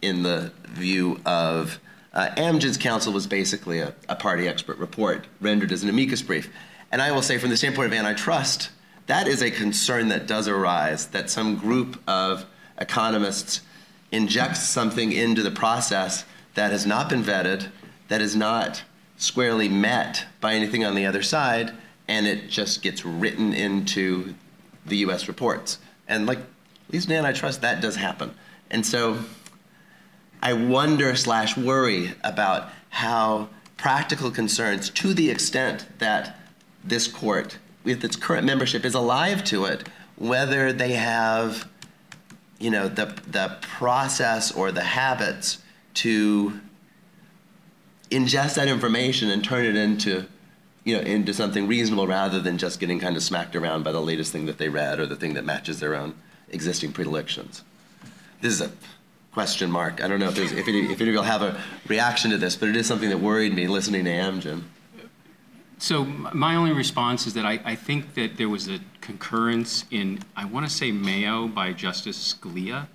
in 0.00 0.22
the 0.22 0.52
view 0.68 1.20
of 1.26 1.80
uh, 2.12 2.30
Amgen's 2.36 2.76
counsel, 2.76 3.12
was 3.12 3.26
basically 3.26 3.78
a, 3.78 3.94
a 4.08 4.16
party 4.16 4.46
expert 4.46 4.78
report 4.78 5.26
rendered 5.40 5.72
as 5.72 5.82
an 5.82 5.88
amicus 5.88 6.22
brief. 6.22 6.50
And 6.90 7.00
I 7.00 7.10
will 7.12 7.22
say, 7.22 7.38
from 7.38 7.50
the 7.50 7.56
standpoint 7.56 7.86
of 7.86 7.98
antitrust, 7.98 8.70
that 9.06 9.26
is 9.26 9.42
a 9.42 9.50
concern 9.50 10.08
that 10.08 10.26
does 10.26 10.46
arise 10.46 11.06
that 11.08 11.30
some 11.30 11.56
group 11.56 12.00
of 12.06 12.44
economists 12.78 13.62
injects 14.10 14.62
something 14.62 15.10
into 15.12 15.42
the 15.42 15.50
process 15.50 16.24
that 16.54 16.70
has 16.70 16.84
not 16.84 17.08
been 17.08 17.22
vetted, 17.22 17.68
that 18.08 18.20
is 18.20 18.36
not 18.36 18.82
squarely 19.16 19.68
met 19.68 20.26
by 20.40 20.54
anything 20.54 20.84
on 20.84 20.94
the 20.94 21.06
other 21.06 21.22
side, 21.22 21.72
and 22.08 22.26
it 22.26 22.50
just 22.50 22.82
gets 22.82 23.04
written 23.04 23.54
into 23.54 24.34
the 24.84 24.98
US 24.98 25.28
reports. 25.28 25.78
And 26.08 26.26
like, 26.26 26.38
at 26.38 26.92
least 26.92 27.08
in 27.08 27.16
antitrust, 27.16 27.62
that 27.62 27.80
does 27.80 27.96
happen. 27.96 28.34
And 28.70 28.84
so 28.84 29.18
I 30.42 30.52
wonder 30.54 31.14
slash 31.14 31.56
worry 31.56 32.14
about 32.24 32.68
how 32.90 33.48
practical 33.76 34.30
concerns, 34.30 34.90
to 34.90 35.14
the 35.14 35.30
extent 35.30 35.86
that 35.98 36.38
this 36.84 37.06
court, 37.06 37.58
with 37.84 38.04
its 38.04 38.16
current 38.16 38.44
membership, 38.44 38.84
is 38.84 38.94
alive 38.94 39.44
to 39.44 39.64
it, 39.66 39.88
whether 40.16 40.72
they 40.72 40.92
have 40.92 41.68
you 42.58 42.70
know 42.70 42.88
the 42.88 43.06
the 43.26 43.56
process 43.60 44.52
or 44.52 44.70
the 44.70 44.82
habits 44.82 45.58
to 45.94 46.60
ingest 48.10 48.54
that 48.54 48.68
information 48.68 49.30
and 49.30 49.42
turn 49.42 49.64
it 49.64 49.74
into 49.74 50.26
you 50.84 50.96
know 50.96 51.02
into 51.02 51.34
something 51.34 51.66
reasonable 51.66 52.06
rather 52.06 52.40
than 52.40 52.58
just 52.58 52.78
getting 52.78 53.00
kind 53.00 53.16
of 53.16 53.22
smacked 53.22 53.56
around 53.56 53.82
by 53.82 53.90
the 53.90 54.00
latest 54.00 54.30
thing 54.30 54.46
that 54.46 54.58
they 54.58 54.68
read 54.68 55.00
or 55.00 55.06
the 55.06 55.16
thing 55.16 55.34
that 55.34 55.44
matches 55.44 55.80
their 55.80 55.94
own 55.94 56.14
existing 56.50 56.92
predilections. 56.92 57.62
This 58.40 58.52
is 58.52 58.60
a 58.60 58.70
question 59.32 59.70
mark. 59.70 60.02
I 60.02 60.08
don't 60.08 60.20
know 60.20 60.28
if 60.28 60.34
there's 60.34 60.52
if 60.52 60.68
any, 60.68 60.92
if 60.92 61.00
any 61.00 61.10
of 61.10 61.14
you 61.14 61.14
will 61.14 61.22
have 61.22 61.42
a 61.42 61.60
reaction 61.88 62.30
to 62.30 62.38
this, 62.38 62.54
but 62.54 62.68
it 62.68 62.76
is 62.76 62.86
something 62.86 63.08
that 63.08 63.18
worried 63.18 63.54
me 63.54 63.66
listening 63.66 64.04
to 64.04 64.10
Amgen. 64.10 64.64
So 65.78 66.04
my 66.04 66.54
only 66.54 66.72
response 66.72 67.26
is 67.26 67.34
that 67.34 67.44
I, 67.44 67.58
I 67.64 67.74
think 67.74 68.14
that 68.14 68.36
there 68.36 68.48
was 68.48 68.68
a 68.68 68.78
concurrence 69.00 69.84
in, 69.90 70.20
I 70.36 70.44
want 70.44 70.64
to 70.64 70.72
say 70.72 70.92
Mayo 70.92 71.48
by 71.48 71.72
Justice 71.72 72.34
Scalia, 72.34 72.86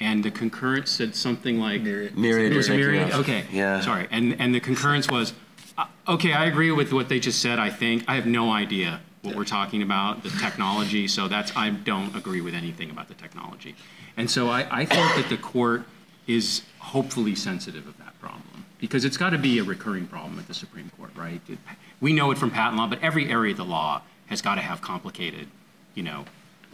and 0.00 0.24
the 0.24 0.30
concurrence 0.30 0.90
said 0.90 1.14
something 1.14 1.60
like 1.60 1.82
Myriad. 1.82 2.52
It 2.52 2.56
was 2.56 2.70
Myriad. 2.70 3.12
Okay. 3.12 3.44
Yeah. 3.52 3.80
Sorry. 3.80 4.08
And 4.10 4.40
and 4.40 4.54
the 4.54 4.60
concurrence 4.60 5.08
was, 5.10 5.34
uh, 5.76 5.86
okay, 6.08 6.32
I 6.32 6.46
agree 6.46 6.70
with 6.70 6.92
what 6.92 7.08
they 7.08 7.20
just 7.20 7.42
said. 7.42 7.58
I 7.58 7.70
think 7.70 8.04
I 8.08 8.14
have 8.14 8.26
no 8.26 8.50
idea 8.50 9.00
what 9.22 9.34
we're 9.34 9.44
talking 9.44 9.82
about, 9.82 10.22
the 10.22 10.30
technology. 10.30 11.08
So 11.08 11.28
that's 11.28 11.54
I 11.56 11.70
don't 11.70 12.14
agree 12.16 12.40
with 12.40 12.54
anything 12.54 12.90
about 12.90 13.08
the 13.08 13.14
technology, 13.14 13.74
and 14.16 14.30
so 14.30 14.48
I, 14.48 14.66
I 14.70 14.84
think 14.84 15.14
that 15.16 15.26
the 15.28 15.36
court 15.36 15.84
is 16.26 16.62
hopefully 16.78 17.34
sensitive 17.34 17.86
of 17.86 17.96
that 17.98 18.18
problem 18.20 18.64
because 18.78 19.04
it's 19.04 19.16
got 19.16 19.30
to 19.30 19.38
be 19.38 19.58
a 19.58 19.64
recurring 19.64 20.06
problem 20.06 20.38
at 20.38 20.46
the 20.46 20.54
Supreme 20.54 20.90
Court, 20.96 21.10
right? 21.16 21.40
It, 21.48 21.58
we 22.00 22.12
know 22.12 22.30
it 22.30 22.38
from 22.38 22.50
patent 22.50 22.76
law, 22.76 22.86
but 22.86 23.02
every 23.02 23.30
area 23.30 23.52
of 23.52 23.58
the 23.58 23.64
law 23.64 24.02
has 24.26 24.42
got 24.42 24.56
to 24.56 24.60
have 24.60 24.80
complicated, 24.80 25.48
you 25.94 26.02
know, 26.02 26.24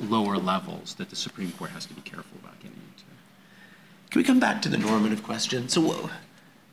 lower 0.01 0.37
levels 0.37 0.95
that 0.95 1.11
the 1.11 1.17
Supreme 1.17 1.53
Court 1.53 1.71
has 1.71 1.87
to 1.87 1.95
be 1.95 2.01
careful 2.01 2.39
about 2.43 2.59
getting 2.59 2.81
into. 2.93 3.05
Can 4.11 4.21
we 4.21 4.25
come 4.25 4.41
back 4.41 4.63
to 4.63 4.69
the 4.69 4.79
normative 4.79 5.23
question? 5.23 5.69
So, 5.69 6.11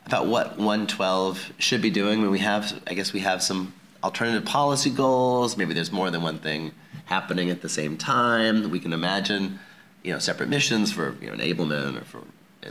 about 0.06 0.26
what 0.26 0.56
112 0.56 1.52
should 1.58 1.82
be 1.82 1.90
doing 1.90 2.22
when 2.22 2.30
we 2.30 2.38
have, 2.40 2.80
I 2.86 2.94
guess 2.94 3.12
we 3.12 3.20
have 3.20 3.42
some 3.42 3.74
alternative 4.02 4.44
policy 4.44 4.90
goals. 4.90 5.56
Maybe 5.56 5.74
there's 5.74 5.92
more 5.92 6.10
than 6.10 6.22
one 6.22 6.38
thing 6.38 6.72
happening 7.04 7.50
at 7.50 7.62
the 7.62 7.68
same 7.68 7.96
time. 7.96 8.62
That 8.62 8.70
we 8.70 8.80
can 8.80 8.92
imagine, 8.92 9.58
you 10.02 10.12
know, 10.12 10.18
separate 10.18 10.48
missions 10.48 10.92
for 10.92 11.16
you 11.20 11.28
know, 11.28 11.34
enablement 11.34 12.00
or 12.00 12.04
for 12.04 12.22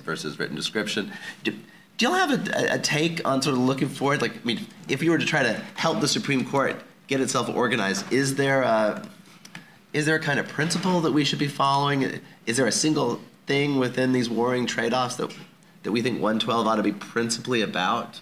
versus 0.04 0.38
written 0.40 0.56
description. 0.56 1.12
Do, 1.44 1.52
do 1.98 2.06
y'all 2.06 2.14
have 2.14 2.32
a, 2.32 2.76
a, 2.76 2.80
take 2.80 3.28
on 3.28 3.42
sort 3.42 3.56
of 3.56 3.62
looking 3.62 3.90
forward? 3.90 4.22
Like, 4.22 4.34
I 4.36 4.44
mean, 4.44 4.68
if 4.88 5.02
you 5.02 5.12
were 5.12 5.18
to 5.18 5.26
try 5.26 5.44
to 5.44 5.54
help 5.76 6.02
the 6.02 6.08
Supreme 6.08 6.46
Court 6.46 6.76
get 7.08 7.22
itself 7.22 7.50
organized, 7.50 8.12
is 8.12 8.36
there 8.36 8.62
a, 8.62 9.08
is 9.94 10.06
there 10.06 10.16
a 10.16 10.20
kind 10.20 10.40
of 10.40 10.48
principle 10.48 11.02
that 11.02 11.12
we 11.12 11.24
should 11.24 11.40
be 11.40 11.48
following? 11.48 12.20
Is 12.46 12.58
there 12.58 12.68
a 12.68 12.72
single 12.72 13.22
thing 13.48 13.78
within 13.78 14.12
these 14.12 14.30
warring 14.30 14.66
trade-offs 14.66 15.16
that, 15.16 15.34
that 15.84 15.92
we 15.92 16.02
think 16.02 16.16
112 16.16 16.68
ought 16.68 16.76
to 16.76 16.84
be 16.84 16.92
principally 16.92 17.62
about? 17.62 18.22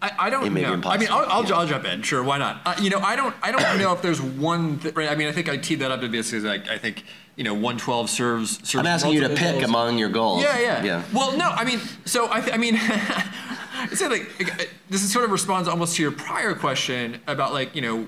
I, 0.00 0.12
I 0.18 0.30
don't 0.30 0.54
know. 0.54 0.80
I 0.84 0.96
mean, 0.96 1.08
I'll, 1.10 1.26
I'll, 1.26 1.44
yeah. 1.44 1.56
I'll, 1.56 1.66
jump 1.66 1.84
in. 1.84 2.02
Sure, 2.02 2.22
why 2.22 2.38
not? 2.38 2.60
Uh, 2.64 2.76
you 2.80 2.88
know, 2.88 3.00
I 3.00 3.16
don't. 3.16 3.34
I 3.42 3.50
don't 3.50 3.78
know 3.78 3.92
if 3.92 4.00
there's 4.00 4.20
one. 4.20 4.78
Th- 4.78 4.94
right? 4.94 5.10
I 5.10 5.16
mean, 5.16 5.26
I 5.26 5.32
think 5.32 5.48
I 5.48 5.56
teed 5.56 5.80
that 5.80 5.90
up 5.90 6.02
a 6.02 6.08
bit 6.08 6.24
because 6.24 6.44
I, 6.44 6.54
I 6.54 6.78
think 6.78 7.02
you 7.34 7.42
know 7.42 7.52
112 7.52 8.08
serves. 8.08 8.58
serves 8.58 8.74
I'm 8.76 8.86
asking 8.86 9.12
you 9.12 9.20
to 9.22 9.30
pick 9.30 9.54
goals. 9.54 9.64
among 9.64 9.98
your 9.98 10.08
goals. 10.08 10.42
Yeah, 10.42 10.58
yeah, 10.60 10.84
yeah. 10.84 11.02
Well, 11.12 11.36
no, 11.36 11.48
I 11.50 11.64
mean, 11.64 11.80
so 12.04 12.30
I, 12.30 12.40
th- 12.40 12.54
I 12.54 12.58
mean, 12.58 12.76
say 13.96 14.08
like 14.08 14.38
like, 14.38 14.60
uh, 14.60 14.64
this 14.88 15.02
is 15.02 15.12
sort 15.12 15.24
of 15.24 15.32
responds 15.32 15.68
almost 15.68 15.96
to 15.96 16.02
your 16.02 16.12
prior 16.12 16.54
question 16.54 17.20
about 17.26 17.52
like 17.52 17.74
you 17.74 17.82
know 17.82 18.06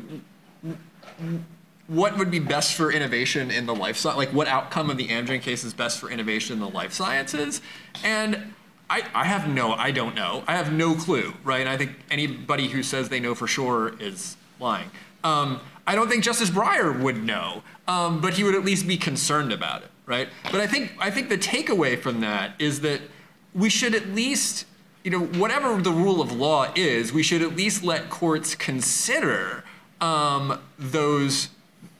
what 1.89 2.17
would 2.17 2.31
be 2.31 2.39
best 2.39 2.75
for 2.75 2.93
innovation 2.93 3.51
in 3.51 3.67
the 3.67 3.75
life 3.75 3.97
science, 3.97 4.17
like 4.17 4.33
what 4.33 4.47
outcome 4.47 4.91
of 4.91 4.97
the 4.97 5.09
Amgen 5.09 5.43
case 5.43 5.65
is 5.65 5.75
best 5.75 5.99
for 5.99 6.09
innovation 6.09 6.55
in 6.55 6.61
the 6.61 6.69
life 6.69 6.93
sciences, 6.93 7.61
and 8.05 8.55
I, 8.91 9.05
I 9.15 9.25
have 9.25 9.49
no, 9.49 9.73
I 9.73 9.93
don't 9.93 10.17
know, 10.17 10.43
I 10.49 10.57
have 10.57 10.73
no 10.73 10.97
clue, 10.97 11.33
right? 11.45 11.61
And 11.61 11.69
I 11.69 11.77
think 11.77 11.93
anybody 12.11 12.67
who 12.67 12.83
says 12.83 13.09
they 13.09 13.21
know 13.21 13.37
for 13.37 13.47
sure 13.47 13.95
is 14.01 14.37
lying. 14.59 14.91
Um, 15.23 15.61
I 15.87 15.95
don't 15.95 16.09
think 16.09 16.25
Justice 16.25 16.51
Breyer 16.51 17.01
would 17.01 17.23
know, 17.23 17.63
um, 17.87 18.21
but 18.21 18.35
he 18.35 18.43
would 18.43 18.57
at 18.57 18.65
least 18.65 18.89
be 18.89 18.97
concerned 18.97 19.53
about 19.53 19.83
it, 19.83 19.91
right? 20.07 20.29
But 20.51 20.57
I 20.61 20.67
think 20.67 20.93
I 20.99 21.11
think 21.11 21.29
the 21.29 21.39
takeaway 21.39 21.99
from 21.99 22.21
that 22.21 22.53
is 22.59 22.81
that 22.81 23.01
we 23.55 23.71
should 23.71 23.95
at 23.95 24.09
least, 24.09 24.67
you 25.05 25.13
know, 25.13 25.21
whatever 25.21 25.81
the 25.81 25.93
rule 25.93 26.21
of 26.21 26.33
law 26.33 26.73
is, 26.75 27.13
we 27.13 27.23
should 27.23 27.43
at 27.43 27.55
least 27.55 27.85
let 27.85 28.11
courts 28.11 28.57
consider 28.57 29.63
um, 30.01 30.61
those 30.79 31.51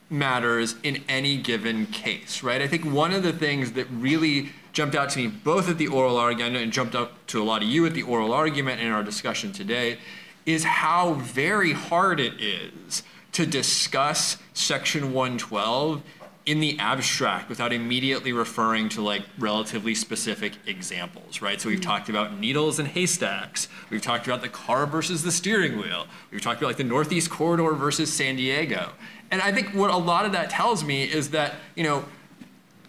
matters 0.09 0.75
in 0.83 1.05
any 1.09 1.37
given 1.37 1.87
case, 1.87 2.43
right? 2.43 2.61
I 2.61 2.67
think 2.67 2.85
one 2.85 3.13
of 3.13 3.23
the 3.23 3.33
things 3.33 3.73
that 3.73 3.87
really 3.93 4.51
jumped 4.73 4.95
out 4.95 5.11
to 5.11 5.19
me 5.19 5.27
both 5.27 5.69
at 5.69 5.79
the 5.79 5.89
oral 5.89 6.17
argument 6.17 6.57
and 6.57 6.73
jumped 6.73 6.95
up 6.95 7.27
to 7.27 7.43
a 7.43 7.45
lot 7.45 7.63
of 7.63 7.69
you 7.69 7.87
at 7.87 7.95
the 7.95 8.03
oral 8.03 8.33
argument 8.33 8.81
in 8.81 8.91
our 8.91 9.03
discussion 9.03 9.53
today 9.53 9.99
is 10.47 10.65
how 10.65 11.15
very 11.15 11.73
hard 11.73 12.21
it 12.21 12.41
is 12.41 13.03
to 13.33 13.47
discuss 13.47 14.39
section 14.55 15.13
112 15.13 16.03
in 16.47 16.59
the 16.59 16.79
abstract 16.79 17.49
without 17.49 17.73
immediately 17.73 18.33
referring 18.33 18.89
to 18.89 19.03
like 19.03 19.23
relatively 19.39 19.95
specific 19.95 20.55
examples, 20.67 21.43
right? 21.43 21.61
So 21.61 21.69
we've 21.69 21.79
mm-hmm. 21.79 21.89
talked 21.89 22.09
about 22.09 22.39
needles 22.39 22.79
and 22.79 22.89
haystacks. 22.89 23.69
We've 23.91 24.03
talked 24.03 24.27
about 24.27 24.41
the 24.41 24.49
car 24.49 24.87
versus 24.87 25.23
the 25.23 25.31
steering 25.31 25.79
wheel. 25.79 26.07
We've 26.31 26.41
talked 26.41 26.61
about 26.61 26.69
like 26.69 26.77
the 26.77 26.85
Northeast 26.85 27.31
corridor 27.31 27.73
versus 27.75 28.13
San 28.13 28.37
Diego. 28.37 28.91
And 29.31 29.41
I 29.43 29.53
think 29.53 29.75
what 29.75 29.91
a 29.91 29.97
lot 29.97 30.25
of 30.25 30.33
that 30.33 30.51
tells 30.51 30.83
me 30.83 31.05
is 31.05 31.31
that, 31.31 31.55
you 31.77 31.85
know, 31.85 32.05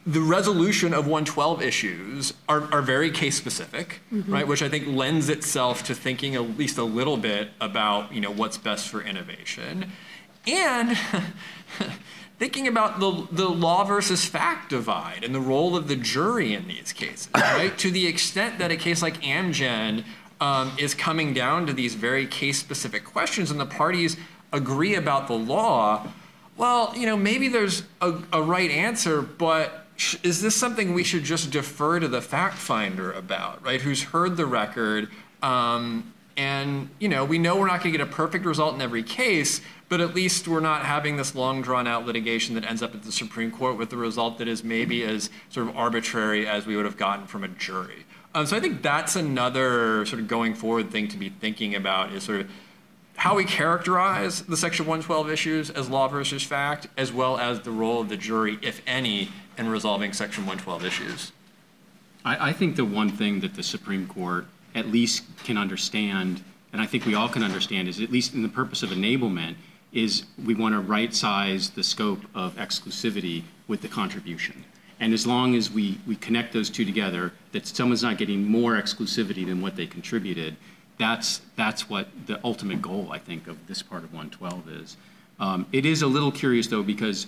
the 0.06 0.22
resolution 0.22 0.94
of 0.94 1.06
112 1.06 1.62
issues 1.62 2.34
are, 2.50 2.64
are 2.74 2.82
very 2.82 3.12
case 3.12 3.38
specific, 3.38 4.00
right? 4.12 4.48
Which 4.48 4.64
I 4.64 4.70
think 4.70 4.88
lends 4.88 5.30
itself 5.30 5.84
to 5.84 5.96
thinking 5.96 6.36
at 6.36 6.58
least 6.58 6.78
a 6.80 6.84
little 6.84 7.18
bit 7.18 7.50
about, 7.60 8.12
you 8.12 8.20
know, 8.20 8.32
what's 8.32 8.58
best 8.58 8.90
for 8.90 9.02
innovation. 9.02 9.92
And 10.48 10.98
thinking 12.40 12.68
about 12.68 13.00
the, 13.00 13.28
the 13.32 13.48
law 13.48 13.84
versus 13.84 14.26
fact 14.26 14.70
divide 14.70 15.24
and 15.24 15.36
the 15.36 15.40
role 15.40 15.76
of 15.76 15.88
the 15.88 15.96
jury 15.96 16.56
in 16.56 16.68
these 16.68 16.92
cases, 16.94 17.30
right? 17.36 17.78
to 17.78 17.92
the 17.92 18.08
extent 18.08 18.58
that 18.58 18.72
a 18.72 18.78
case 18.78 19.04
like 19.04 19.22
Amgen 19.22 20.04
um, 20.40 20.72
is 20.80 20.96
coming 20.96 21.36
down 21.36 21.68
to 21.68 21.74
these 21.74 21.94
very 21.94 22.26
case 22.26 22.58
specific 22.58 23.06
questions 23.06 23.52
and 23.52 23.60
the 23.60 23.68
parties 23.68 24.18
agree 24.52 24.96
about 24.96 25.28
the 25.28 25.36
law, 25.36 26.08
well, 26.58 26.92
you 26.98 27.06
know, 27.06 27.16
maybe 27.16 27.48
there's 27.48 27.84
a, 28.02 28.20
a 28.34 28.42
right 28.42 28.72
answer, 28.72 29.22
but 29.22 29.86
is 30.24 30.42
this 30.42 30.56
something 30.56 30.94
we 30.94 31.04
should 31.04 31.24
just 31.24 31.52
defer 31.52 32.00
to 32.00 32.08
the 32.08 32.22
fact 32.22 32.56
finder 32.56 33.12
about, 33.12 33.64
right? 33.64 33.82
Who's 33.82 34.04
heard 34.04 34.38
the 34.38 34.46
record? 34.46 35.10
Um, 35.44 36.14
and, 36.38 36.90
you 37.00 37.10
know, 37.10 37.26
we 37.26 37.38
know 37.38 37.58
we're 37.58 37.68
not 37.68 37.82
going 37.82 37.92
to 37.92 37.98
get 37.98 38.08
a 38.08 38.12
perfect 38.12 38.46
result 38.46 38.74
in 38.74 38.82
every 38.82 39.04
case, 39.04 39.62
but 39.90 40.00
at 40.02 40.16
least 40.16 40.48
we're 40.48 40.60
not 40.60 40.86
having 40.86 41.18
this 41.18 41.36
long 41.36 41.62
drawn 41.62 41.86
out 41.86 42.06
litigation 42.06 42.56
that 42.56 42.64
ends 42.64 42.82
up 42.82 42.96
at 42.96 43.04
the 43.04 43.12
Supreme 43.12 43.52
Court 43.52 43.78
with 43.78 43.90
the 43.90 43.98
result 43.98 44.38
that 44.38 44.48
is 44.48 44.64
maybe 44.64 45.04
as 45.04 45.30
sort 45.50 45.68
of 45.68 45.76
arbitrary 45.76 46.48
as 46.48 46.66
we 46.66 46.76
would 46.76 46.86
have 46.86 46.98
gotten 46.98 47.28
from 47.28 47.44
a 47.44 47.48
jury. 47.50 48.06
Um, 48.34 48.46
so 48.46 48.56
I 48.56 48.60
think 48.60 48.82
that's 48.82 49.16
another 49.16 50.06
sort 50.06 50.22
of 50.22 50.28
going 50.28 50.56
forward 50.56 50.90
thing 50.90 51.10
to 51.10 51.18
be 51.18 51.30
thinking 51.30 51.76
about 51.76 52.14
is 52.14 52.24
sort 52.24 52.42
of 52.42 52.50
how 53.18 53.36
we 53.36 53.44
characterize 53.44 54.42
the 54.44 54.58
Section 54.58 54.86
112 54.86 55.30
issues 55.30 55.70
as 55.70 55.90
law 55.90 56.08
versus 56.08 56.42
fact, 56.42 56.88
as 56.98 57.12
well 57.12 57.38
as 57.38 57.60
the 57.62 57.72
role 57.72 58.02
of 58.02 58.10
the 58.10 58.18
jury, 58.18 58.58
if 58.62 58.82
any, 58.88 59.30
in 59.58 59.70
resolving 59.70 60.14
Section 60.14 60.46
112 60.46 60.86
issues. 60.86 61.32
I, 62.24 62.50
I 62.50 62.54
think 62.54 62.76
the 62.76 62.86
one 62.86 63.10
thing 63.10 63.40
that 63.42 63.56
the 63.56 63.64
Supreme 63.64 64.08
Court 64.08 64.46
at 64.76 64.88
least 64.88 65.24
can 65.44 65.58
understand, 65.58 66.44
and 66.72 66.82
I 66.82 66.86
think 66.86 67.06
we 67.06 67.16
all 67.16 67.30
can 67.30 67.44
understand, 67.44 67.88
is 67.88 68.00
at 68.00 68.12
least 68.12 68.34
in 68.34 68.42
the 68.42 68.50
purpose 68.50 68.84
of 68.84 68.90
enablement, 68.90 69.56
is 69.92 70.24
we 70.44 70.56
want 70.56 70.74
to 70.74 70.80
right 70.80 71.14
size 71.14 71.72
the 71.72 71.84
scope 71.84 72.22
of 72.34 72.56
exclusivity 72.56 73.44
with 73.68 73.82
the 73.82 73.88
contribution. 73.88 74.64
And 75.00 75.14
as 75.14 75.26
long 75.26 75.56
as 75.56 75.72
we, 75.72 75.98
we 76.08 76.16
connect 76.16 76.54
those 76.54 76.70
two 76.70 76.86
together, 76.86 77.34
that 77.52 77.66
someone's 77.68 78.04
not 78.04 78.18
getting 78.18 78.46
more 78.46 78.74
exclusivity 78.74 79.46
than 79.46 79.62
what 79.62 79.76
they 79.76 79.88
contributed, 79.88 80.56
that's, 80.98 81.42
that's 81.56 81.90
what 81.90 82.08
the 82.28 82.40
ultimate 82.44 82.82
goal, 82.82 83.10
I 83.12 83.18
think, 83.18 83.48
of 83.48 83.68
this 83.68 83.82
part 83.82 84.04
of 84.04 84.14
112 84.14 84.70
is. 84.70 84.98
Um, 85.40 85.66
it 85.72 85.88
is 85.88 86.04
a 86.04 86.08
little 86.08 86.32
curious, 86.32 86.68
though, 86.68 86.84
because 86.84 87.26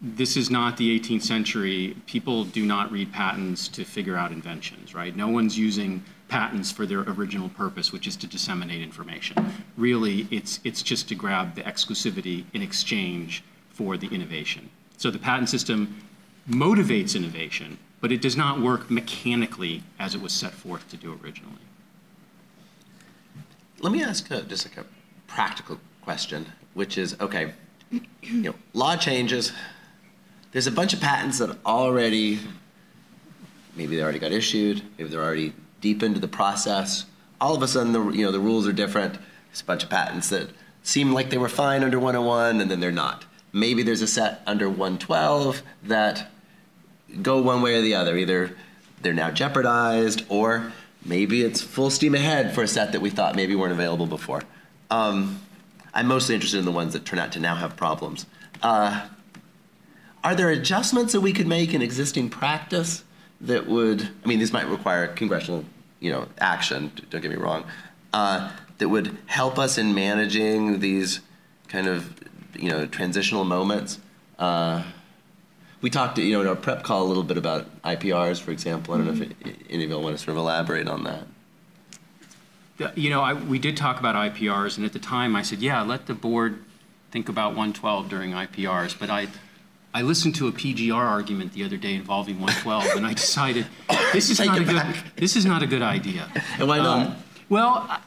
this 0.00 0.36
is 0.36 0.50
not 0.50 0.76
the 0.76 0.98
18th 0.98 1.22
century. 1.22 1.96
People 2.06 2.44
do 2.44 2.64
not 2.64 2.92
read 2.92 3.12
patents 3.12 3.68
to 3.68 3.84
figure 3.84 4.16
out 4.16 4.30
inventions, 4.30 4.94
right? 4.94 5.14
No 5.16 5.28
one's 5.28 5.58
using 5.58 6.04
patents 6.28 6.70
for 6.70 6.86
their 6.86 7.00
original 7.00 7.48
purpose, 7.48 7.92
which 7.92 8.06
is 8.06 8.16
to 8.16 8.26
disseminate 8.26 8.80
information. 8.82 9.36
Really, 9.76 10.28
it's, 10.30 10.60
it's 10.62 10.82
just 10.82 11.08
to 11.08 11.14
grab 11.14 11.54
the 11.54 11.62
exclusivity 11.62 12.44
in 12.52 12.62
exchange 12.62 13.42
for 13.70 13.96
the 13.96 14.08
innovation. 14.08 14.70
So 14.98 15.10
the 15.10 15.18
patent 15.18 15.48
system 15.48 16.02
motivates 16.48 17.16
innovation, 17.16 17.78
but 18.00 18.12
it 18.12 18.20
does 18.20 18.36
not 18.36 18.60
work 18.60 18.90
mechanically 18.90 19.82
as 19.98 20.14
it 20.14 20.20
was 20.20 20.32
set 20.32 20.52
forth 20.52 20.88
to 20.90 20.96
do 20.96 21.18
originally. 21.24 21.56
Let 23.80 23.92
me 23.92 24.02
ask 24.02 24.30
uh, 24.30 24.42
just 24.42 24.68
like 24.68 24.76
a 24.76 24.88
practical 25.26 25.78
question, 26.02 26.46
which 26.74 26.98
is 26.98 27.16
okay, 27.20 27.52
you 27.90 28.02
know, 28.42 28.54
law 28.74 28.96
changes. 28.96 29.52
There's 30.52 30.66
a 30.66 30.72
bunch 30.72 30.94
of 30.94 31.00
patents 31.00 31.38
that 31.38 31.56
already, 31.66 32.40
maybe 33.76 33.96
they 33.96 34.02
already 34.02 34.18
got 34.18 34.32
issued, 34.32 34.82
maybe 34.96 35.10
they're 35.10 35.22
already 35.22 35.52
deep 35.80 36.02
into 36.02 36.20
the 36.20 36.28
process. 36.28 37.04
All 37.40 37.54
of 37.54 37.62
a 37.62 37.68
sudden, 37.68 37.92
the 37.92 38.02
you 38.10 38.24
know 38.24 38.32
the 38.32 38.40
rules 38.40 38.66
are 38.66 38.72
different. 38.72 39.14
There's 39.48 39.60
a 39.60 39.64
bunch 39.64 39.84
of 39.84 39.90
patents 39.90 40.28
that 40.30 40.50
seem 40.82 41.12
like 41.12 41.30
they 41.30 41.38
were 41.38 41.48
fine 41.48 41.84
under 41.84 41.98
101, 41.98 42.60
and 42.60 42.70
then 42.70 42.80
they're 42.80 42.90
not. 42.90 43.24
Maybe 43.52 43.82
there's 43.82 44.02
a 44.02 44.06
set 44.06 44.42
under 44.46 44.68
112 44.68 45.62
that 45.84 46.30
go 47.22 47.40
one 47.40 47.62
way 47.62 47.76
or 47.76 47.82
the 47.82 47.94
other. 47.94 48.16
Either 48.16 48.56
they're 49.02 49.14
now 49.14 49.30
jeopardized, 49.30 50.24
or 50.28 50.72
maybe 51.04 51.42
it's 51.42 51.60
full 51.60 51.90
steam 51.90 52.14
ahead 52.14 52.54
for 52.54 52.62
a 52.62 52.68
set 52.68 52.92
that 52.92 53.00
we 53.00 53.10
thought 53.10 53.36
maybe 53.36 53.54
weren't 53.54 53.72
available 53.72 54.06
before. 54.06 54.42
Um, 54.90 55.40
I'm 55.94 56.06
mostly 56.06 56.34
interested 56.34 56.58
in 56.58 56.64
the 56.64 56.72
ones 56.72 56.92
that 56.94 57.04
turn 57.04 57.18
out 57.18 57.32
to 57.32 57.40
now 57.40 57.54
have 57.54 57.76
problems. 57.76 58.26
Uh, 58.62 59.08
are 60.28 60.34
there 60.34 60.50
adjustments 60.50 61.14
that 61.14 61.22
we 61.22 61.32
could 61.32 61.46
make 61.46 61.72
in 61.72 61.80
existing 61.80 62.28
practice 62.28 63.02
that 63.40 63.66
would? 63.66 64.10
I 64.22 64.28
mean, 64.28 64.38
these 64.38 64.52
might 64.52 64.68
require 64.68 65.06
congressional, 65.06 65.64
you 66.00 66.12
know, 66.12 66.28
action. 66.38 66.92
Don't 67.08 67.22
get 67.22 67.30
me 67.30 67.38
wrong. 67.38 67.64
Uh, 68.12 68.52
that 68.76 68.90
would 68.90 69.16
help 69.24 69.58
us 69.58 69.78
in 69.78 69.94
managing 69.94 70.80
these 70.80 71.20
kind 71.68 71.86
of, 71.86 72.12
you 72.54 72.68
know, 72.68 72.84
transitional 72.84 73.44
moments. 73.44 74.00
Uh, 74.38 74.82
we 75.80 75.88
talked, 75.88 76.18
you 76.18 76.32
know, 76.34 76.42
in 76.42 76.46
our 76.46 76.56
prep 76.56 76.82
call 76.82 77.04
a 77.04 77.08
little 77.08 77.22
bit 77.22 77.38
about 77.38 77.80
IPRs, 77.80 78.38
for 78.38 78.50
example. 78.50 78.92
I 78.92 78.98
don't 78.98 79.06
know 79.06 79.24
if 79.24 79.32
any 79.70 79.84
of 79.84 79.90
you 79.90 79.98
want 79.98 80.14
to 80.14 80.22
sort 80.22 80.32
of 80.32 80.36
elaborate 80.36 80.88
on 80.88 81.04
that. 81.04 81.26
The- 82.76 82.92
You 82.96 83.08
know, 83.08 83.22
I, 83.22 83.32
we 83.32 83.58
did 83.58 83.78
talk 83.78 83.98
about 83.98 84.14
IPRs, 84.14 84.76
and 84.76 84.84
at 84.84 84.92
the 84.92 84.98
time 84.98 85.34
I 85.34 85.40
said, 85.40 85.60
yeah, 85.60 85.80
let 85.80 86.04
the 86.04 86.12
board 86.14 86.62
think 87.10 87.30
about 87.30 87.52
112 87.52 88.10
during 88.10 88.32
IPRs. 88.32 88.94
But 88.98 89.08
I, 89.08 89.28
I 89.94 90.02
listened 90.02 90.34
to 90.36 90.48
a 90.48 90.52
PGR 90.52 90.94
argument 90.94 91.52
the 91.52 91.64
other 91.64 91.76
day 91.76 91.94
involving 91.94 92.40
112, 92.40 92.84
and 92.96 93.06
I 93.06 93.14
decided 93.14 93.66
this 94.12 94.30
is 94.30 94.38
not 94.38 94.58
a 94.58 94.64
good, 94.64 94.76
back. 94.76 95.16
this 95.16 95.36
is 95.36 95.44
not 95.44 95.62
a 95.62 95.66
good 95.66 95.82
idea. 95.82 96.30
And 96.58 96.68
why 96.68 96.78
not? 96.78 97.06
Um, 97.06 97.16
well, 97.48 98.00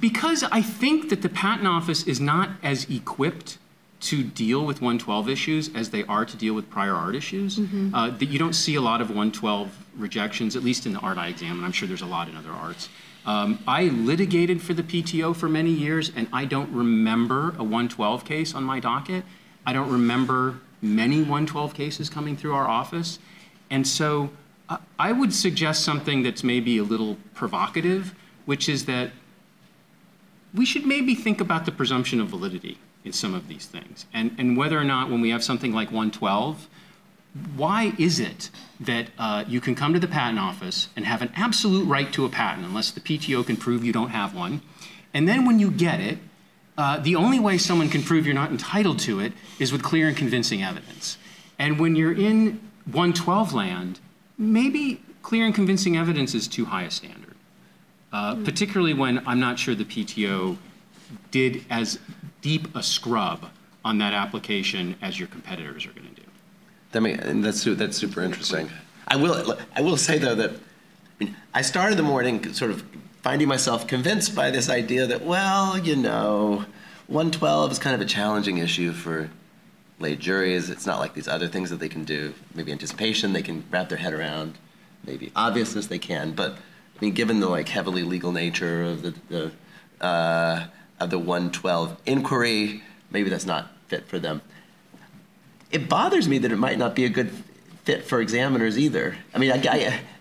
because 0.00 0.44
I 0.44 0.62
think 0.62 1.08
that 1.10 1.22
the 1.22 1.28
patent 1.28 1.66
office 1.66 2.06
is 2.06 2.20
not 2.20 2.50
as 2.62 2.88
equipped 2.88 3.58
to 4.00 4.22
deal 4.22 4.64
with 4.64 4.80
112 4.80 5.28
issues 5.28 5.74
as 5.74 5.90
they 5.90 6.04
are 6.04 6.24
to 6.24 6.36
deal 6.36 6.54
with 6.54 6.70
prior 6.70 6.94
art 6.94 7.16
issues. 7.16 7.58
Uh, 7.92 8.10
that 8.10 8.26
you 8.26 8.38
don't 8.38 8.52
see 8.52 8.76
a 8.76 8.80
lot 8.80 9.00
of 9.00 9.08
112 9.08 9.76
rejections, 9.96 10.54
at 10.54 10.62
least 10.62 10.86
in 10.86 10.92
the 10.92 11.00
art 11.00 11.18
I 11.18 11.28
exam, 11.28 11.56
and 11.56 11.64
I'm 11.64 11.72
sure 11.72 11.88
there's 11.88 12.02
a 12.02 12.06
lot 12.06 12.28
in 12.28 12.36
other 12.36 12.52
arts. 12.52 12.88
Um, 13.26 13.58
I 13.66 13.84
litigated 13.84 14.62
for 14.62 14.72
the 14.72 14.84
PTO 14.84 15.34
for 15.34 15.48
many 15.48 15.70
years, 15.70 16.12
and 16.14 16.28
I 16.32 16.44
don't 16.44 16.72
remember 16.72 17.48
a 17.58 17.64
112 17.64 18.24
case 18.24 18.54
on 18.54 18.62
my 18.62 18.78
docket. 18.78 19.24
I 19.66 19.72
don't 19.72 19.90
remember 19.90 20.60
many 20.80 21.18
112 21.18 21.74
cases 21.74 22.08
coming 22.08 22.36
through 22.36 22.54
our 22.54 22.68
office. 22.68 23.18
And 23.70 23.86
so 23.86 24.30
uh, 24.68 24.78
I 24.98 25.12
would 25.12 25.34
suggest 25.34 25.84
something 25.84 26.22
that's 26.22 26.44
maybe 26.44 26.78
a 26.78 26.84
little 26.84 27.16
provocative, 27.34 28.14
which 28.46 28.68
is 28.68 28.86
that 28.86 29.10
we 30.54 30.64
should 30.64 30.86
maybe 30.86 31.14
think 31.14 31.40
about 31.40 31.66
the 31.66 31.72
presumption 31.72 32.20
of 32.20 32.28
validity 32.28 32.78
in 33.04 33.12
some 33.12 33.34
of 33.34 33.48
these 33.48 33.66
things 33.66 34.06
and, 34.12 34.34
and 34.38 34.56
whether 34.56 34.78
or 34.78 34.84
not 34.84 35.10
when 35.10 35.20
we 35.20 35.30
have 35.30 35.44
something 35.44 35.72
like 35.72 35.88
112 35.88 36.68
why 37.56 37.92
is 37.98 38.18
it 38.18 38.50
that 38.80 39.08
uh, 39.18 39.44
you 39.46 39.60
can 39.60 39.74
come 39.74 39.92
to 39.92 40.00
the 40.00 40.08
patent 40.08 40.38
office 40.38 40.88
and 40.96 41.04
have 41.04 41.22
an 41.22 41.30
absolute 41.36 41.84
right 41.84 42.12
to 42.12 42.24
a 42.24 42.28
patent 42.28 42.66
unless 42.66 42.90
the 42.90 43.00
PTO 43.00 43.46
can 43.46 43.56
prove 43.56 43.84
you 43.84 43.92
don't 43.92 44.10
have 44.10 44.34
one? 44.34 44.62
And 45.12 45.28
then 45.28 45.44
when 45.44 45.58
you 45.58 45.70
get 45.70 46.00
it, 46.00 46.18
uh, 46.78 46.96
the 47.00 47.16
only 47.16 47.40
way 47.40 47.58
someone 47.58 47.88
can 47.88 48.04
prove 48.04 48.24
you're 48.24 48.34
not 48.34 48.50
entitled 48.52 49.00
to 49.00 49.18
it 49.18 49.32
is 49.58 49.72
with 49.72 49.82
clear 49.82 50.06
and 50.06 50.16
convincing 50.16 50.62
evidence. 50.62 51.18
And 51.58 51.80
when 51.80 51.96
you're 51.96 52.12
in 52.12 52.60
112 52.84 53.52
land, 53.52 53.98
maybe 54.38 55.02
clear 55.20 55.44
and 55.44 55.52
convincing 55.52 55.96
evidence 55.96 56.36
is 56.36 56.46
too 56.46 56.66
high 56.66 56.84
a 56.84 56.90
standard, 56.92 57.34
uh, 58.12 58.36
particularly 58.44 58.94
when 58.94 59.26
I'm 59.26 59.40
not 59.40 59.58
sure 59.58 59.74
the 59.74 59.84
PTO 59.84 60.56
did 61.32 61.64
as 61.68 61.98
deep 62.42 62.74
a 62.76 62.82
scrub 62.82 63.46
on 63.84 63.98
that 63.98 64.12
application 64.12 64.94
as 65.02 65.18
your 65.18 65.26
competitors 65.28 65.84
are 65.84 65.90
going 65.90 66.14
to 66.14 66.20
do. 66.20 66.28
That 66.92 67.00
may, 67.00 67.16
that's 67.16 67.64
that's 67.64 67.96
super 67.96 68.22
interesting. 68.22 68.70
I 69.08 69.16
will 69.16 69.58
I 69.74 69.80
will 69.80 69.96
say 69.96 70.18
though 70.18 70.36
that 70.36 70.52
I 71.52 71.62
started 71.62 71.98
the 71.98 72.02
morning 72.04 72.52
sort 72.52 72.70
of 72.70 72.84
finding 73.28 73.46
myself 73.46 73.86
convinced 73.86 74.34
by 74.34 74.50
this 74.50 74.70
idea 74.70 75.04
that 75.04 75.22
well 75.22 75.76
you 75.76 75.94
know 75.94 76.64
112 77.08 77.72
is 77.72 77.78
kind 77.78 77.94
of 77.94 78.00
a 78.00 78.06
challenging 78.06 78.56
issue 78.56 78.90
for 78.90 79.28
lay 79.98 80.16
juries. 80.16 80.70
It's 80.70 80.86
not 80.86 80.98
like 80.98 81.12
these 81.12 81.28
other 81.28 81.46
things 81.46 81.68
that 81.68 81.78
they 81.78 81.90
can 81.90 82.04
do. 82.04 82.32
Maybe 82.54 82.72
anticipation 82.72 83.34
they 83.34 83.42
can 83.42 83.64
wrap 83.70 83.90
their 83.90 83.98
head 83.98 84.14
around. 84.14 84.56
Maybe 85.04 85.30
obviousness 85.36 85.88
they 85.88 85.98
can. 85.98 86.32
But 86.32 86.52
I 86.52 87.00
mean 87.02 87.12
given 87.12 87.40
the 87.40 87.50
like 87.50 87.68
heavily 87.68 88.02
legal 88.02 88.32
nature 88.32 88.82
of 88.84 89.02
the, 89.02 89.14
the 89.28 89.52
uh, 90.02 90.68
of 90.98 91.10
the 91.10 91.18
112 91.18 92.00
inquiry, 92.06 92.82
maybe 93.10 93.28
that's 93.28 93.44
not 93.44 93.70
fit 93.88 94.06
for 94.06 94.18
them 94.18 94.40
it 95.70 95.88
bothers 95.88 96.28
me 96.28 96.38
that 96.38 96.52
it 96.52 96.56
might 96.56 96.78
not 96.78 96.94
be 96.94 97.04
a 97.04 97.08
good 97.08 97.30
fit 97.88 98.04
for 98.04 98.20
examiners 98.20 98.78
either. 98.78 99.16
I 99.34 99.38
mean, 99.38 99.50
I, 99.50 99.62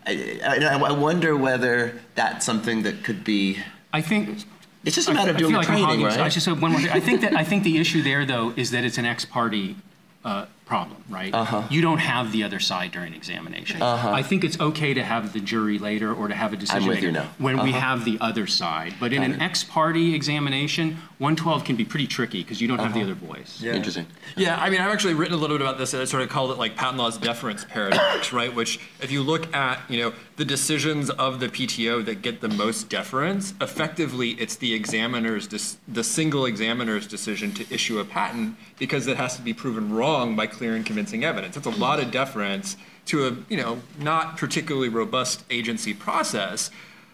I, 0.05 0.15
I, 0.41 0.79
I 0.85 0.91
wonder 0.93 1.35
whether 1.35 1.99
that's 2.15 2.45
something 2.45 2.83
that 2.83 3.03
could 3.03 3.25
be. 3.25 3.59
I 3.91 4.01
think 4.01 4.45
it's 4.85 4.95
just 4.95 5.09
a 5.09 5.13
matter 5.13 5.31
I, 5.31 5.33
of 5.33 5.37
doing 5.37 5.51
the 5.51 5.57
like 5.57 5.67
training, 5.67 6.01
right? 6.01 6.17
I 6.17 6.29
just 6.29 6.47
one 6.47 6.71
more 6.71 6.79
thing. 6.79 6.91
I 6.91 7.01
think 7.01 7.19
that 7.21 7.35
I 7.35 7.43
think 7.43 7.65
the 7.65 7.77
issue 7.77 8.01
there 8.01 8.25
though 8.25 8.53
is 8.55 8.71
that 8.71 8.85
it's 8.85 8.97
an 8.97 9.05
ex 9.05 9.25
parte 9.25 9.75
uh, 10.23 10.45
problem, 10.67 11.01
right? 11.09 11.33
Uh-huh. 11.33 11.63
You 11.71 11.81
don't 11.81 11.99
have 11.99 12.31
the 12.33 12.43
other 12.43 12.59
side 12.59 12.91
during 12.91 13.13
examination. 13.13 13.81
Uh-huh. 13.81 14.11
I 14.11 14.21
think 14.21 14.43
it's 14.43 14.59
okay 14.59 14.93
to 14.93 15.03
have 15.03 15.31
the 15.33 15.39
jury 15.39 15.79
later 15.79 16.13
or 16.13 16.27
to 16.27 16.35
have 16.35 16.51
a 16.53 16.57
decision 16.57 16.87
with 16.89 16.97
maker 16.97 17.07
you 17.07 17.11
now. 17.13 17.29
when 17.37 17.55
we 17.63 17.69
Uh-huh. 17.69 17.79
have 17.79 18.05
the 18.05 18.17
other 18.19 18.45
side. 18.47 18.93
But 18.99 19.13
in 19.13 19.21
Got 19.21 19.31
an 19.31 19.41
it. 19.41 19.41
ex 19.41 19.63
parte 19.63 20.13
examination, 20.13 20.97
112 21.19 21.63
can 21.63 21.75
be 21.77 21.85
pretty 21.85 22.05
tricky 22.05 22.43
because 22.43 22.59
you 22.61 22.67
don't 22.67 22.79
have 22.79 22.93
the 22.93 23.01
Uh-huh. 23.01 23.11
other 23.11 23.25
voice. 23.33 23.59
Yeah. 23.61 23.73
Interesting. 23.73 24.05
Yeah, 24.35 24.61
I 24.61 24.69
mean, 24.69 24.81
I've 24.81 24.91
actually 24.91 25.13
written 25.15 25.33
a 25.33 25.37
little 25.37 25.57
bit 25.57 25.65
about 25.65 25.77
this. 25.77 25.93
and 25.93 26.01
I 26.01 26.05
sort 26.05 26.21
of 26.21 26.29
called 26.29 26.51
it 26.51 26.57
like 26.57 26.75
patent 26.75 26.97
law's 26.97 27.17
deference 27.17 27.63
paradox, 27.63 28.33
right? 28.33 28.53
Which, 28.53 28.79
if 29.01 29.09
you 29.09 29.23
look 29.23 29.55
at, 29.55 29.79
you 29.89 29.99
know, 30.01 30.13
the 30.35 30.45
decisions 30.45 31.09
of 31.11 31.39
the 31.39 31.47
PTO 31.47 32.03
that 32.05 32.21
get 32.21 32.41
the 32.41 32.49
most 32.49 32.89
deference, 32.89 33.53
effectively, 33.61 34.31
it's 34.31 34.57
the 34.57 34.73
examiner's, 34.73 35.47
dis- 35.47 35.77
the 35.87 36.03
single 36.03 36.45
examiner's 36.45 37.07
decision 37.07 37.51
to 37.53 37.65
issue 37.73 37.99
a 37.99 38.05
patent 38.05 38.55
because 38.77 39.07
it 39.07 39.17
has 39.17 39.35
to 39.37 39.41
be 39.41 39.53
proven 39.53 39.91
wrong 39.93 40.35
by 40.35 40.45
clear 40.57 40.75
and 40.75 40.85
convincing 40.85 41.23
evidence. 41.23 41.55
That's 41.55 41.67
a 41.67 41.79
lot 41.79 41.99
of 41.99 42.11
deference 42.11 42.75
to 43.07 43.27
a, 43.27 43.37
you 43.49 43.57
know, 43.57 43.81
not 43.99 44.37
particularly 44.37 44.89
robust 44.89 45.43
agency 45.49 45.93
process. 45.93 46.71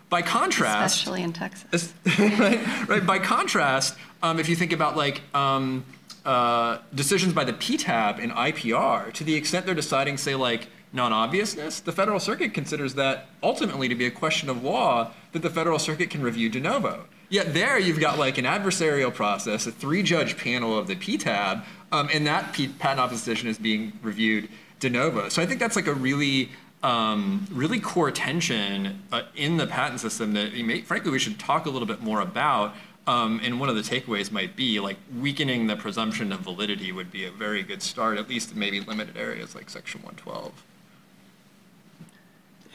By 0.10 0.22
contrast, 0.22 0.96
especially 0.96 1.24
in 1.24 1.34
Texas. 1.34 1.94
Right, 2.20 2.88
right. 2.88 3.06
By 3.06 3.20
contrast, 3.20 3.96
um, 4.22 4.40
if 4.40 4.48
you 4.48 4.56
think 4.56 4.72
about 4.72 4.96
like 4.96 5.22
um, 5.34 5.84
uh, 6.24 6.80
decisions 6.94 7.34
by 7.34 7.44
the 7.44 7.54
PTAB 7.54 8.20
in 8.20 8.30
IPR, 8.30 9.12
to 9.14 9.24
the 9.24 9.34
extent 9.34 9.66
they're 9.66 9.76
deciding, 9.76 10.18
say, 10.18 10.36
like 10.36 10.68
non-obviousness, 10.94 11.80
the 11.80 11.92
Federal 11.92 12.20
Circuit 12.20 12.54
considers 12.54 12.94
that 12.94 13.28
ultimately 13.42 13.88
to 13.88 13.96
be 13.96 14.06
a 14.06 14.12
question 14.12 14.50
of 14.50 14.64
law 14.64 15.12
that 15.32 15.42
the 15.42 15.50
Federal 15.50 15.80
Circuit 15.80 16.12
can 16.12 16.22
review 16.22 16.48
de 16.48 16.60
novo. 16.60 17.06
Yet 17.30 17.56
there 17.56 17.80
you've 17.80 18.00
got 18.00 18.20
like 18.20 18.38
an 18.38 18.46
adversarial 18.46 19.12
process, 19.12 19.66
a 19.66 19.72
three-judge 19.72 20.38
panel 20.38 20.78
of 20.78 20.86
the 20.86 20.96
PTAB, 20.96 21.64
um, 21.94 22.10
and 22.12 22.26
that 22.26 22.52
P- 22.54 22.68
patent 22.68 23.00
office 23.00 23.20
decision 23.20 23.48
is 23.48 23.58
being 23.58 23.94
reviewed 24.02 24.50
de 24.80 24.90
novo. 24.90 25.30
So 25.30 25.42
I 25.42 25.46
think 25.46 25.60
that's 25.60 25.76
like 25.76 25.88
a 25.88 25.94
really 25.94 26.50
um, 26.82 27.48
really 27.52 27.80
core 27.80 28.12
tension 28.12 29.02
uh, 29.14 29.22
in 29.36 29.56
the 29.56 29.68
patent 29.68 30.02
system 30.02 30.34
that 30.34 30.52
you 30.52 30.66
may, 30.66 30.82
frankly 30.82 31.12
we 31.12 31.20
should 31.20 31.40
talk 31.40 31.66
a 31.66 31.70
little 31.70 31.88
bit 31.88 32.02
more 32.02 32.20
about. 32.20 32.76
Um, 33.06 33.40
and 33.44 33.60
one 33.60 33.70
of 33.70 33.76
the 33.76 33.82
takeaways 33.82 34.32
might 34.32 34.56
be 34.56 34.80
like 34.80 34.98
weakening 35.20 35.68
the 35.68 35.76
presumption 35.76 36.32
of 36.32 36.40
validity 36.40 36.92
would 36.92 37.12
be 37.12 37.26
a 37.26 37.32
very 37.32 37.62
good 37.62 37.82
start, 37.82 38.18
at 38.18 38.28
least 38.28 38.54
in 38.54 38.60
maybe 38.60 38.80
limited 38.80 39.16
areas 39.16 39.56
like 39.56 39.70
Section 39.70 40.02
112. 40.02 40.64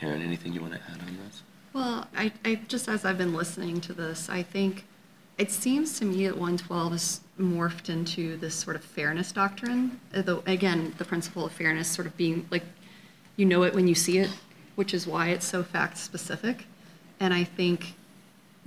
Erin, 0.00 0.22
anything 0.22 0.52
you 0.52 0.60
want 0.60 0.74
to 0.74 0.80
add 0.80 1.00
on 1.00 1.18
this? 1.24 1.42
Well, 1.72 2.06
I, 2.16 2.32
I 2.44 2.60
just 2.68 2.88
as 2.88 3.04
I've 3.04 3.18
been 3.18 3.34
listening 3.34 3.80
to 3.82 3.92
this, 3.92 4.28
I 4.28 4.42
think 4.42 4.84
it 5.38 5.50
seems 5.50 5.98
to 5.98 6.04
me 6.04 6.26
that 6.26 6.34
112 6.34 6.92
has 6.92 7.20
morphed 7.38 7.88
into 7.88 8.36
this 8.38 8.54
sort 8.54 8.76
of 8.76 8.84
fairness 8.84 9.32
doctrine. 9.32 10.00
Uh, 10.14 10.18
Although 10.18 10.42
again, 10.46 10.94
the 10.98 11.04
principle 11.04 11.46
of 11.46 11.52
fairness 11.52 11.88
sort 11.88 12.06
of 12.06 12.16
being 12.16 12.46
like 12.50 12.64
you 13.36 13.46
know 13.46 13.62
it 13.62 13.74
when 13.74 13.86
you 13.86 13.94
see 13.94 14.18
it, 14.18 14.30
which 14.74 14.92
is 14.92 15.06
why 15.06 15.28
it's 15.28 15.46
so 15.46 15.62
fact 15.62 15.98
specific. 15.98 16.66
And 17.20 17.32
I 17.34 17.44
think 17.44 17.94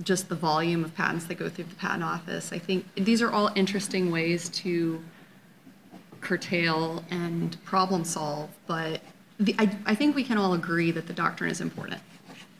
just 0.02 0.28
the 0.28 0.34
volume 0.34 0.84
of 0.84 0.94
patents 0.94 1.26
that 1.26 1.34
go 1.34 1.48
through 1.48 1.64
the 1.64 1.74
patent 1.76 2.02
office, 2.02 2.52
I 2.52 2.58
think 2.58 2.86
these 2.94 3.22
are 3.22 3.30
all 3.30 3.50
interesting 3.54 4.10
ways 4.10 4.48
to 4.50 5.02
curtail 6.20 7.04
and 7.10 7.62
problem 7.64 8.04
solve, 8.04 8.50
but 8.66 9.00
the, 9.38 9.54
I, 9.58 9.76
I 9.86 9.94
think 9.94 10.14
we 10.14 10.24
can 10.24 10.38
all 10.38 10.54
agree 10.54 10.90
that 10.92 11.06
the 11.06 11.12
doctrine 11.12 11.50
is 11.50 11.60
important 11.60 12.00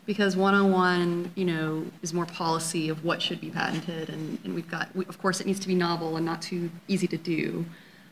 because 0.05 0.36
101, 0.36 1.32
you 1.36 1.44
know, 1.44 1.86
is 2.03 2.12
more 2.12 2.26
policy 2.26 2.88
of 2.88 3.05
what 3.05 3.22
should 3.22 3.40
be 3.40 3.50
patented, 3.50 4.09
and, 4.09 4.38
and 4.44 4.55
we've 4.55 4.70
got, 4.70 4.94
we, 4.96 5.05
of 5.07 5.20
course, 5.20 5.40
it 5.40 5.46
needs 5.46 5.61
to 5.61 5.68
be 5.68 5.74
novel 5.74 6.16
and 6.16 6.26
not 6.26 6.42
too 6.42 6.70
easy 6.88 7.07
to 7.07 7.16
do, 7.16 7.64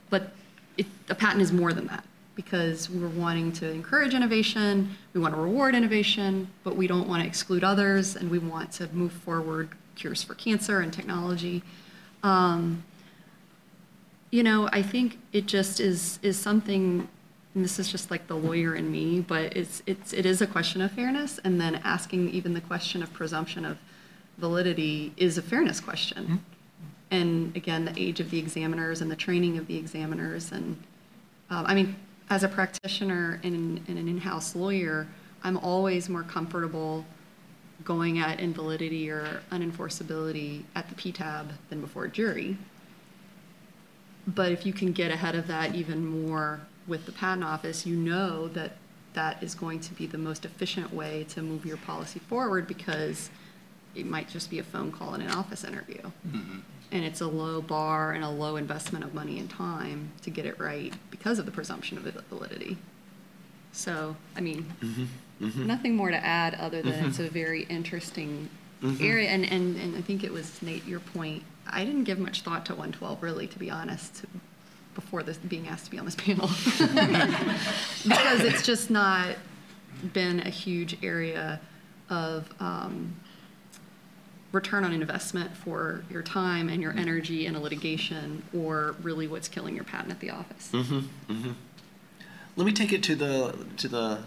but 0.09 0.33
it, 0.77 0.87
a 1.09 1.15
patent 1.15 1.43
is 1.43 1.53
more 1.53 1.73
than 1.73 1.87
that 1.89 2.05
because 2.37 2.89
we're 2.89 3.09
wanting 3.09 3.53
to 3.53 3.71
encourage 3.71 4.15
innovation, 4.15 4.97
we 5.13 5.21
want 5.21 5.35
to 5.35 5.41
reward 5.41 5.75
innovation, 5.75 6.49
but 6.65 6.77
we 6.77 6.87
don't 6.87 7.09
want 7.09 7.23
to 7.23 7.27
exclude 7.27 7.65
others, 7.65 8.17
and 8.17 8.31
we 8.31 8.39
want 8.39 8.71
to 8.73 8.89
move 8.95 9.13
forward 9.13 9.71
cures 9.97 10.23
for 10.23 10.35
cancer 10.35 10.81
and 10.81 10.93
technology. 10.93 11.63
Um, 12.23 12.85
you 14.31 14.43
know, 14.43 14.69
I 14.73 14.83
think 14.83 15.19
it 15.33 15.47
just 15.47 15.81
is 15.81 16.19
is 16.23 16.39
something. 16.39 17.09
And 17.55 17.65
this 17.65 17.79
is 17.79 17.91
just 17.91 18.11
like 18.11 18.29
the 18.29 18.37
lawyer 18.37 18.77
in 18.77 18.93
me, 18.93 19.21
but 19.21 19.57
it's 19.57 19.83
it's 19.87 20.13
it 20.13 20.25
is 20.25 20.41
a 20.41 20.47
question 20.47 20.81
of 20.81 20.93
fairness, 20.93 21.41
and 21.43 21.61
then 21.61 21.81
asking 21.85 22.31
even 22.31 22.55
the 22.55 22.61
question 22.61 23.03
of 23.03 23.13
presumption 23.13 23.65
of 23.65 23.79
validity 24.39 25.13
is 25.17 25.37
a 25.37 25.43
fairness 25.43 25.81
question. 25.81 26.45
And 27.11 27.57
again, 27.57 27.85
the 27.87 27.93
age 28.01 28.21
of 28.21 28.31
the 28.31 28.39
examiners 28.39 29.01
and 29.01 29.11
the 29.11 29.17
training 29.17 29.59
of 29.59 29.67
the 29.67 29.77
examiners, 29.77 30.53
and 30.53 30.77
um, 31.51 31.67
I 31.67 31.75
mean, 31.75 31.97
as 32.31 32.45
a 32.45 32.49
practitioner 32.49 33.41
and, 33.43 33.83
and 33.89 33.99
an 33.99 34.09
in-house 34.09 34.55
lawyer, 34.55 35.09
I'm 35.43 35.57
always 35.57 36.09
more 36.09 36.23
comfortable 36.23 37.05
going 37.85 38.19
at 38.21 38.39
invalidity 38.39 39.11
or 39.11 39.43
unenforceability 39.51 40.63
at 40.77 40.89
the 40.89 40.95
PTAB 40.95 41.49
than 41.69 41.81
before 41.81 42.05
a 42.05 42.09
jury. 42.11 42.57
But 44.27 44.53
if 44.53 44.65
you 44.65 44.73
can 44.73 44.93
get 44.93 45.11
ahead 45.11 45.35
of 45.35 45.49
that 45.49 45.75
even 45.75 46.07
more 46.07 46.61
with 46.91 47.07
the 47.07 47.13
patent 47.13 47.45
office, 47.45 47.87
you 47.87 47.97
know 47.97 48.49
that 48.49 48.73
that 49.15 49.43
is 49.43 49.55
going 49.55 49.81
to 49.81 49.95
be 49.95 50.07
the 50.07 50.19
most 50.19 50.45
efficient 50.45 50.93
way 50.93 51.25
to 51.31 51.41
move 51.41 51.65
your 51.65 51.77
policy 51.79 52.19
forward 52.19 52.67
because 52.67 53.31
it 53.95 54.07
might 54.07 54.29
just 54.29 54.51
be 54.51 54.59
a 54.59 54.63
phone 54.63 54.93
call 54.93 55.15
and 55.15 55.23
an 55.23 55.31
office 55.31 55.65
interview. 55.65 56.03
Mm-hmm. 56.29 56.59
And 56.93 57.05
it's 57.05 57.21
a 57.21 57.27
low 57.27 57.63
bar 57.63 58.13
and 58.13 58.25
a 58.25 58.29
low 58.29 58.57
investment 58.57 59.05
of 59.05 59.15
money 59.15 59.39
and 59.39 59.49
time 59.49 60.11
to 60.23 60.31
get 60.31 60.45
it 60.45 60.59
right 60.59 60.93
because 61.11 61.39
of 61.39 61.47
the 61.47 61.53
presumption 61.53 61.97
of 61.97 62.05
validity. 62.29 62.77
So, 63.73 64.17
I 64.37 64.41
mean, 64.41 64.67
mm-hmm. 64.83 65.47
Mm-hmm. 65.47 65.67
nothing 65.67 65.95
more 65.95 66.11
to 66.11 66.25
add 66.25 66.55
other 66.55 66.83
than 66.83 67.05
it's 67.05 67.21
a 67.21 67.29
very 67.29 67.63
interesting 67.65 68.49
area. 69.01 69.29
And, 69.29 69.45
and, 69.45 69.77
and 69.77 69.97
I 69.97 70.01
think 70.01 70.25
it 70.25 70.33
was 70.33 70.61
Nate, 70.63 70.85
your 70.85 71.01
point. 71.01 71.45
I 71.69 71.85
didn't 71.85 72.05
give 72.05 72.19
much 72.19 72.43
thought 72.43 72.67
to 72.67 72.73
112, 72.73 73.23
really, 73.23 73.47
to 73.47 73.59
be 73.59 73.71
honest, 73.71 74.25
before 74.95 75.23
this 75.23 75.37
being 75.39 75.69
asked 75.69 75.87
to 75.87 75.91
be 75.91 75.99
on 75.99 76.05
this 76.05 76.17
panel. 76.17 76.49
because 78.09 78.41
it's 78.41 78.63
just 78.63 78.91
not 78.91 79.37
been 80.13 80.41
a 80.41 80.51
huge 80.51 80.99
area 81.03 81.61
of 82.09 82.53
um, 82.61 83.15
return 84.53 84.85
on 84.85 84.93
investment 84.93 85.57
for 85.57 86.05
your 86.11 86.23
time 86.23 86.69
and 86.69 86.83
your 86.83 86.93
energy 86.93 87.47
in 87.47 87.55
a 87.55 87.61
litigation 87.61 88.43
or 88.57 88.97
really 89.03 89.27
what's 89.27 89.49
killing 89.49 89.75
your 89.75 89.85
patent 89.85 90.11
at 90.11 90.21
the 90.21 90.31
office. 90.31 90.73
Let 92.57 92.67
me 92.67 92.73
take 92.73 92.93
it 92.93 93.03
to 93.05 93.15
the 93.15 93.67
to 93.77 93.89
the 93.89 94.19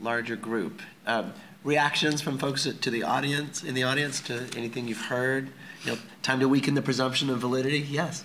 larger 0.00 0.36
group. 0.36 0.80
Um, 1.06 1.32
reactions 1.62 2.22
from 2.22 2.38
folks 2.38 2.64
to 2.64 2.90
the 2.90 3.02
audience 3.02 3.62
in 3.62 3.74
the 3.74 3.82
audience 3.82 4.20
to 4.22 4.46
anything 4.56 4.88
you've 4.88 5.06
heard. 5.06 5.50
You 5.84 5.92
know, 5.92 5.98
time 6.22 6.40
to 6.40 6.48
weaken 6.48 6.74
the 6.74 6.82
presumption 6.82 7.28
of 7.28 7.38
validity. 7.38 7.80
Yes. 7.80 8.24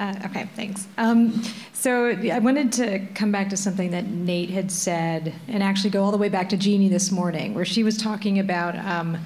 Uh, 0.00 0.14
okay, 0.26 0.48
thanks. 0.56 0.86
Um, 0.98 1.42
so 1.72 2.08
I 2.08 2.38
wanted 2.38 2.72
to 2.72 2.98
come 3.14 3.30
back 3.30 3.48
to 3.50 3.56
something 3.56 3.90
that 3.92 4.06
Nate 4.06 4.50
had 4.50 4.70
said, 4.70 5.34
and 5.48 5.62
actually 5.62 5.90
go 5.90 6.02
all 6.02 6.10
the 6.10 6.18
way 6.18 6.28
back 6.28 6.48
to 6.50 6.56
Jeannie 6.56 6.88
this 6.88 7.10
morning, 7.10 7.54
where 7.54 7.64
she 7.64 7.82
was 7.82 7.96
talking 7.96 8.38
about 8.38 8.76
um, 8.76 9.18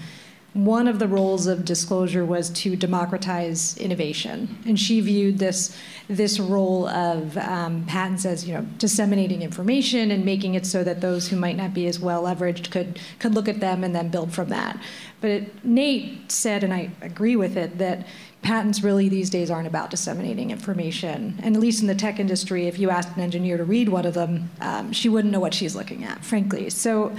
one 0.54 0.88
of 0.88 0.98
the 0.98 1.06
roles 1.06 1.46
of 1.46 1.64
disclosure 1.64 2.24
was 2.24 2.50
to 2.50 2.74
democratize 2.74 3.76
innovation, 3.76 4.58
and 4.66 4.78
she 4.78 5.00
viewed 5.00 5.38
this 5.38 5.76
this 6.08 6.40
role 6.40 6.88
of 6.88 7.36
um, 7.38 7.84
patents 7.86 8.24
as 8.24 8.46
you 8.46 8.54
know 8.54 8.66
disseminating 8.78 9.42
information 9.42 10.10
and 10.10 10.24
making 10.24 10.54
it 10.54 10.66
so 10.66 10.82
that 10.82 11.00
those 11.00 11.28
who 11.28 11.36
might 11.36 11.56
not 11.56 11.74
be 11.74 11.86
as 11.86 12.00
well 12.00 12.24
leveraged 12.24 12.70
could 12.70 12.98
could 13.18 13.34
look 13.34 13.48
at 13.48 13.60
them 13.60 13.84
and 13.84 13.94
then 13.94 14.08
build 14.08 14.32
from 14.32 14.48
that. 14.48 14.80
But 15.20 15.30
it, 15.30 15.64
Nate 15.64 16.30
said, 16.30 16.64
and 16.64 16.72
I 16.72 16.90
agree 17.02 17.36
with 17.36 17.56
it, 17.56 17.78
that 17.78 18.06
patents 18.42 18.82
really 18.82 19.08
these 19.08 19.30
days 19.30 19.50
aren't 19.50 19.66
about 19.66 19.90
disseminating 19.90 20.50
information. 20.50 21.38
And 21.42 21.56
at 21.56 21.60
least 21.60 21.80
in 21.80 21.86
the 21.86 21.94
tech 21.94 22.18
industry, 22.18 22.66
if 22.66 22.78
you 22.78 22.90
asked 22.90 23.16
an 23.16 23.22
engineer 23.22 23.56
to 23.56 23.64
read 23.64 23.88
one 23.88 24.06
of 24.06 24.14
them, 24.14 24.50
um, 24.60 24.92
she 24.92 25.08
wouldn't 25.08 25.32
know 25.32 25.40
what 25.40 25.54
she's 25.54 25.74
looking 25.74 26.04
at, 26.04 26.24
frankly. 26.24 26.70
So. 26.70 27.14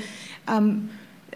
Um, 0.47 0.89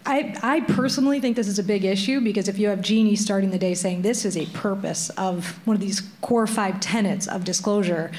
I, 0.05 0.37
I, 0.43 0.59
personally 0.59 1.21
think 1.21 1.37
this 1.37 1.47
is 1.47 1.59
a 1.59 1.63
big 1.63 1.85
issue 1.85 2.19
because 2.19 2.49
if 2.49 2.59
you 2.59 2.67
have 2.67 2.81
Jeannie 2.81 3.15
starting 3.15 3.51
the 3.51 3.57
day 3.57 3.73
saying 3.73 4.01
this 4.01 4.25
is 4.25 4.35
a 4.35 4.45
purpose 4.47 5.09
of 5.11 5.65
one 5.65 5.75
of 5.75 5.81
these 5.81 6.01
core 6.19 6.45
five 6.45 6.81
tenets 6.81 7.25
of 7.25 7.45
disclosure, 7.45 8.11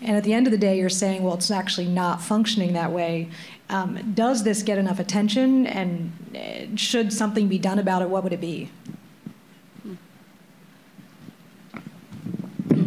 and 0.00 0.16
at 0.16 0.24
the 0.24 0.32
end 0.32 0.48
of 0.48 0.50
the 0.50 0.58
day 0.58 0.78
you're 0.78 0.88
saying, 0.88 1.22
well, 1.22 1.34
it's 1.34 1.50
actually 1.50 1.86
not 1.86 2.20
functioning 2.20 2.72
that 2.72 2.90
way, 2.90 3.28
um, 3.70 4.12
does 4.14 4.42
this 4.42 4.62
get 4.62 4.78
enough 4.78 4.98
attention 4.98 5.66
and 5.66 6.12
uh, 6.34 6.76
should 6.76 7.12
something 7.12 7.48
be 7.48 7.58
done 7.58 7.78
about 7.78 8.02
it, 8.02 8.08
what 8.08 8.24
would 8.24 8.32
it 8.32 8.40
be? 8.40 8.70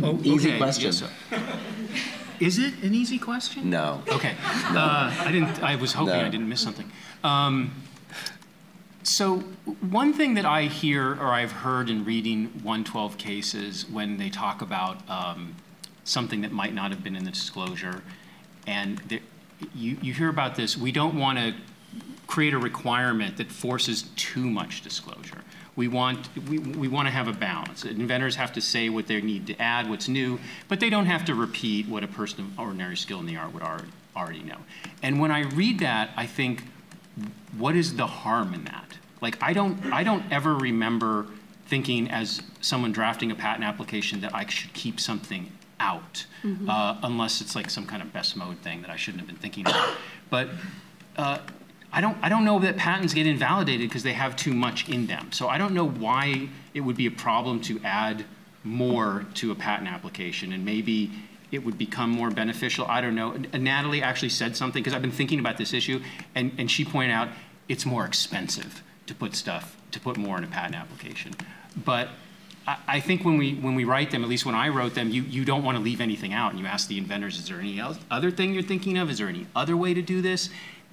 Oh, 0.03 0.19
easy 0.23 0.49
okay, 0.49 0.57
question. 0.57 0.85
yes, 0.85 1.03
Is 2.39 2.57
it 2.57 2.73
an 2.81 2.95
easy 2.95 3.19
question? 3.19 3.69
No. 3.69 4.01
Okay. 4.07 4.35
Uh, 4.43 5.13
I 5.19 5.31
didn't. 5.31 5.61
I 5.61 5.75
was 5.75 5.93
hoping 5.93 6.15
No. 6.15 6.25
I 6.25 6.29
didn't 6.29 6.49
miss 6.49 6.59
something. 6.59 6.91
Um, 7.23 7.71
so 9.03 9.39
one 9.79 10.13
thing 10.13 10.33
that 10.35 10.45
I 10.45 10.63
hear 10.63 11.13
or 11.13 11.27
I've 11.27 11.51
heard 11.51 11.89
in 11.89 12.03
reading 12.03 12.45
112 12.63 13.17
cases 13.17 13.87
when 13.89 14.17
they 14.17 14.29
talk 14.29 14.61
about 14.61 15.07
um, 15.09 15.55
something 16.03 16.41
that 16.41 16.51
might 16.51 16.73
not 16.73 16.91
have 16.91 17.03
been 17.03 17.15
in 17.15 17.23
the 17.25 17.31
disclosure, 17.31 18.01
and 18.65 19.19
you, 19.75 19.97
you 20.01 20.13
hear 20.13 20.29
about 20.29 20.55
this. 20.55 20.75
We 20.77 20.91
don't 20.91 21.17
want 21.17 21.37
to 21.37 21.53
create 22.27 22.53
a 22.53 22.57
requirement 22.59 23.37
that 23.37 23.51
forces 23.51 24.03
too 24.15 24.49
much 24.49 24.81
disclosure. 24.81 25.40
We 25.75 25.87
want, 25.87 26.29
we, 26.49 26.59
we 26.59 26.87
want 26.87 27.07
to 27.07 27.11
have 27.11 27.27
a 27.27 27.33
balance. 27.33 27.85
Inventors 27.85 28.35
have 28.35 28.51
to 28.53 28.61
say 28.61 28.89
what 28.89 29.07
they 29.07 29.21
need 29.21 29.47
to 29.47 29.61
add, 29.61 29.89
what's 29.89 30.09
new, 30.09 30.39
but 30.67 30.79
they 30.79 30.89
don't 30.89 31.05
have 31.05 31.23
to 31.25 31.35
repeat 31.35 31.87
what 31.87 32.03
a 32.03 32.07
person 32.07 32.41
of 32.41 32.59
ordinary 32.59 32.97
skill 32.97 33.19
in 33.19 33.25
the 33.25 33.37
art 33.37 33.53
would 33.53 33.63
already, 33.63 33.87
already 34.15 34.43
know. 34.43 34.57
And 35.01 35.19
when 35.21 35.31
I 35.31 35.43
read 35.43 35.79
that, 35.79 36.09
I 36.17 36.25
think, 36.25 36.63
what 37.57 37.75
is 37.75 37.95
the 37.95 38.07
harm 38.07 38.53
in 38.53 38.65
that? 38.65 38.97
Like, 39.21 39.41
I 39.41 39.53
don't, 39.53 39.85
I 39.93 40.03
don't 40.03 40.29
ever 40.31 40.55
remember 40.55 41.27
thinking 41.67 42.09
as 42.11 42.41
someone 42.59 42.91
drafting 42.91 43.31
a 43.31 43.35
patent 43.35 43.63
application 43.63 44.21
that 44.21 44.35
I 44.35 44.45
should 44.47 44.73
keep 44.73 44.99
something 44.99 45.51
out, 45.79 46.25
uh, 46.67 46.97
unless 47.03 47.39
it's 47.41 47.55
like 47.55 47.69
some 47.69 47.85
kind 47.85 48.01
of 48.01 48.11
best 48.11 48.35
mode 48.35 48.57
thing 48.59 48.81
that 48.81 48.91
I 48.91 48.97
shouldn't 48.97 49.21
have 49.21 49.27
been 49.27 49.37
thinking 49.37 49.65
about. 49.65 49.95
But 50.29 50.49
uh, 51.17 51.39
I 51.93 52.01
don't, 52.01 52.17
I 52.21 52.29
don't 52.29 52.45
know 52.45 52.59
that 52.59 52.77
patents 52.77 53.13
get 53.13 53.27
invalidated 53.27 53.89
because 53.89 54.03
they 54.03 54.13
have 54.13 54.35
too 54.35 54.53
much 54.53 54.87
in 54.87 55.07
them. 55.07 55.31
So 55.31 55.49
I 55.49 55.57
don't 55.57 55.73
know 55.73 55.87
why 55.87 56.49
it 56.73 56.81
would 56.81 56.95
be 56.95 57.05
a 57.05 57.11
problem 57.11 57.59
to 57.61 57.81
add 57.83 58.25
more 58.63 59.25
to 59.35 59.51
a 59.51 59.55
patent 59.55 59.89
application, 59.89 60.53
and 60.53 60.63
maybe 60.63 61.11
it 61.51 61.65
would 61.65 61.77
become 61.77 62.09
more 62.09 62.29
beneficial. 62.29 62.85
I 62.87 63.01
don't 63.01 63.15
know. 63.15 63.33
N- 63.33 63.63
Natalie 63.63 64.01
actually 64.01 64.29
said 64.29 64.55
something 64.55 64.81
because 64.81 64.93
I've 64.93 65.01
been 65.01 65.11
thinking 65.11 65.39
about 65.39 65.57
this 65.57 65.73
issue, 65.73 66.01
and, 66.35 66.51
and 66.57 66.71
she 66.71 66.85
pointed 66.85 67.13
out 67.13 67.29
it's 67.67 67.85
more 67.85 68.05
expensive 68.05 68.83
to 69.07 69.15
put 69.15 69.35
stuff 69.35 69.75
to 69.91 69.99
put 69.99 70.15
more 70.15 70.37
in 70.37 70.43
a 70.43 70.47
patent 70.47 70.75
application. 70.75 71.33
But 71.83 72.07
I, 72.65 72.77
I 72.87 72.99
think 73.01 73.25
when 73.25 73.37
we 73.37 73.55
when 73.55 73.75
we 73.75 73.83
write 73.83 74.11
them, 74.11 74.23
at 74.23 74.29
least 74.29 74.45
when 74.45 74.55
I 74.55 74.69
wrote 74.69 74.93
them, 74.93 75.09
you, 75.09 75.23
you 75.23 75.43
don't 75.43 75.63
want 75.63 75.77
to 75.77 75.83
leave 75.83 75.99
anything 75.99 76.33
out, 76.33 76.51
and 76.51 76.59
you 76.59 76.65
ask 76.65 76.87
the 76.87 76.97
inventors, 76.97 77.37
is 77.37 77.49
there 77.49 77.59
any 77.59 77.79
else, 77.79 77.99
other 78.09 78.31
thing 78.31 78.53
you're 78.53 78.63
thinking 78.63 78.97
of? 78.97 79.09
Is 79.09 79.17
there 79.17 79.27
any 79.27 79.47
other 79.55 79.75
way 79.75 79.93
to 79.93 80.01
do 80.01 80.21
this? 80.21 80.49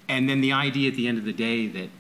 And 0.09 0.29
then 0.29 0.41
the 0.41 0.53
idea 0.53 0.91
at 0.91 0.97
the 0.97 1.07
end 1.07 1.19
of 1.19 1.25
the 1.25 1.33
day 1.33 1.67
that 1.69 1.91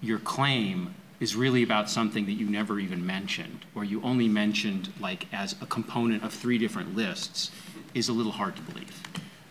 your 0.00 0.18
claim 0.18 0.94
is 1.20 1.34
really 1.34 1.62
about 1.62 1.88
something 1.88 2.26
that 2.26 2.32
you 2.32 2.48
never 2.48 2.78
even 2.78 3.04
mentioned, 3.04 3.64
or 3.74 3.84
you 3.84 4.02
only 4.02 4.28
mentioned 4.28 4.92
like 5.00 5.26
as 5.32 5.54
a 5.62 5.66
component 5.66 6.22
of 6.22 6.32
three 6.32 6.58
different 6.58 6.94
lists, 6.94 7.50
is 7.94 8.08
a 8.08 8.12
little 8.12 8.32
hard 8.32 8.54
to 8.56 8.62
believe. 8.62 9.02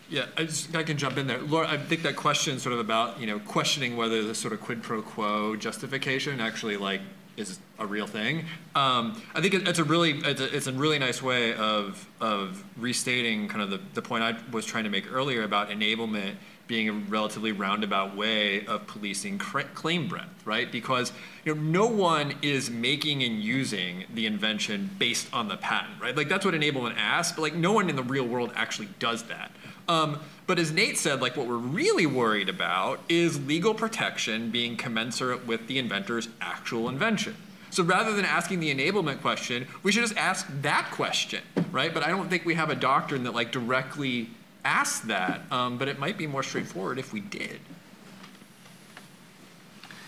Yeah, 0.08 0.26
I, 0.36 0.44
just, 0.44 0.74
I 0.76 0.84
can 0.84 0.96
jump 0.96 1.18
in 1.18 1.26
there. 1.26 1.40
Laura, 1.40 1.68
I 1.68 1.76
think 1.76 2.02
that 2.02 2.14
question 2.14 2.60
sort 2.60 2.72
of 2.72 2.78
about, 2.78 3.18
you 3.20 3.26
know, 3.26 3.40
questioning 3.40 3.96
whether 3.96 4.22
the 4.22 4.34
sort 4.34 4.52
of 4.52 4.60
quid 4.60 4.82
pro 4.82 5.02
quo 5.02 5.56
justification 5.56 6.40
actually 6.40 6.76
like 6.76 7.00
is 7.36 7.58
a 7.78 7.86
real 7.86 8.06
thing. 8.06 8.44
Um, 8.76 9.20
I 9.34 9.40
think 9.40 9.54
it, 9.54 9.66
it's 9.68 9.80
a 9.80 9.84
really 9.84 10.12
it's 10.12 10.40
a, 10.40 10.56
it's 10.56 10.66
a 10.68 10.72
really 10.72 10.98
nice 11.00 11.20
way 11.20 11.54
of 11.54 12.08
of 12.20 12.62
restating 12.76 13.48
kind 13.48 13.62
of 13.62 13.70
the, 13.70 13.80
the 13.94 14.02
point 14.02 14.22
I 14.22 14.36
was 14.52 14.64
trying 14.64 14.84
to 14.84 14.90
make 14.90 15.12
earlier 15.12 15.42
about 15.42 15.70
enablement 15.70 16.36
being 16.66 16.88
a 16.88 16.92
relatively 16.92 17.52
roundabout 17.52 18.16
way 18.16 18.66
of 18.66 18.86
policing 18.86 19.38
claim 19.38 20.08
breadth, 20.08 20.44
right? 20.44 20.70
Because 20.70 21.12
you 21.44 21.54
know 21.54 21.60
no 21.60 21.86
one 21.86 22.34
is 22.42 22.70
making 22.70 23.22
and 23.22 23.40
using 23.40 24.04
the 24.12 24.26
invention 24.26 24.90
based 24.98 25.28
on 25.32 25.48
the 25.48 25.56
patent, 25.56 26.00
right? 26.00 26.16
Like 26.16 26.28
that's 26.28 26.44
what 26.44 26.54
enablement 26.54 26.96
asks, 26.96 27.36
but 27.36 27.42
like 27.42 27.54
no 27.54 27.72
one 27.72 27.88
in 27.88 27.96
the 27.96 28.02
real 28.02 28.26
world 28.26 28.52
actually 28.56 28.88
does 28.98 29.24
that. 29.24 29.52
Um, 29.88 30.20
but 30.46 30.58
as 30.58 30.72
Nate 30.72 30.98
said, 30.98 31.20
like 31.20 31.36
what 31.36 31.46
we're 31.46 31.56
really 31.56 32.06
worried 32.06 32.48
about 32.48 33.00
is 33.08 33.44
legal 33.46 33.74
protection 33.74 34.50
being 34.50 34.76
commensurate 34.76 35.46
with 35.46 35.66
the 35.68 35.78
inventor's 35.78 36.28
actual 36.40 36.88
invention. 36.88 37.36
So 37.70 37.82
rather 37.82 38.14
than 38.14 38.24
asking 38.24 38.60
the 38.60 38.74
enablement 38.74 39.20
question, 39.20 39.66
we 39.82 39.92
should 39.92 40.02
just 40.02 40.16
ask 40.16 40.46
that 40.62 40.90
question, 40.92 41.42
right? 41.70 41.92
But 41.92 42.04
I 42.04 42.08
don't 42.08 42.28
think 42.30 42.44
we 42.44 42.54
have 42.54 42.70
a 42.70 42.74
doctrine 42.74 43.24
that 43.24 43.34
like 43.34 43.52
directly 43.52 44.30
asks 44.66 45.06
that. 45.06 45.40
Um, 45.50 45.78
but 45.78 45.88
it 45.88 45.98
might 45.98 46.18
be 46.18 46.26
more 46.26 46.42
straightforward 46.42 46.98
if 46.98 47.12
we 47.12 47.20
did. 47.20 47.60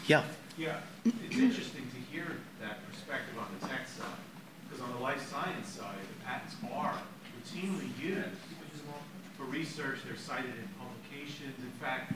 Yeah. 0.07 0.25
Yeah, 0.57 0.79
it's 1.05 1.37
interesting 1.37 1.87
to 1.95 2.13
hear 2.13 2.27
that 2.61 2.85
perspective 2.91 3.39
on 3.39 3.47
the 3.61 3.69
tech 3.69 3.87
side, 3.87 4.07
because 4.69 4.83
on 4.83 4.91
the 4.93 4.99
life 4.99 5.25
science 5.31 5.69
side, 5.69 5.95
the 6.19 6.25
patents 6.25 6.57
are 6.75 6.95
routinely 7.39 7.89
used 8.03 8.39
for 9.39 9.45
research, 9.45 10.01
they're 10.05 10.17
cited 10.17 10.47
in 10.47 10.69
publications, 10.77 11.55
in 11.61 11.71
fact. 11.81 12.13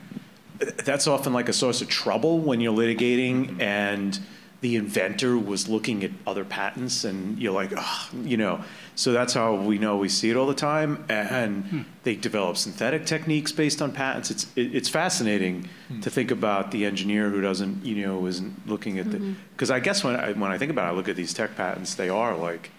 that's 0.85 1.07
often 1.07 1.31
like 1.31 1.47
a 1.47 1.53
source 1.53 1.81
of 1.81 1.87
trouble 1.87 2.39
when 2.39 2.59
you're 2.59 2.75
litigating 2.75 3.61
and 3.61 4.19
the 4.63 4.77
inventor 4.77 5.37
was 5.37 5.67
looking 5.67 6.05
at 6.05 6.11
other 6.25 6.45
patents 6.45 7.03
and 7.03 7.37
you're 7.37 7.51
like, 7.51 7.73
oh, 7.75 8.09
you 8.23 8.37
know. 8.37 8.63
So 8.95 9.11
that's 9.11 9.33
how 9.33 9.55
we 9.55 9.77
know 9.77 9.97
we 9.97 10.07
see 10.07 10.29
it 10.29 10.37
all 10.37 10.47
the 10.47 10.53
time. 10.53 11.03
And 11.09 11.65
hmm. 11.65 11.81
they 12.03 12.15
develop 12.15 12.55
synthetic 12.55 13.05
techniques 13.05 13.51
based 13.51 13.81
on 13.81 13.91
patents. 13.91 14.31
It's 14.31 14.47
it, 14.55 14.73
it's 14.73 14.87
fascinating 14.87 15.67
hmm. 15.89 15.99
to 15.99 16.09
think 16.09 16.31
about 16.31 16.71
the 16.71 16.85
engineer 16.85 17.29
who 17.29 17.41
doesn't, 17.41 17.85
you 17.85 18.07
know, 18.07 18.25
isn't 18.25 18.65
looking 18.65 18.99
at 18.99 19.11
the. 19.11 19.17
Mm-hmm. 19.17 19.33
Because 19.51 19.69
I 19.69 19.81
guess 19.81 20.01
when 20.01 20.15
I, 20.15 20.31
when 20.31 20.49
I 20.49 20.57
think 20.57 20.71
about 20.71 20.85
it, 20.87 20.93
I 20.93 20.95
look 20.95 21.09
at 21.09 21.17
these 21.17 21.33
tech 21.33 21.57
patents, 21.57 21.95
they 21.95 22.07
are 22.07 22.33
like, 22.33 22.71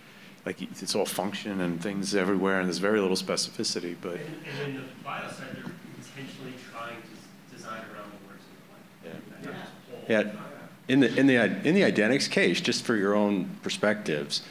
like 0.46 0.62
it's 0.62 0.94
all 0.94 1.04
function 1.04 1.60
and 1.60 1.82
things 1.82 2.14
everywhere, 2.14 2.60
and 2.60 2.66
there's 2.66 2.78
very 2.78 2.98
little 2.98 3.16
specificity. 3.16 3.94
But 4.00 4.14
And, 4.14 4.22
and 4.62 4.68
in 4.68 4.76
the 4.76 4.88
bio 5.04 5.28
side, 5.28 5.48
they're 5.52 5.70
intentionally 5.98 6.54
trying 6.72 6.96
to 7.02 7.54
design 7.54 7.82
around 7.92 8.10
the 8.16 8.26
words 8.26 8.44
of 8.48 9.42
the 9.42 9.48
claim. 9.48 9.60
Yeah, 10.08 10.53
in 10.88 11.00
the, 11.00 11.18
in 11.18 11.26
the, 11.26 11.36
in 11.66 11.74
the 11.74 11.82
Idenix 11.82 12.30
case, 12.30 12.60
just 12.60 12.84
for 12.84 12.96
your 12.96 13.14
own 13.14 13.48
perspectives, 13.62 14.42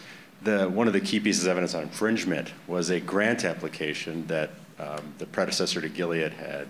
the, 0.41 0.67
one 0.69 0.88
of 0.88 0.93
the 0.93 1.01
key 1.01 1.19
pieces 1.19 1.45
of 1.45 1.51
evidence 1.51 1.73
on 1.73 1.84
infringement 1.84 2.51
was 2.67 2.89
a 2.89 2.99
grant 2.99 3.45
application 3.45 4.27
that 4.27 4.51
um, 4.79 5.13
the 5.19 5.25
predecessor 5.25 5.79
to 5.79 5.89
Gilead 5.89 6.34
had, 6.34 6.67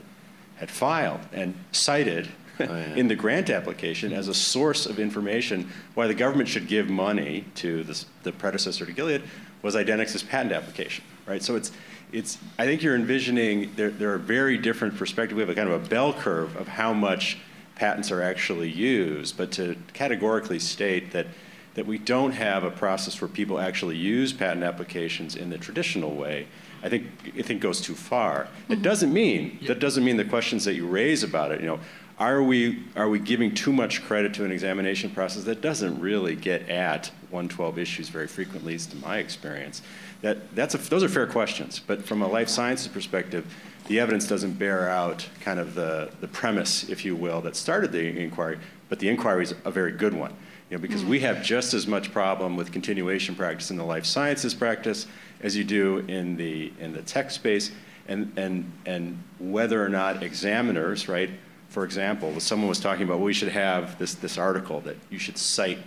had 0.57 0.70
filed 0.70 1.22
and 1.32 1.55
cited 1.72 2.30
in 2.59 3.07
the 3.07 3.16
grant 3.16 3.49
application 3.49 4.14
as 4.14 4.28
a 4.28 4.34
source 4.34 4.86
of 4.86 4.99
information 4.99 5.72
why 5.95 6.07
the 6.07 6.14
government 6.14 6.47
should 6.47 6.68
give 6.68 6.89
money 6.89 7.45
to 7.55 7.84
this, 7.84 8.05
the 8.24 8.32
predecessor 8.32 8.86
to 8.86 8.91
Gilead 8.91 9.24
was 9.64 9.76
Idenix's 9.76 10.22
patent 10.22 10.51
application, 10.51 11.03
right? 11.26 11.41
So 11.41 11.55
it's, 11.55 11.72
it's, 12.11 12.38
I 12.59 12.66
think 12.66 12.84
you're 12.84 12.95
envisioning, 12.95 13.72
there, 13.76 13.89
there 13.89 14.14
are 14.14 14.20
very 14.20 14.57
different 14.57 14.97
perspectives. 14.97 15.36
We 15.36 15.41
have 15.41 15.49
a 15.49 15.55
kind 15.55 15.70
of 15.70 15.84
a 15.84 15.88
bell 15.88 16.14
curve 16.14 16.55
of 16.57 16.68
how 16.68 16.93
much 16.93 17.38
patents 17.76 18.11
are 18.11 18.21
actually 18.21 18.69
used, 18.69 19.38
but 19.38 19.51
to 19.53 19.76
categorically 19.93 20.59
state 20.59 21.11
that, 21.11 21.28
that 21.74 21.86
we 21.86 21.97
don't 21.97 22.32
have 22.32 22.63
a 22.63 22.71
process 22.71 23.19
where 23.19 23.28
people 23.28 23.59
actually 23.59 23.97
use 23.97 24.32
patent 24.32 24.63
applications 24.63 25.36
in 25.36 25.49
the 25.49 25.57
traditional 25.57 26.15
way, 26.15 26.47
I 26.84 26.89
think, 26.89 27.07
I 27.38 27.41
think 27.41 27.61
goes 27.61 27.82
too 27.82 27.95
far. 27.95 28.43
It 28.67 28.74
mm-hmm. 28.74 28.82
doesn't 28.82 29.13
mean, 29.13 29.59
that 29.67 29.80
doesn't 29.80 30.03
mean 30.03 30.17
the 30.17 30.26
questions 30.26 30.65
that 30.65 30.76
you 30.76 30.88
raise 30.88 31.24
about 31.24 31.51
it, 31.51 31.61
you 31.61 31.67
know, 31.67 31.80
are 32.19 32.43
we, 32.43 32.84
are 32.95 33.09
we 33.09 33.17
giving 33.17 33.55
too 33.55 33.74
much 33.74 34.03
credit 34.03 34.36
to 34.36 34.45
an 34.45 34.51
examination 34.51 35.09
process 35.09 35.45
that 35.45 35.61
doesn't 35.61 35.99
really 35.99 36.36
get 36.36 36.69
at 36.69 37.07
112 37.32 37.80
issues 37.80 38.09
very 38.09 38.28
frequently, 38.28 38.74
at 38.74 38.78
least 38.78 38.93
in 38.93 39.01
my 39.01 39.17
experience? 39.17 39.82
That, 40.21 40.55
that's 40.55 40.76
a, 40.76 40.78
those 40.78 41.03
are 41.03 41.09
fair 41.09 41.26
questions, 41.26 41.80
but 41.80 42.03
from 42.03 42.21
a 42.21 42.28
life 42.28 42.49
sciences 42.49 42.88
perspective, 42.88 43.45
the 43.88 43.99
evidence 43.99 44.27
doesn't 44.27 44.53
bear 44.53 44.89
out 44.89 45.27
kind 45.41 45.59
of 45.59 45.75
the, 45.75 46.09
the 46.21 46.27
premise, 46.27 46.89
if 46.89 47.03
you 47.03 47.15
will, 47.15 47.41
that 47.41 47.55
started 47.55 47.91
the 47.91 48.17
inquiry, 48.19 48.57
but 48.89 48.99
the 48.99 49.09
inquiry 49.09 49.43
is 49.43 49.53
a 49.65 49.71
very 49.71 49.91
good 49.91 50.13
one. 50.13 50.34
You 50.69 50.77
know, 50.77 50.81
because 50.81 51.03
we 51.03 51.19
have 51.19 51.43
just 51.43 51.73
as 51.73 51.86
much 51.86 52.11
problem 52.11 52.55
with 52.55 52.71
continuation 52.71 53.36
practice 53.36 53.69
in 53.71 53.77
the 53.77 53.84
life 53.84 54.05
sciences 54.05 54.53
practice 54.53 55.07
as 55.41 55.55
you 55.57 55.63
do 55.63 55.99
in 56.07 56.38
the, 56.38 56.71
in 56.79 56.93
the 56.93 57.01
tech 57.01 57.29
space, 57.29 57.71
and, 58.07 58.31
and, 58.38 58.71
and 58.86 59.21
whether 59.39 59.84
or 59.84 59.89
not 59.89 60.23
examiners, 60.23 61.07
right, 61.07 61.29
for 61.69 61.84
example, 61.84 62.39
someone 62.39 62.69
was 62.69 62.79
talking 62.79 63.03
about, 63.03 63.17
well, 63.17 63.25
we 63.25 63.34
should 63.34 63.49
have 63.49 63.97
this, 63.99 64.13
this 64.15 64.38
article 64.38 64.79
that 64.81 64.95
you 65.09 65.19
should 65.19 65.38
cite 65.38 65.79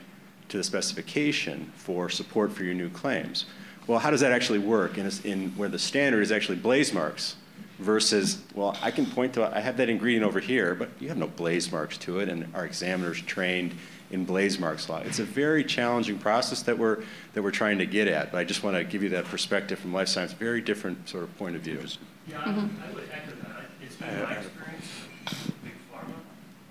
to 0.49 0.57
the 0.57 0.65
specification 0.65 1.73
for 1.77 2.09
support 2.09 2.53
for 2.53 2.65
your 2.65 2.75
new 2.75 2.91
claims. 2.91 3.47
Well, 3.87 3.99
how 3.99 4.11
does 4.11 4.21
that 4.21 4.33
actually 4.33 4.59
work 4.59 4.99
in, 4.99 5.11
in 5.25 5.51
where 5.51 5.69
the 5.69 5.79
standard 5.79 6.23
is 6.23 6.33
actually 6.33 6.59
blaze 6.59 6.93
marks 6.93 7.37
versus, 7.79 8.43
well, 8.55 8.77
I 8.83 8.91
can 8.91 9.07
point 9.07 9.35
to, 9.35 9.55
I 9.55 9.61
have 9.61 9.77
that 9.77 9.89
ingredient 9.89 10.25
over 10.25 10.41
here, 10.41 10.75
but 10.75 10.89
you 10.99 11.09
have 11.09 11.19
no 11.19 11.27
blaze 11.27 11.71
marks 11.71 11.99
to 11.99 12.21
it, 12.21 12.29
and 12.29 12.49
our 12.55 12.65
examiners 12.65 13.21
trained 13.23 13.75
in 14.11 14.25
blaze 14.25 14.59
marks 14.59 14.89
law. 14.89 14.99
It's 14.99 15.19
a 15.19 15.25
very 15.25 15.65
challenging 15.65 16.19
process 16.19 16.63
that 16.63 16.79
we're, 16.79 17.03
that 17.35 17.43
we're 17.43 17.51
trying 17.51 17.79
to 17.79 17.87
get 17.87 18.09
at, 18.09 18.33
but 18.33 18.39
I 18.39 18.45
just 18.45 18.63
want 18.63 18.77
to 18.77 18.85
give 18.85 19.03
you 19.03 19.11
that 19.11 19.25
perspective 19.27 19.79
from 19.79 19.93
life 19.93 20.09
science, 20.09 20.33
very 20.33 20.61
different 20.61 21.09
sort 21.09 21.25
of 21.25 21.37
point 21.39 21.57
of 21.57 21.63
view. 21.63 21.81
Yeah, 22.29 22.41
I, 22.41 22.49
would, 22.49 22.57
I 22.57 22.61
mm-hmm. 22.61 22.95
would 22.95 23.05
echo 23.13 23.33
that. 23.43 23.65
It's 23.83 23.97
been 23.97 24.23
my 24.23 24.33
experience 24.33 24.91
with 25.25 25.63
Big 25.63 25.73
Pharma 25.93 26.15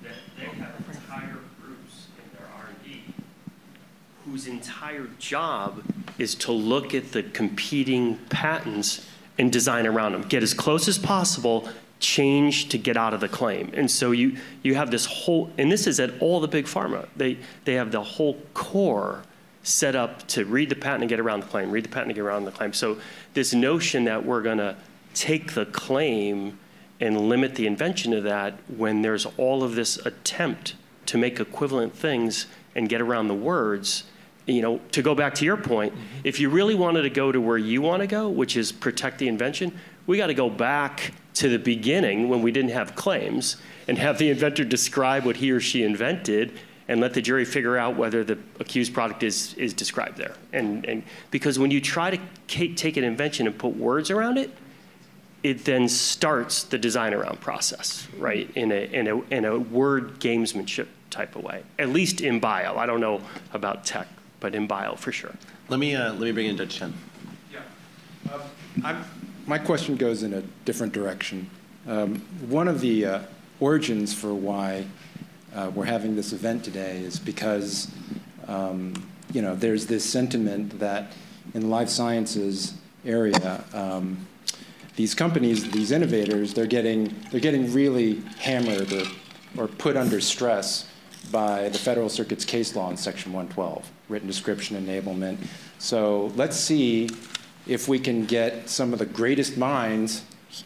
that 0.03 0.13
they 0.37 0.45
have 0.45 0.73
entire 0.91 1.39
groups 1.61 2.07
in 2.17 2.37
their 2.37 2.47
R&D 2.47 3.01
whose 4.25 4.47
entire 4.47 5.07
job 5.19 5.83
is 6.17 6.35
to 6.35 6.51
look 6.51 6.95
at 6.95 7.11
the 7.11 7.21
competing 7.21 8.17
patents 8.29 9.05
and 9.37 9.51
design 9.51 9.85
around 9.85 10.13
them, 10.13 10.21
get 10.23 10.43
as 10.43 10.53
close 10.53 10.87
as 10.87 10.97
possible, 10.97 11.67
change 11.99 12.69
to 12.69 12.77
get 12.77 12.97
out 12.97 13.13
of 13.13 13.19
the 13.19 13.27
claim. 13.27 13.71
And 13.73 13.89
so 13.89 14.11
you, 14.11 14.37
you 14.63 14.75
have 14.75 14.91
this 14.91 15.05
whole, 15.05 15.51
and 15.57 15.71
this 15.71 15.87
is 15.87 15.99
at 15.99 16.11
all 16.21 16.39
the 16.39 16.47
big 16.47 16.65
pharma. 16.65 17.07
They, 17.15 17.37
they 17.63 17.73
have 17.73 17.91
the 17.91 18.03
whole 18.03 18.37
core 18.53 19.23
set 19.63 19.95
up 19.95 20.27
to 20.27 20.45
read 20.45 20.69
the 20.69 20.75
patent 20.75 21.03
and 21.03 21.09
get 21.09 21.19
around 21.19 21.39
the 21.41 21.47
claim, 21.47 21.71
read 21.71 21.85
the 21.85 21.89
patent 21.89 22.07
and 22.07 22.15
get 22.15 22.21
around 22.21 22.45
the 22.45 22.51
claim. 22.51 22.73
So 22.73 22.97
this 23.33 23.53
notion 23.53 24.03
that 24.05 24.25
we're 24.25 24.41
going 24.41 24.59
to 24.59 24.75
take 25.13 25.53
the 25.53 25.65
claim 25.65 26.59
and 26.99 27.29
limit 27.29 27.55
the 27.55 27.65
invention 27.65 28.13
of 28.13 28.23
that 28.23 28.59
when 28.67 29.01
there's 29.01 29.25
all 29.37 29.63
of 29.63 29.75
this 29.75 29.97
attempt 30.05 30.75
to 31.07 31.17
make 31.17 31.39
equivalent 31.39 31.95
things 31.95 32.47
and 32.75 32.87
get 32.89 33.01
around 33.01 33.27
the 33.27 33.35
words 33.35 34.03
you 34.45 34.61
know, 34.61 34.79
to 34.91 35.01
go 35.01 35.15
back 35.15 35.35
to 35.35 35.45
your 35.45 35.57
point, 35.57 35.93
mm-hmm. 35.93 36.19
if 36.23 36.39
you 36.39 36.49
really 36.49 36.75
wanted 36.75 37.03
to 37.03 37.09
go 37.09 37.31
to 37.31 37.41
where 37.41 37.57
you 37.57 37.81
want 37.81 38.01
to 38.01 38.07
go, 38.07 38.29
which 38.29 38.57
is 38.57 38.71
protect 38.71 39.19
the 39.19 39.27
invention, 39.27 39.77
we 40.07 40.17
got 40.17 40.27
to 40.27 40.33
go 40.33 40.49
back 40.49 41.13
to 41.35 41.49
the 41.49 41.59
beginning 41.59 42.29
when 42.29 42.41
we 42.41 42.51
didn't 42.51 42.71
have 42.71 42.95
claims 42.95 43.57
and 43.87 43.97
have 43.97 44.17
the 44.17 44.29
inventor 44.29 44.63
describe 44.63 45.25
what 45.25 45.37
he 45.37 45.51
or 45.51 45.59
she 45.59 45.83
invented 45.83 46.51
and 46.87 47.01
let 47.01 47.13
the 47.13 47.21
jury 47.21 47.45
figure 47.45 47.77
out 47.77 47.95
whether 47.95 48.23
the 48.23 48.37
accused 48.59 48.93
product 48.93 49.23
is, 49.23 49.55
is 49.55 49.73
described 49.73 50.17
there. 50.17 50.35
And, 50.53 50.85
and 50.85 51.03
because 51.31 51.57
when 51.57 51.71
you 51.71 51.81
try 51.81 52.11
to 52.11 52.19
take 52.47 52.97
an 52.97 53.03
invention 53.03 53.47
and 53.47 53.57
put 53.57 53.75
words 53.75 54.11
around 54.11 54.37
it, 54.37 54.51
it 55.41 55.65
then 55.65 55.89
starts 55.89 56.63
the 56.63 56.77
design 56.77 57.13
around 57.13 57.41
process, 57.41 58.07
right? 58.17 58.49
In 58.55 58.71
a, 58.71 58.85
in 58.93 59.07
a, 59.07 59.21
in 59.33 59.45
a 59.45 59.59
word 59.59 60.19
gamesmanship 60.19 60.87
type 61.09 61.35
of 61.35 61.43
way, 61.43 61.63
at 61.77 61.89
least 61.89 62.21
in 62.21 62.39
bio. 62.39 62.77
I 62.77 62.85
don't 62.85 63.01
know 63.01 63.21
about 63.53 63.85
tech 63.85 64.07
but 64.45 64.53
in 64.53 64.67
bio 64.67 64.93
for 64.93 65.11
sure. 65.11 65.33
Let 65.69 65.79
me 65.79 65.95
uh, 65.95 66.11
let 66.11 66.21
me 66.21 66.31
bring 66.31 66.45
in 66.45 66.55
Judge 66.55 66.77
Chen. 66.77 66.93
Yeah, 67.51 67.61
um, 68.83 69.03
my 69.47 69.57
question 69.57 69.95
goes 69.95 70.21
in 70.21 70.35
a 70.35 70.43
different 70.65 70.93
direction. 70.93 71.49
Um, 71.87 72.19
one 72.47 72.67
of 72.67 72.79
the 72.79 73.05
uh, 73.05 73.19
origins 73.59 74.13
for 74.13 74.35
why 74.35 74.85
uh, 75.55 75.71
we're 75.73 75.85
having 75.85 76.15
this 76.15 76.31
event 76.31 76.63
today 76.63 76.99
is 76.99 77.17
because 77.17 77.91
um, 78.47 78.93
you 79.33 79.41
know 79.41 79.55
there's 79.55 79.87
this 79.87 80.05
sentiment 80.05 80.77
that 80.79 81.13
in 81.55 81.61
the 81.61 81.67
life 81.67 81.89
sciences 81.89 82.75
area. 83.03 83.63
Um, 83.73 84.27
these 84.95 85.15
companies, 85.15 85.71
these 85.71 85.91
innovators, 85.91 86.53
they're 86.53 86.67
getting, 86.67 87.13
they're 87.31 87.41
getting 87.41 87.73
really 87.73 88.21
hammered 88.37 88.93
or, 88.93 89.05
or 89.57 89.67
put 89.67 89.97
under 89.97 90.21
stress 90.21 90.87
by 91.31 91.67
the 91.67 91.77
Federal 91.79 92.09
Circuit's 92.09 92.45
case 92.45 92.75
law 92.75 92.91
in 92.91 92.95
Section 92.95 93.33
112 93.33 93.91
written 94.09 94.27
description 94.27 94.83
enablement. 94.83 95.37
So 95.79 96.31
let's 96.35 96.57
see 96.57 97.09
if 97.67 97.87
we 97.87 97.99
can 97.99 98.25
get 98.25 98.69
some 98.69 98.93
of 98.93 98.99
the 98.99 99.05
greatest 99.05 99.57
minds 99.57 100.23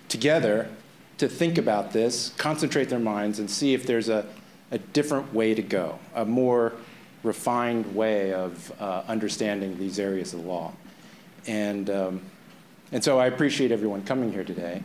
together 0.08 0.70
to 1.18 1.28
think 1.28 1.58
about 1.58 1.92
this, 1.92 2.34
concentrate 2.38 2.90
their 2.90 3.00
minds, 3.00 3.40
and 3.40 3.50
see 3.50 3.74
if 3.74 3.86
there's 3.86 4.10
a, 4.10 4.26
a 4.72 4.78
different 4.78 5.34
way 5.34 5.54
to 5.54 5.62
go, 5.62 6.00
a 6.16 6.26
more 6.26 6.74
refined 7.24 7.94
way 7.96 8.34
of 8.34 8.72
uh, 8.80 9.04
understanding 9.08 9.78
these 9.78 10.00
areas 10.00 10.34
of 10.34 10.42
the 10.42 10.48
law. 10.48 10.72
And, 11.48 11.90
um, 11.90 12.22
and 12.92 13.04
so 13.04 13.20
I 13.20 13.28
appreciate 13.28 13.72
everyone 13.72 14.04
coming 14.04 14.32
here 14.32 14.44
today, 14.44 14.82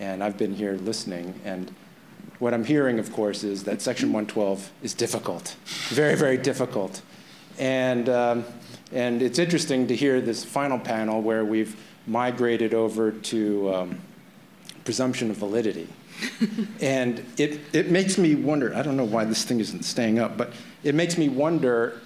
and 0.00 0.24
I've 0.24 0.38
been 0.38 0.54
here 0.54 0.74
listening. 0.74 1.38
And 1.44 1.74
what 2.38 2.54
I'm 2.54 2.64
hearing, 2.64 2.98
of 2.98 3.12
course, 3.12 3.44
is 3.44 3.64
that 3.64 3.82
Section 3.82 4.08
112 4.08 4.70
is 4.82 4.94
difficult, 4.94 5.56
very, 5.88 6.16
very 6.16 6.38
difficult. 6.38 7.02
And, 7.58 8.08
um, 8.08 8.44
and 8.92 9.22
it's 9.22 9.38
interesting 9.38 9.86
to 9.88 9.96
hear 9.96 10.20
this 10.20 10.44
final 10.44 10.78
panel 10.78 11.22
where 11.22 11.44
we've 11.44 11.76
migrated 12.06 12.74
over 12.74 13.12
to 13.12 13.74
um, 13.74 14.00
presumption 14.84 15.30
of 15.30 15.36
validity. 15.36 15.88
and 16.80 17.24
it, 17.38 17.60
it 17.72 17.90
makes 17.90 18.18
me 18.18 18.34
wonder 18.34 18.74
I 18.74 18.82
don't 18.82 18.96
know 18.96 19.04
why 19.04 19.24
this 19.24 19.44
thing 19.44 19.60
isn't 19.60 19.84
staying 19.84 20.18
up, 20.18 20.36
but 20.36 20.52
it 20.82 20.94
makes 20.94 21.18
me 21.18 21.28
wonder 21.28 22.00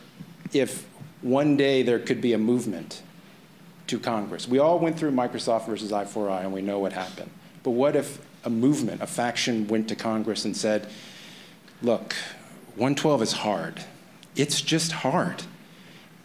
if 0.52 0.86
one 1.20 1.56
day 1.56 1.82
there 1.82 1.98
could 1.98 2.20
be 2.20 2.32
a 2.32 2.38
movement 2.38 3.02
to 3.88 3.98
Congress. 3.98 4.46
We 4.46 4.58
all 4.58 4.78
went 4.78 4.98
through 4.98 5.12
Microsoft 5.12 5.66
versus 5.66 5.92
I4I 5.92 6.42
and 6.42 6.52
we 6.52 6.62
know 6.62 6.78
what 6.78 6.92
happened. 6.92 7.30
But 7.62 7.70
what 7.70 7.96
if 7.96 8.24
a 8.44 8.50
movement, 8.50 9.02
a 9.02 9.06
faction 9.06 9.66
went 9.66 9.88
to 9.88 9.96
Congress 9.96 10.44
and 10.44 10.56
said, 10.56 10.88
look, 11.82 12.14
112 12.76 13.22
is 13.22 13.32
hard 13.32 13.84
it's 14.38 14.62
just 14.62 14.92
hard. 14.92 15.42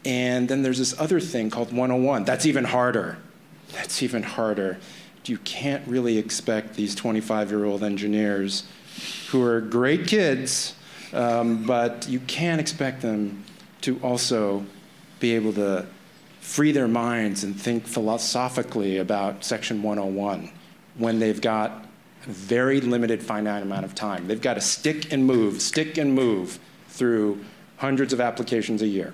And 0.05 0.47
then 0.47 0.61
there's 0.61 0.77
this 0.77 0.97
other 0.99 1.19
thing 1.19 1.49
called 1.49 1.73
101. 1.73 2.23
That's 2.23 2.45
even 2.45 2.65
harder. 2.65 3.17
That's 3.71 4.03
even 4.03 4.23
harder. 4.23 4.77
You 5.25 5.37
can't 5.39 5.85
really 5.87 6.17
expect 6.17 6.75
these 6.75 6.95
25 6.95 7.49
year 7.49 7.65
old 7.65 7.83
engineers 7.83 8.65
who 9.29 9.41
are 9.41 9.61
great 9.61 10.05
kids, 10.05 10.75
um, 11.13 11.65
but 11.65 12.07
you 12.07 12.19
can't 12.21 12.59
expect 12.61 13.01
them 13.01 13.43
to 13.81 13.99
also 14.03 14.65
be 15.19 15.33
able 15.33 15.53
to 15.53 15.85
free 16.41 16.73
their 16.73 16.89
minds 16.89 17.43
and 17.45 17.59
think 17.59 17.87
philosophically 17.87 18.97
about 18.97 19.45
Section 19.45 19.81
101 19.81 20.51
when 20.97 21.19
they've 21.19 21.39
got 21.39 21.85
a 22.27 22.29
very 22.29 22.81
limited 22.81 23.23
finite 23.23 23.63
amount 23.63 23.85
of 23.85 23.95
time. 23.95 24.27
They've 24.27 24.41
got 24.41 24.55
to 24.55 24.61
stick 24.61 25.11
and 25.13 25.25
move, 25.25 25.61
stick 25.61 25.97
and 25.97 26.13
move 26.13 26.59
through 26.89 27.43
hundreds 27.83 28.13
of 28.13 28.21
applications 28.21 28.81
a 28.81 28.87
year. 28.87 29.13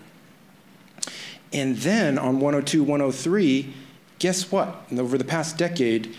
And 1.51 1.76
then 1.78 2.20
on 2.20 2.39
102, 2.39 2.84
103, 2.84 3.74
guess 4.20 4.51
what? 4.51 4.84
And 4.91 4.99
Over 4.99 5.17
the 5.17 5.24
past 5.24 5.57
decade, 5.57 6.15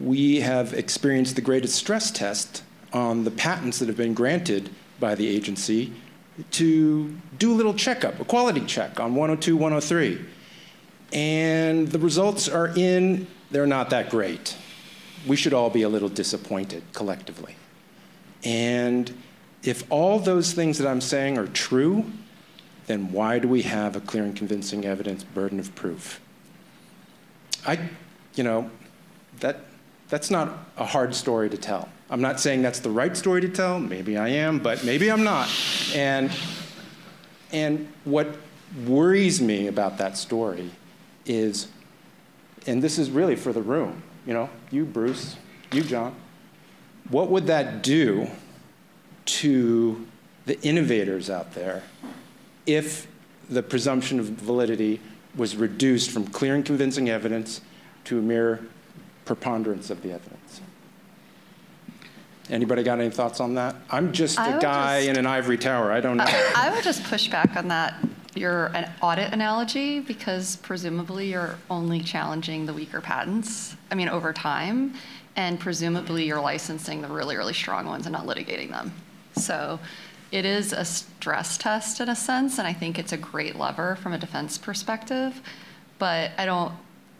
we 0.00 0.40
have 0.40 0.74
experienced 0.74 1.36
the 1.36 1.42
greatest 1.42 1.76
stress 1.76 2.10
test 2.10 2.64
on 2.92 3.22
the 3.22 3.30
patents 3.30 3.78
that 3.78 3.86
have 3.86 3.96
been 3.96 4.14
granted 4.14 4.70
by 4.98 5.14
the 5.14 5.28
agency 5.28 5.92
to 6.50 7.16
do 7.38 7.52
a 7.52 7.54
little 7.54 7.74
checkup, 7.74 8.18
a 8.18 8.24
quality 8.24 8.62
check 8.66 8.98
on 8.98 9.14
102, 9.14 9.56
103. 9.56 10.26
And 11.12 11.86
the 11.86 12.00
results 12.00 12.48
are 12.48 12.76
in, 12.76 13.28
they're 13.52 13.64
not 13.64 13.90
that 13.90 14.10
great. 14.10 14.56
We 15.28 15.36
should 15.36 15.54
all 15.54 15.70
be 15.70 15.82
a 15.82 15.88
little 15.88 16.08
disappointed 16.08 16.82
collectively. 16.94 17.54
And 18.42 19.14
if 19.62 19.84
all 19.90 20.18
those 20.18 20.52
things 20.52 20.78
that 20.78 20.88
I'm 20.88 21.00
saying 21.00 21.38
are 21.38 21.46
true, 21.46 22.04
then 22.86 23.12
why 23.12 23.38
do 23.38 23.48
we 23.48 23.62
have 23.62 23.94
a 23.94 24.00
clear 24.00 24.24
and 24.24 24.34
convincing 24.34 24.84
evidence 24.84 25.22
burden 25.22 25.60
of 25.60 25.74
proof? 25.74 26.20
I, 27.66 27.78
you 28.34 28.42
know, 28.42 28.70
that, 29.40 29.60
that's 30.08 30.30
not 30.30 30.58
a 30.76 30.84
hard 30.84 31.14
story 31.14 31.48
to 31.50 31.56
tell. 31.56 31.88
I'm 32.10 32.20
not 32.20 32.40
saying 32.40 32.62
that's 32.62 32.80
the 32.80 32.90
right 32.90 33.16
story 33.16 33.40
to 33.40 33.48
tell. 33.48 33.78
Maybe 33.78 34.16
I 34.16 34.28
am, 34.28 34.58
but 34.58 34.84
maybe 34.84 35.10
I'm 35.10 35.24
not. 35.24 35.48
And, 35.94 36.30
and 37.52 37.88
what 38.04 38.36
worries 38.84 39.40
me 39.40 39.68
about 39.68 39.98
that 39.98 40.18
story 40.18 40.70
is, 41.24 41.68
and 42.66 42.82
this 42.82 42.98
is 42.98 43.10
really 43.10 43.36
for 43.36 43.52
the 43.52 43.62
room, 43.62 44.02
you 44.26 44.34
know, 44.34 44.50
you, 44.70 44.84
Bruce, 44.84 45.36
you, 45.70 45.82
John, 45.82 46.14
what 47.08 47.30
would 47.30 47.46
that 47.46 47.82
do 47.82 48.28
to 49.26 50.06
the 50.46 50.60
innovators 50.62 51.30
out 51.30 51.54
there 51.54 51.82
if 52.66 53.06
the 53.48 53.62
presumption 53.62 54.18
of 54.18 54.26
validity 54.26 55.00
was 55.36 55.56
reduced 55.56 56.10
from 56.10 56.26
clear 56.26 56.54
and 56.54 56.64
convincing 56.64 57.08
evidence 57.08 57.60
to 58.04 58.18
a 58.18 58.22
mere 58.22 58.60
preponderance 59.24 59.90
of 59.90 60.02
the 60.02 60.12
evidence. 60.12 60.60
Anybody 62.50 62.82
got 62.82 62.98
any 63.00 63.10
thoughts 63.10 63.40
on 63.40 63.54
that? 63.54 63.76
I'm 63.90 64.12
just 64.12 64.38
I 64.38 64.56
a 64.56 64.60
guy 64.60 64.98
just- 65.00 65.10
in 65.10 65.16
an 65.16 65.26
ivory 65.26 65.58
tower. 65.58 65.92
I 65.92 66.00
don't 66.00 66.16
know. 66.16 66.24
I 66.26 66.70
would 66.74 66.84
just 66.84 67.04
push 67.04 67.28
back 67.28 67.56
on 67.56 67.68
that, 67.68 67.94
your 68.34 68.66
an 68.74 68.90
audit 69.00 69.32
analogy, 69.32 70.00
because 70.00 70.56
presumably 70.56 71.30
you're 71.30 71.56
only 71.70 72.00
challenging 72.00 72.66
the 72.66 72.74
weaker 72.74 73.00
patents, 73.00 73.76
I 73.90 73.94
mean, 73.94 74.08
over 74.08 74.32
time, 74.32 74.94
and 75.36 75.58
presumably 75.58 76.26
you're 76.26 76.40
licensing 76.40 77.00
the 77.00 77.08
really, 77.08 77.36
really 77.36 77.54
strong 77.54 77.86
ones 77.86 78.06
and 78.06 78.12
not 78.12 78.26
litigating 78.26 78.70
them. 78.70 78.92
So 79.36 79.80
it 80.30 80.44
is 80.44 80.72
a 80.72 80.84
stress 80.84 81.58
test 81.58 82.00
in 82.00 82.08
a 82.08 82.16
sense, 82.16 82.58
and 82.58 82.66
I 82.66 82.72
think 82.72 82.98
it's 82.98 83.12
a 83.12 83.16
great 83.16 83.56
lever 83.56 83.96
from 83.96 84.12
a 84.12 84.18
defense 84.18 84.58
perspective. 84.58 85.40
But 85.98 86.32
I 86.38 86.46
don't, 86.46 86.72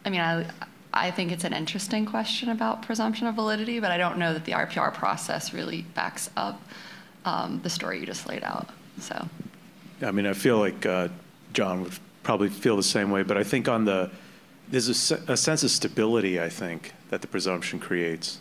I 0.05 0.11
mean, 0.11 0.21
I, 0.21 0.47
I 0.93 1.11
think 1.11 1.33
it's 1.33 1.45
an 1.45 1.53
interesting 1.53 2.07
question 2.07 2.49
about 2.49 2.83
presumption 2.83 3.27
of 3.27 3.35
validity, 3.35 3.81
but 3.81 3.91
I 3.91 3.99
don't 3.99 4.19
know 4.19 4.33
that 4.33 4.45
the 4.45 4.53
IPR 4.53 4.93
process 4.93 5.53
really 5.53 5.83
backs 5.95 6.31
up 6.37 6.61
um, 7.25 7.61
the 7.63 7.71
story 7.71 8.01
you 8.01 8.07
just 8.07 8.27
laid 8.29 8.45
out. 8.45 8.69
So. 8.99 9.29
I 10.03 10.11
mean, 10.11 10.27
I 10.27 10.33
feel 10.33 10.59
like 10.59 10.85
uh, 10.85 11.09
John 11.53 11.83
would 11.83 11.99
probably 12.23 12.49
feel 12.49 12.77
the 12.77 12.83
same 12.83 13.11
way, 13.11 13.23
but 13.23 13.37
I 13.37 13.45
think 13.45 13.69
on 13.69 13.85
the 13.85 14.11
there's 14.69 15.11
a, 15.11 15.15
a 15.29 15.37
sense 15.37 15.63
of 15.63 15.71
stability. 15.71 16.41
I 16.41 16.49
think 16.49 16.93
that 17.11 17.21
the 17.21 17.27
presumption 17.27 17.79
creates. 17.79 18.41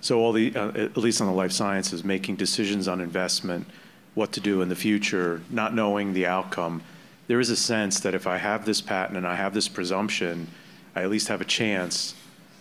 So 0.00 0.20
all 0.20 0.32
the, 0.32 0.54
uh, 0.54 0.68
at 0.70 0.96
least 0.96 1.20
on 1.20 1.26
the 1.26 1.32
life 1.32 1.52
sciences, 1.52 2.04
making 2.04 2.36
decisions 2.36 2.88
on 2.88 3.00
investment, 3.00 3.66
what 4.14 4.32
to 4.32 4.40
do 4.40 4.62
in 4.62 4.68
the 4.68 4.76
future, 4.76 5.42
not 5.50 5.74
knowing 5.74 6.12
the 6.12 6.26
outcome. 6.26 6.82
There 7.26 7.40
is 7.40 7.50
a 7.50 7.56
sense 7.56 8.00
that 8.00 8.14
if 8.14 8.26
I 8.26 8.38
have 8.38 8.64
this 8.64 8.80
patent 8.80 9.16
and 9.16 9.26
I 9.26 9.34
have 9.34 9.54
this 9.54 9.68
presumption, 9.68 10.48
I 10.94 11.02
at 11.02 11.10
least 11.10 11.28
have 11.28 11.40
a 11.40 11.44
chance 11.44 12.14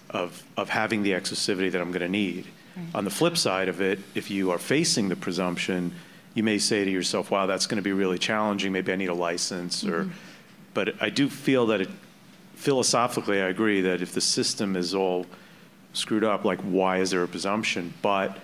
of 0.10 0.44
of 0.56 0.70
having 0.70 1.04
the 1.04 1.12
exclusivity 1.12 1.72
that 1.72 1.82
I'm 1.82 1.92
going 1.92 2.02
to 2.02 2.10
need. 2.10 2.46
On 2.94 3.04
the 3.04 3.10
flip 3.10 3.38
side 3.38 3.70
of 3.70 3.82
it, 3.82 4.00
if 4.14 4.30
you 4.30 4.52
are 4.52 4.60
facing 4.60 5.10
the 5.10 5.16
presumption, 5.16 5.94
you 6.36 6.44
may 6.44 6.60
say 6.60 6.86
to 6.86 6.92
yourself, 6.92 7.32
wow, 7.32 7.48
that's 7.48 7.66
going 7.66 7.78
to 7.78 7.82
be 7.82 7.92
really 7.92 8.20
challenging. 8.20 8.72
Maybe 8.72 8.94
I 8.94 8.96
need 8.96 9.10
a 9.10 9.16
license. 9.16 9.84
Or, 9.84 10.08
but 10.76 11.02
I 11.02 11.10
do 11.10 11.28
feel 11.28 11.66
that 11.68 11.82
it, 11.82 11.90
philosophically, 12.54 13.42
I 13.42 13.48
agree 13.48 13.82
that 13.82 14.04
if 14.04 14.14
the 14.14 14.22
system 14.22 14.76
is 14.76 14.94
all 14.94 15.26
screwed 15.94 16.24
up, 16.24 16.46
like 16.46 16.62
why 16.62 17.00
is 17.00 17.12
there 17.12 17.24
a 17.24 17.28
presumption? 17.28 17.94
But 18.02 18.38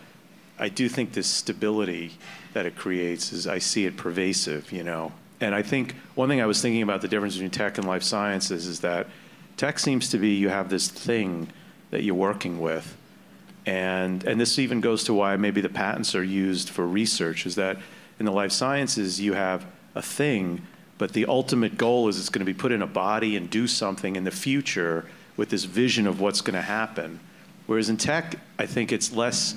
I 0.59 0.69
do 0.69 0.87
think 0.87 1.13
this 1.13 1.27
stability 1.27 2.13
that 2.53 2.65
it 2.65 2.75
creates 2.75 3.33
is 3.33 3.47
I 3.47 3.59
see 3.59 3.85
it 3.85 3.97
pervasive, 3.97 4.71
you 4.71 4.83
know. 4.83 5.11
And 5.41 5.53
I 5.53 5.61
think 5.61 5.95
one 6.15 6.29
thing 6.29 6.41
I 6.41 6.45
was 6.45 6.61
thinking 6.61 6.81
about 6.81 7.01
the 7.01 7.07
difference 7.07 7.33
between 7.35 7.51
tech 7.51 7.77
and 7.77 7.87
life 7.87 8.03
sciences 8.03 8.65
is 8.67 8.79
that 8.81 9.07
tech 9.57 9.79
seems 9.79 10.09
to 10.09 10.17
be 10.17 10.35
you 10.35 10.49
have 10.49 10.69
this 10.69 10.87
thing 10.87 11.49
that 11.91 12.03
you're 12.03 12.15
working 12.15 12.59
with. 12.61 12.95
And, 13.65 14.23
and 14.25 14.39
this 14.39 14.59
even 14.59 14.81
goes 14.81 15.03
to 15.05 15.13
why 15.13 15.35
maybe 15.37 15.61
the 15.61 15.69
patents 15.69 16.15
are 16.15 16.23
used 16.23 16.69
for 16.69 16.87
research 16.87 17.45
is 17.45 17.55
that 17.55 17.77
in 18.19 18.25
the 18.25 18.31
life 18.31 18.51
sciences 18.51 19.19
you 19.19 19.33
have 19.33 19.65
a 19.95 20.01
thing, 20.01 20.61
but 20.97 21.13
the 21.13 21.25
ultimate 21.25 21.77
goal 21.77 22.07
is 22.07 22.19
it's 22.19 22.29
going 22.29 22.45
to 22.45 22.51
be 22.51 22.57
put 22.57 22.71
in 22.71 22.81
a 22.81 22.87
body 22.87 23.35
and 23.35 23.49
do 23.49 23.67
something 23.67 24.15
in 24.15 24.23
the 24.23 24.31
future 24.31 25.05
with 25.35 25.49
this 25.49 25.63
vision 25.63 26.07
of 26.07 26.19
what's 26.19 26.41
going 26.41 26.55
to 26.55 26.61
happen. 26.61 27.19
Whereas 27.65 27.89
in 27.89 27.97
tech, 27.97 28.35
I 28.59 28.65
think 28.65 28.91
it's 28.91 29.13
less 29.13 29.55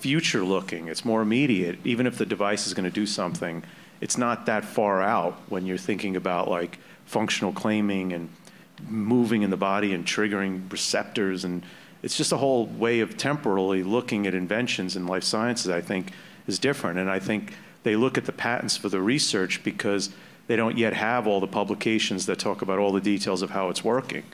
future 0.00 0.42
looking, 0.44 0.88
it's 0.88 1.04
more 1.04 1.22
immediate. 1.22 1.78
Even 1.84 2.06
if 2.06 2.18
the 2.18 2.26
device 2.26 2.66
is 2.66 2.74
going 2.74 2.84
to 2.84 2.90
do 2.90 3.06
something, 3.06 3.62
it's 4.00 4.18
not 4.18 4.46
that 4.46 4.64
far 4.64 5.00
out 5.00 5.34
when 5.48 5.64
you're 5.64 5.78
thinking 5.78 6.16
about 6.16 6.48
like 6.48 6.78
functional 7.06 7.52
claiming 7.52 8.12
and 8.12 8.28
moving 8.88 9.42
in 9.42 9.50
the 9.50 9.56
body 9.56 9.94
and 9.94 10.04
triggering 10.04 10.70
receptors. 10.72 11.44
And 11.44 11.62
it's 12.02 12.16
just 12.16 12.32
a 12.32 12.36
whole 12.36 12.66
way 12.66 12.98
of 12.98 13.16
temporally 13.16 13.84
looking 13.84 14.26
at 14.26 14.34
inventions 14.34 14.96
in 14.96 15.06
life 15.06 15.22
sciences 15.22 15.70
i 15.70 15.80
think 15.80 16.12
is 16.48 16.58
different. 16.58 16.98
And 16.98 17.08
i 17.08 17.20
think 17.20 17.54
they 17.84 17.94
look 17.94 18.18
at 18.18 18.24
the 18.24 18.32
patents 18.32 18.76
for 18.76 18.88
the 18.88 19.00
research 19.00 19.62
because 19.62 20.10
they 20.48 20.56
don't 20.56 20.76
yet 20.76 20.94
have 20.94 21.28
all 21.28 21.40
the 21.40 21.46
publications 21.46 22.26
that 22.26 22.40
talk 22.40 22.62
about 22.62 22.80
all 22.80 22.92
the 22.92 23.00
details 23.00 23.42
of 23.42 23.50
how 23.50 23.68
it's 23.68 23.84
working 23.84 24.24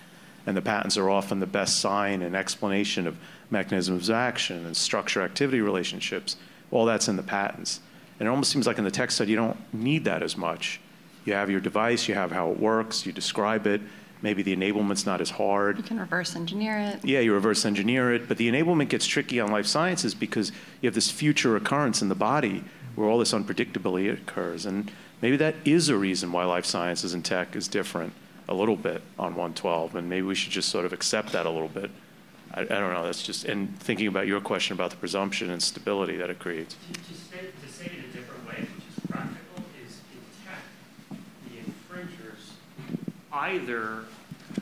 and 0.47 0.57
the 0.57 0.63
patents 0.63 0.97
are 0.97 1.11
often 1.11 1.41
the 1.41 1.47
best 1.47 1.79
sign 1.79 2.23
and 2.23 2.35
explanation 2.35 3.07
of 3.07 3.17
mechanisms 3.51 4.09
of 4.09 4.15
action 4.15 4.65
and 4.67 4.77
structure 4.77 5.23
activity 5.23 5.61
relationships. 5.61 6.37
All 6.71 6.85
that's 6.85 7.09
in 7.09 7.17
the 7.17 7.23
patents. 7.23 7.81
And 8.19 8.27
it 8.27 8.31
almost 8.31 8.51
seems 8.51 8.67
like 8.67 8.79
in 8.79 8.85
the 8.85 8.91
tech 8.91 9.11
side 9.11 9.29
you 9.29 9.37
don't 9.37 9.59
need 9.73 10.05
that 10.05 10.23
as 10.23 10.37
much. 10.37 10.81
You 11.25 11.35
have 11.35 11.51
your 11.51 11.61
device 11.61 12.09
you 12.09 12.15
have 12.15 12.33
how 12.33 12.51
it 12.51 12.59
works 12.59 13.07
you 13.07 13.13
describe 13.13 13.67
it. 13.67 13.81
Maybe 14.21 14.43
the 14.43 14.53
enablement's 14.53 15.07
not 15.07 15.21
as 15.21 15.31
hard. 15.31 15.77
You 15.77 15.85
can 15.85 16.01
reverse 16.01 16.35
engineer 16.35 16.79
it. 16.79 17.05
yeah, 17.05 17.21
you 17.21 17.33
reverse 17.33 17.65
engineer 17.65 18.13
it, 18.13 18.27
but 18.27 18.37
the 18.37 18.51
enablement 18.51 18.89
gets 18.89 19.07
tricky 19.07 19.39
on 19.39 19.53
life 19.53 19.67
sciences 19.67 20.13
because 20.13 20.51
you 20.81 20.89
have 20.89 20.95
this 20.95 21.11
future 21.11 21.55
occurrence 21.55 22.03
in 22.03 22.09
the 22.09 22.17
body 22.17 22.65
where 22.97 23.09
all 23.09 23.19
this 23.19 23.33
unpredictability 23.33 24.13
occurs. 24.13 24.67
And 24.67 24.91
maybe 25.23 25.37
that 25.37 25.55
is 25.65 25.89
a 25.89 25.97
reason 25.97 26.33
why 26.33 26.45
life 26.47 26.65
sciences 26.65 27.15
and 27.15 27.25
tech 27.25 27.55
is 27.55 27.69
different 27.69 28.13
a 28.49 28.55
little 28.55 28.77
bit 28.77 29.03
on 29.19 29.35
112. 29.35 29.95
And 29.95 30.09
maybe 30.09 30.23
we 30.23 30.35
should 30.35 30.53
just 30.53 30.71
sort 30.71 30.85
of 30.85 30.93
accept 30.93 31.33
that 31.33 31.47
a 31.47 31.51
little 31.51 31.69
bit. 31.69 31.91
I, 32.55 32.63
I 32.63 32.65
don't 32.65 32.93
know. 32.93 33.05
That's 33.05 33.23
just, 33.23 33.45
and 33.45 33.79
thinking 33.81 34.07
about 34.07 34.27
your 34.27 34.41
question 34.41 34.75
about 34.75 34.91
the 34.91 34.97
presumption 34.97 35.51
and 35.51 35.63
stability 35.63 36.17
that 36.17 36.31
it 36.31 36.39
creates. 36.39 36.75
To, 36.93 36.99
to, 36.99 37.15
say, 37.15 37.39
to 37.63 37.73
say 37.73 37.85
it 37.87 38.05
a 38.11 38.17
different 38.17 38.47
way, 38.47 38.61
which 38.61 38.97
is 38.97 39.11
practical, 39.11 39.65
is 39.87 40.01
in 40.13 40.21
tech, 40.47 41.19
the 41.51 41.59
infringers 41.59 42.53
either 43.33 44.05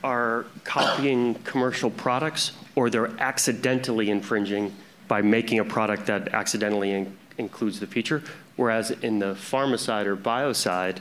are 0.02 0.46
copying 0.64 1.34
commercial 1.44 1.90
products 1.90 2.52
or 2.74 2.90
they're 2.90 3.18
accidentally 3.20 4.10
infringing 4.10 4.74
by 5.08 5.22
making 5.22 5.60
a 5.60 5.64
product 5.64 6.06
that 6.06 6.34
accidentally 6.34 6.90
in- 6.90 7.16
includes 7.38 7.78
the 7.78 7.86
feature. 7.86 8.22
Whereas 8.56 8.90
in 8.90 9.20
the 9.20 9.34
pharma 9.34 9.78
side 9.78 10.06
or 10.06 10.16
bio 10.16 10.52
side, 10.52 11.00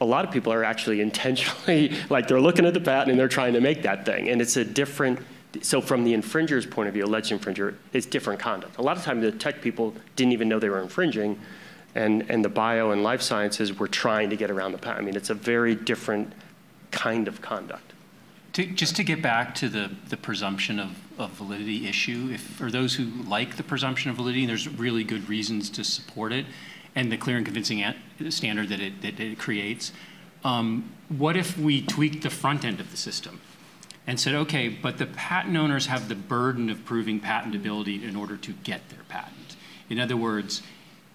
a 0.00 0.04
lot 0.04 0.24
of 0.24 0.30
people 0.30 0.52
are 0.52 0.64
actually 0.64 1.00
intentionally, 1.08 1.92
like 2.10 2.28
they're 2.28 2.40
looking 2.40 2.66
at 2.66 2.74
the 2.74 2.80
patent 2.80 3.10
and 3.10 3.18
they're 3.18 3.28
trying 3.28 3.54
to 3.54 3.60
make 3.60 3.82
that 3.82 4.04
thing. 4.04 4.28
And 4.28 4.40
it's 4.40 4.56
a 4.56 4.64
different, 4.64 5.20
so 5.62 5.80
from 5.80 6.04
the 6.04 6.14
infringer's 6.14 6.66
point 6.66 6.88
of 6.88 6.94
view, 6.94 7.04
alleged 7.04 7.32
infringer, 7.32 7.74
it's 7.92 8.06
different 8.06 8.40
conduct. 8.40 8.78
A 8.78 8.82
lot 8.82 8.96
of 8.96 9.04
times 9.04 9.22
the 9.22 9.32
tech 9.32 9.60
people 9.60 9.94
didn't 10.16 10.32
even 10.32 10.48
know 10.48 10.58
they 10.58 10.68
were 10.68 10.82
infringing, 10.82 11.38
and, 11.94 12.28
and 12.30 12.44
the 12.44 12.48
bio 12.48 12.90
and 12.90 13.02
life 13.02 13.22
sciences 13.22 13.78
were 13.78 13.88
trying 13.88 14.30
to 14.30 14.36
get 14.36 14.50
around 14.50 14.72
the 14.72 14.78
patent. 14.78 15.02
I 15.02 15.04
mean, 15.04 15.16
it's 15.16 15.30
a 15.30 15.34
very 15.34 15.74
different 15.74 16.32
kind 16.90 17.28
of 17.28 17.40
conduct. 17.40 17.92
To, 18.54 18.66
just 18.66 18.96
to 18.96 19.04
get 19.04 19.22
back 19.22 19.54
to 19.56 19.68
the, 19.68 19.90
the 20.08 20.16
presumption 20.16 20.78
of, 20.80 20.96
of 21.18 21.30
validity 21.32 21.86
issue, 21.86 22.30
if 22.32 22.40
for 22.40 22.70
those 22.70 22.94
who 22.94 23.04
like 23.28 23.56
the 23.56 23.62
presumption 23.62 24.10
of 24.10 24.16
validity, 24.16 24.46
there's 24.46 24.68
really 24.68 25.04
good 25.04 25.28
reasons 25.28 25.70
to 25.70 25.84
support 25.84 26.32
it, 26.32 26.46
and 26.98 27.12
the 27.12 27.16
clear 27.16 27.36
and 27.36 27.46
convincing 27.46 27.80
an- 27.80 27.94
standard 28.30 28.68
that 28.70 28.80
it, 28.80 29.02
that 29.02 29.20
it 29.20 29.38
creates. 29.38 29.92
Um, 30.42 30.92
what 31.08 31.36
if 31.36 31.56
we 31.56 31.80
tweaked 31.80 32.24
the 32.24 32.30
front 32.30 32.64
end 32.64 32.80
of 32.80 32.90
the 32.90 32.96
system 32.96 33.40
and 34.04 34.18
said, 34.18 34.34
okay, 34.34 34.68
but 34.68 34.98
the 34.98 35.06
patent 35.06 35.56
owners 35.56 35.86
have 35.86 36.08
the 36.08 36.16
burden 36.16 36.68
of 36.68 36.84
proving 36.84 37.20
patentability 37.20 38.02
in 38.02 38.16
order 38.16 38.36
to 38.36 38.52
get 38.64 38.88
their 38.88 39.04
patent? 39.08 39.54
In 39.88 40.00
other 40.00 40.16
words, 40.16 40.60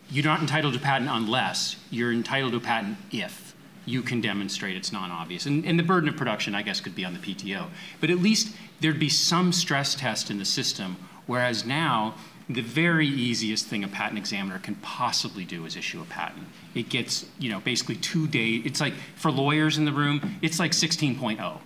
you're 0.09 0.23
not 0.23 0.39
entitled 0.39 0.73
to 0.73 0.79
patent 0.79 1.09
unless 1.11 1.75
you're 1.91 2.13
entitled 2.13 2.53
to 2.53 2.61
patent 2.61 2.97
if 3.11 3.53
you 3.86 4.01
can 4.01 4.21
demonstrate 4.21 4.77
it's 4.77 4.93
non-obvious. 4.93 5.45
And, 5.45 5.65
and 5.65 5.77
the 5.77 5.84
burden 5.84 6.07
of 6.07 6.15
production, 6.15 6.55
I 6.55 6.61
guess, 6.61 6.79
could 6.79 6.95
be 6.95 7.03
on 7.03 7.13
the 7.13 7.19
PTO. 7.19 7.67
But 7.99 8.09
at 8.09 8.19
least 8.19 8.55
there'd 8.79 8.99
be 8.99 9.09
some 9.09 9.51
stress 9.51 9.95
test 9.95 10.31
in 10.31 10.38
the 10.38 10.45
system, 10.45 10.95
whereas 11.25 11.65
now, 11.65 12.15
the 12.49 12.61
very 12.61 13.07
easiest 13.07 13.67
thing 13.67 13.83
a 13.83 13.87
patent 13.87 14.17
examiner 14.17 14.59
can 14.59 14.75
possibly 14.75 15.45
do 15.45 15.65
is 15.65 15.75
issue 15.75 16.01
a 16.01 16.05
patent. 16.05 16.47
It 16.75 16.89
gets, 16.89 17.25
you 17.39 17.49
know, 17.49 17.59
basically 17.59 17.95
two 17.95 18.27
days. 18.27 18.63
It's 18.65 18.81
like, 18.81 18.93
for 19.15 19.31
lawyers 19.31 19.77
in 19.77 19.85
the 19.85 19.93
room, 19.93 20.37
it's 20.41 20.59
like 20.59 20.71
16.0. 20.71 21.59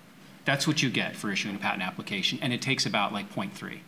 That's 0.45 0.67
what 0.67 0.82
you 0.82 0.89
get 0.89 1.15
for 1.15 1.32
issuing 1.32 1.55
a 1.55 1.59
patent 1.59 1.84
application, 1.84 2.39
and 2.41 2.53
it 2.53 2.61
takes 2.61 2.86
about 2.86 3.11
like 3.11 3.34
0.3. 3.34 3.80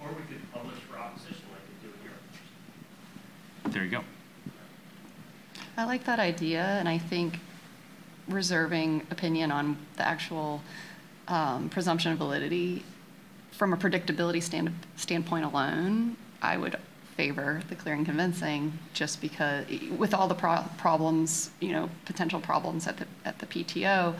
Or 0.00 0.08
we 0.08 0.14
could 0.22 0.52
publish 0.52 0.76
for 0.90 0.98
opposition 0.98 1.36
like 1.50 1.62
they 1.80 1.86
do 1.86 1.94
in 1.94 2.04
Europe. 2.04 3.72
There 3.72 3.84
you 3.84 3.90
go. 3.90 4.04
I 5.76 5.84
like 5.84 6.04
that 6.04 6.18
idea, 6.18 6.62
and 6.62 6.88
I 6.88 6.98
think 6.98 7.38
reserving 8.28 9.06
opinion 9.10 9.50
on 9.50 9.76
the 9.96 10.06
actual 10.06 10.62
um, 11.28 11.68
presumption 11.68 12.12
of 12.12 12.18
validity 12.18 12.84
from 13.62 13.72
a 13.72 13.76
predictability 13.76 14.42
stand, 14.42 14.72
standpoint 14.96 15.44
alone, 15.44 16.16
I 16.42 16.56
would 16.56 16.76
favor 17.16 17.62
the 17.68 17.76
clear 17.76 17.94
and 17.94 18.04
convincing 18.04 18.76
just 18.92 19.20
because 19.20 19.64
with 19.96 20.12
all 20.12 20.26
the 20.26 20.34
pro- 20.34 20.64
problems, 20.78 21.50
you 21.60 21.70
know, 21.70 21.88
potential 22.04 22.40
problems 22.40 22.88
at 22.88 22.96
the, 22.96 23.06
at 23.24 23.38
the 23.38 23.46
PTO, 23.46 24.16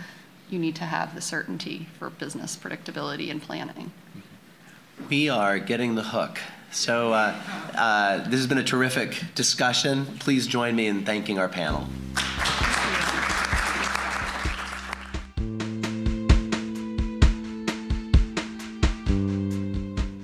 you 0.49 0.61
need 0.61 0.77
to 0.77 0.85
have 0.85 1.17
the 1.17 1.21
certainty 1.21 1.89
for 1.99 2.09
business 2.09 2.57
predictability 2.57 3.33
and 3.33 3.43
planning. 3.43 3.91
We 5.11 5.29
are 5.29 5.59
getting 5.59 5.97
the 5.97 6.05
hook. 6.05 6.39
So 6.71 7.13
uh, 7.13 7.35
uh, 7.75 8.19
this 8.19 8.39
has 8.39 8.47
been 8.47 8.59
a 8.59 8.63
terrific 8.63 9.25
discussion. 9.35 10.07
Please 10.21 10.47
join 10.47 10.77
me 10.77 10.87
in 10.87 11.05
thanking 11.05 11.41
our 11.41 11.49
panel. 11.49 11.89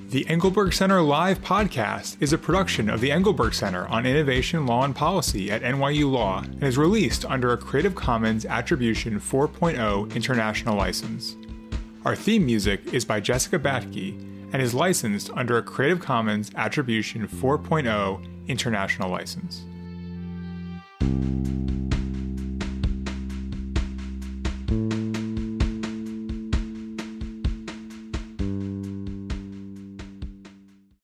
The 0.09 0.27
Engelberg 0.27 0.73
Center 0.73 1.03
Live 1.03 1.39
podcast 1.43 2.17
is 2.19 2.33
a 2.33 2.37
production 2.39 2.89
of 2.89 2.99
the 2.99 3.11
Engelberg 3.11 3.53
Center 3.53 3.87
on 3.89 4.07
Innovation, 4.07 4.65
Law, 4.65 4.83
and 4.83 4.95
Policy 4.95 5.51
at 5.51 5.61
NYU 5.61 6.09
Law 6.09 6.39
and 6.41 6.63
is 6.63 6.79
released 6.79 7.25
under 7.25 7.53
a 7.53 7.57
Creative 7.57 7.93
Commons 7.93 8.43
Attribution 8.43 9.19
4.0 9.19 10.15
international 10.15 10.75
license. 10.75 11.35
Our 12.05 12.15
theme 12.15 12.43
music 12.43 12.91
is 12.91 13.05
by 13.05 13.19
Jessica 13.19 13.59
Batke 13.59 14.19
and 14.51 14.63
is 14.63 14.73
licensed 14.73 15.29
under 15.35 15.59
a 15.59 15.61
Creative 15.61 15.99
Commons 15.99 16.49
Attribution 16.55 17.27
4.0 17.27 18.47
international 18.47 19.11
license. 19.11 19.63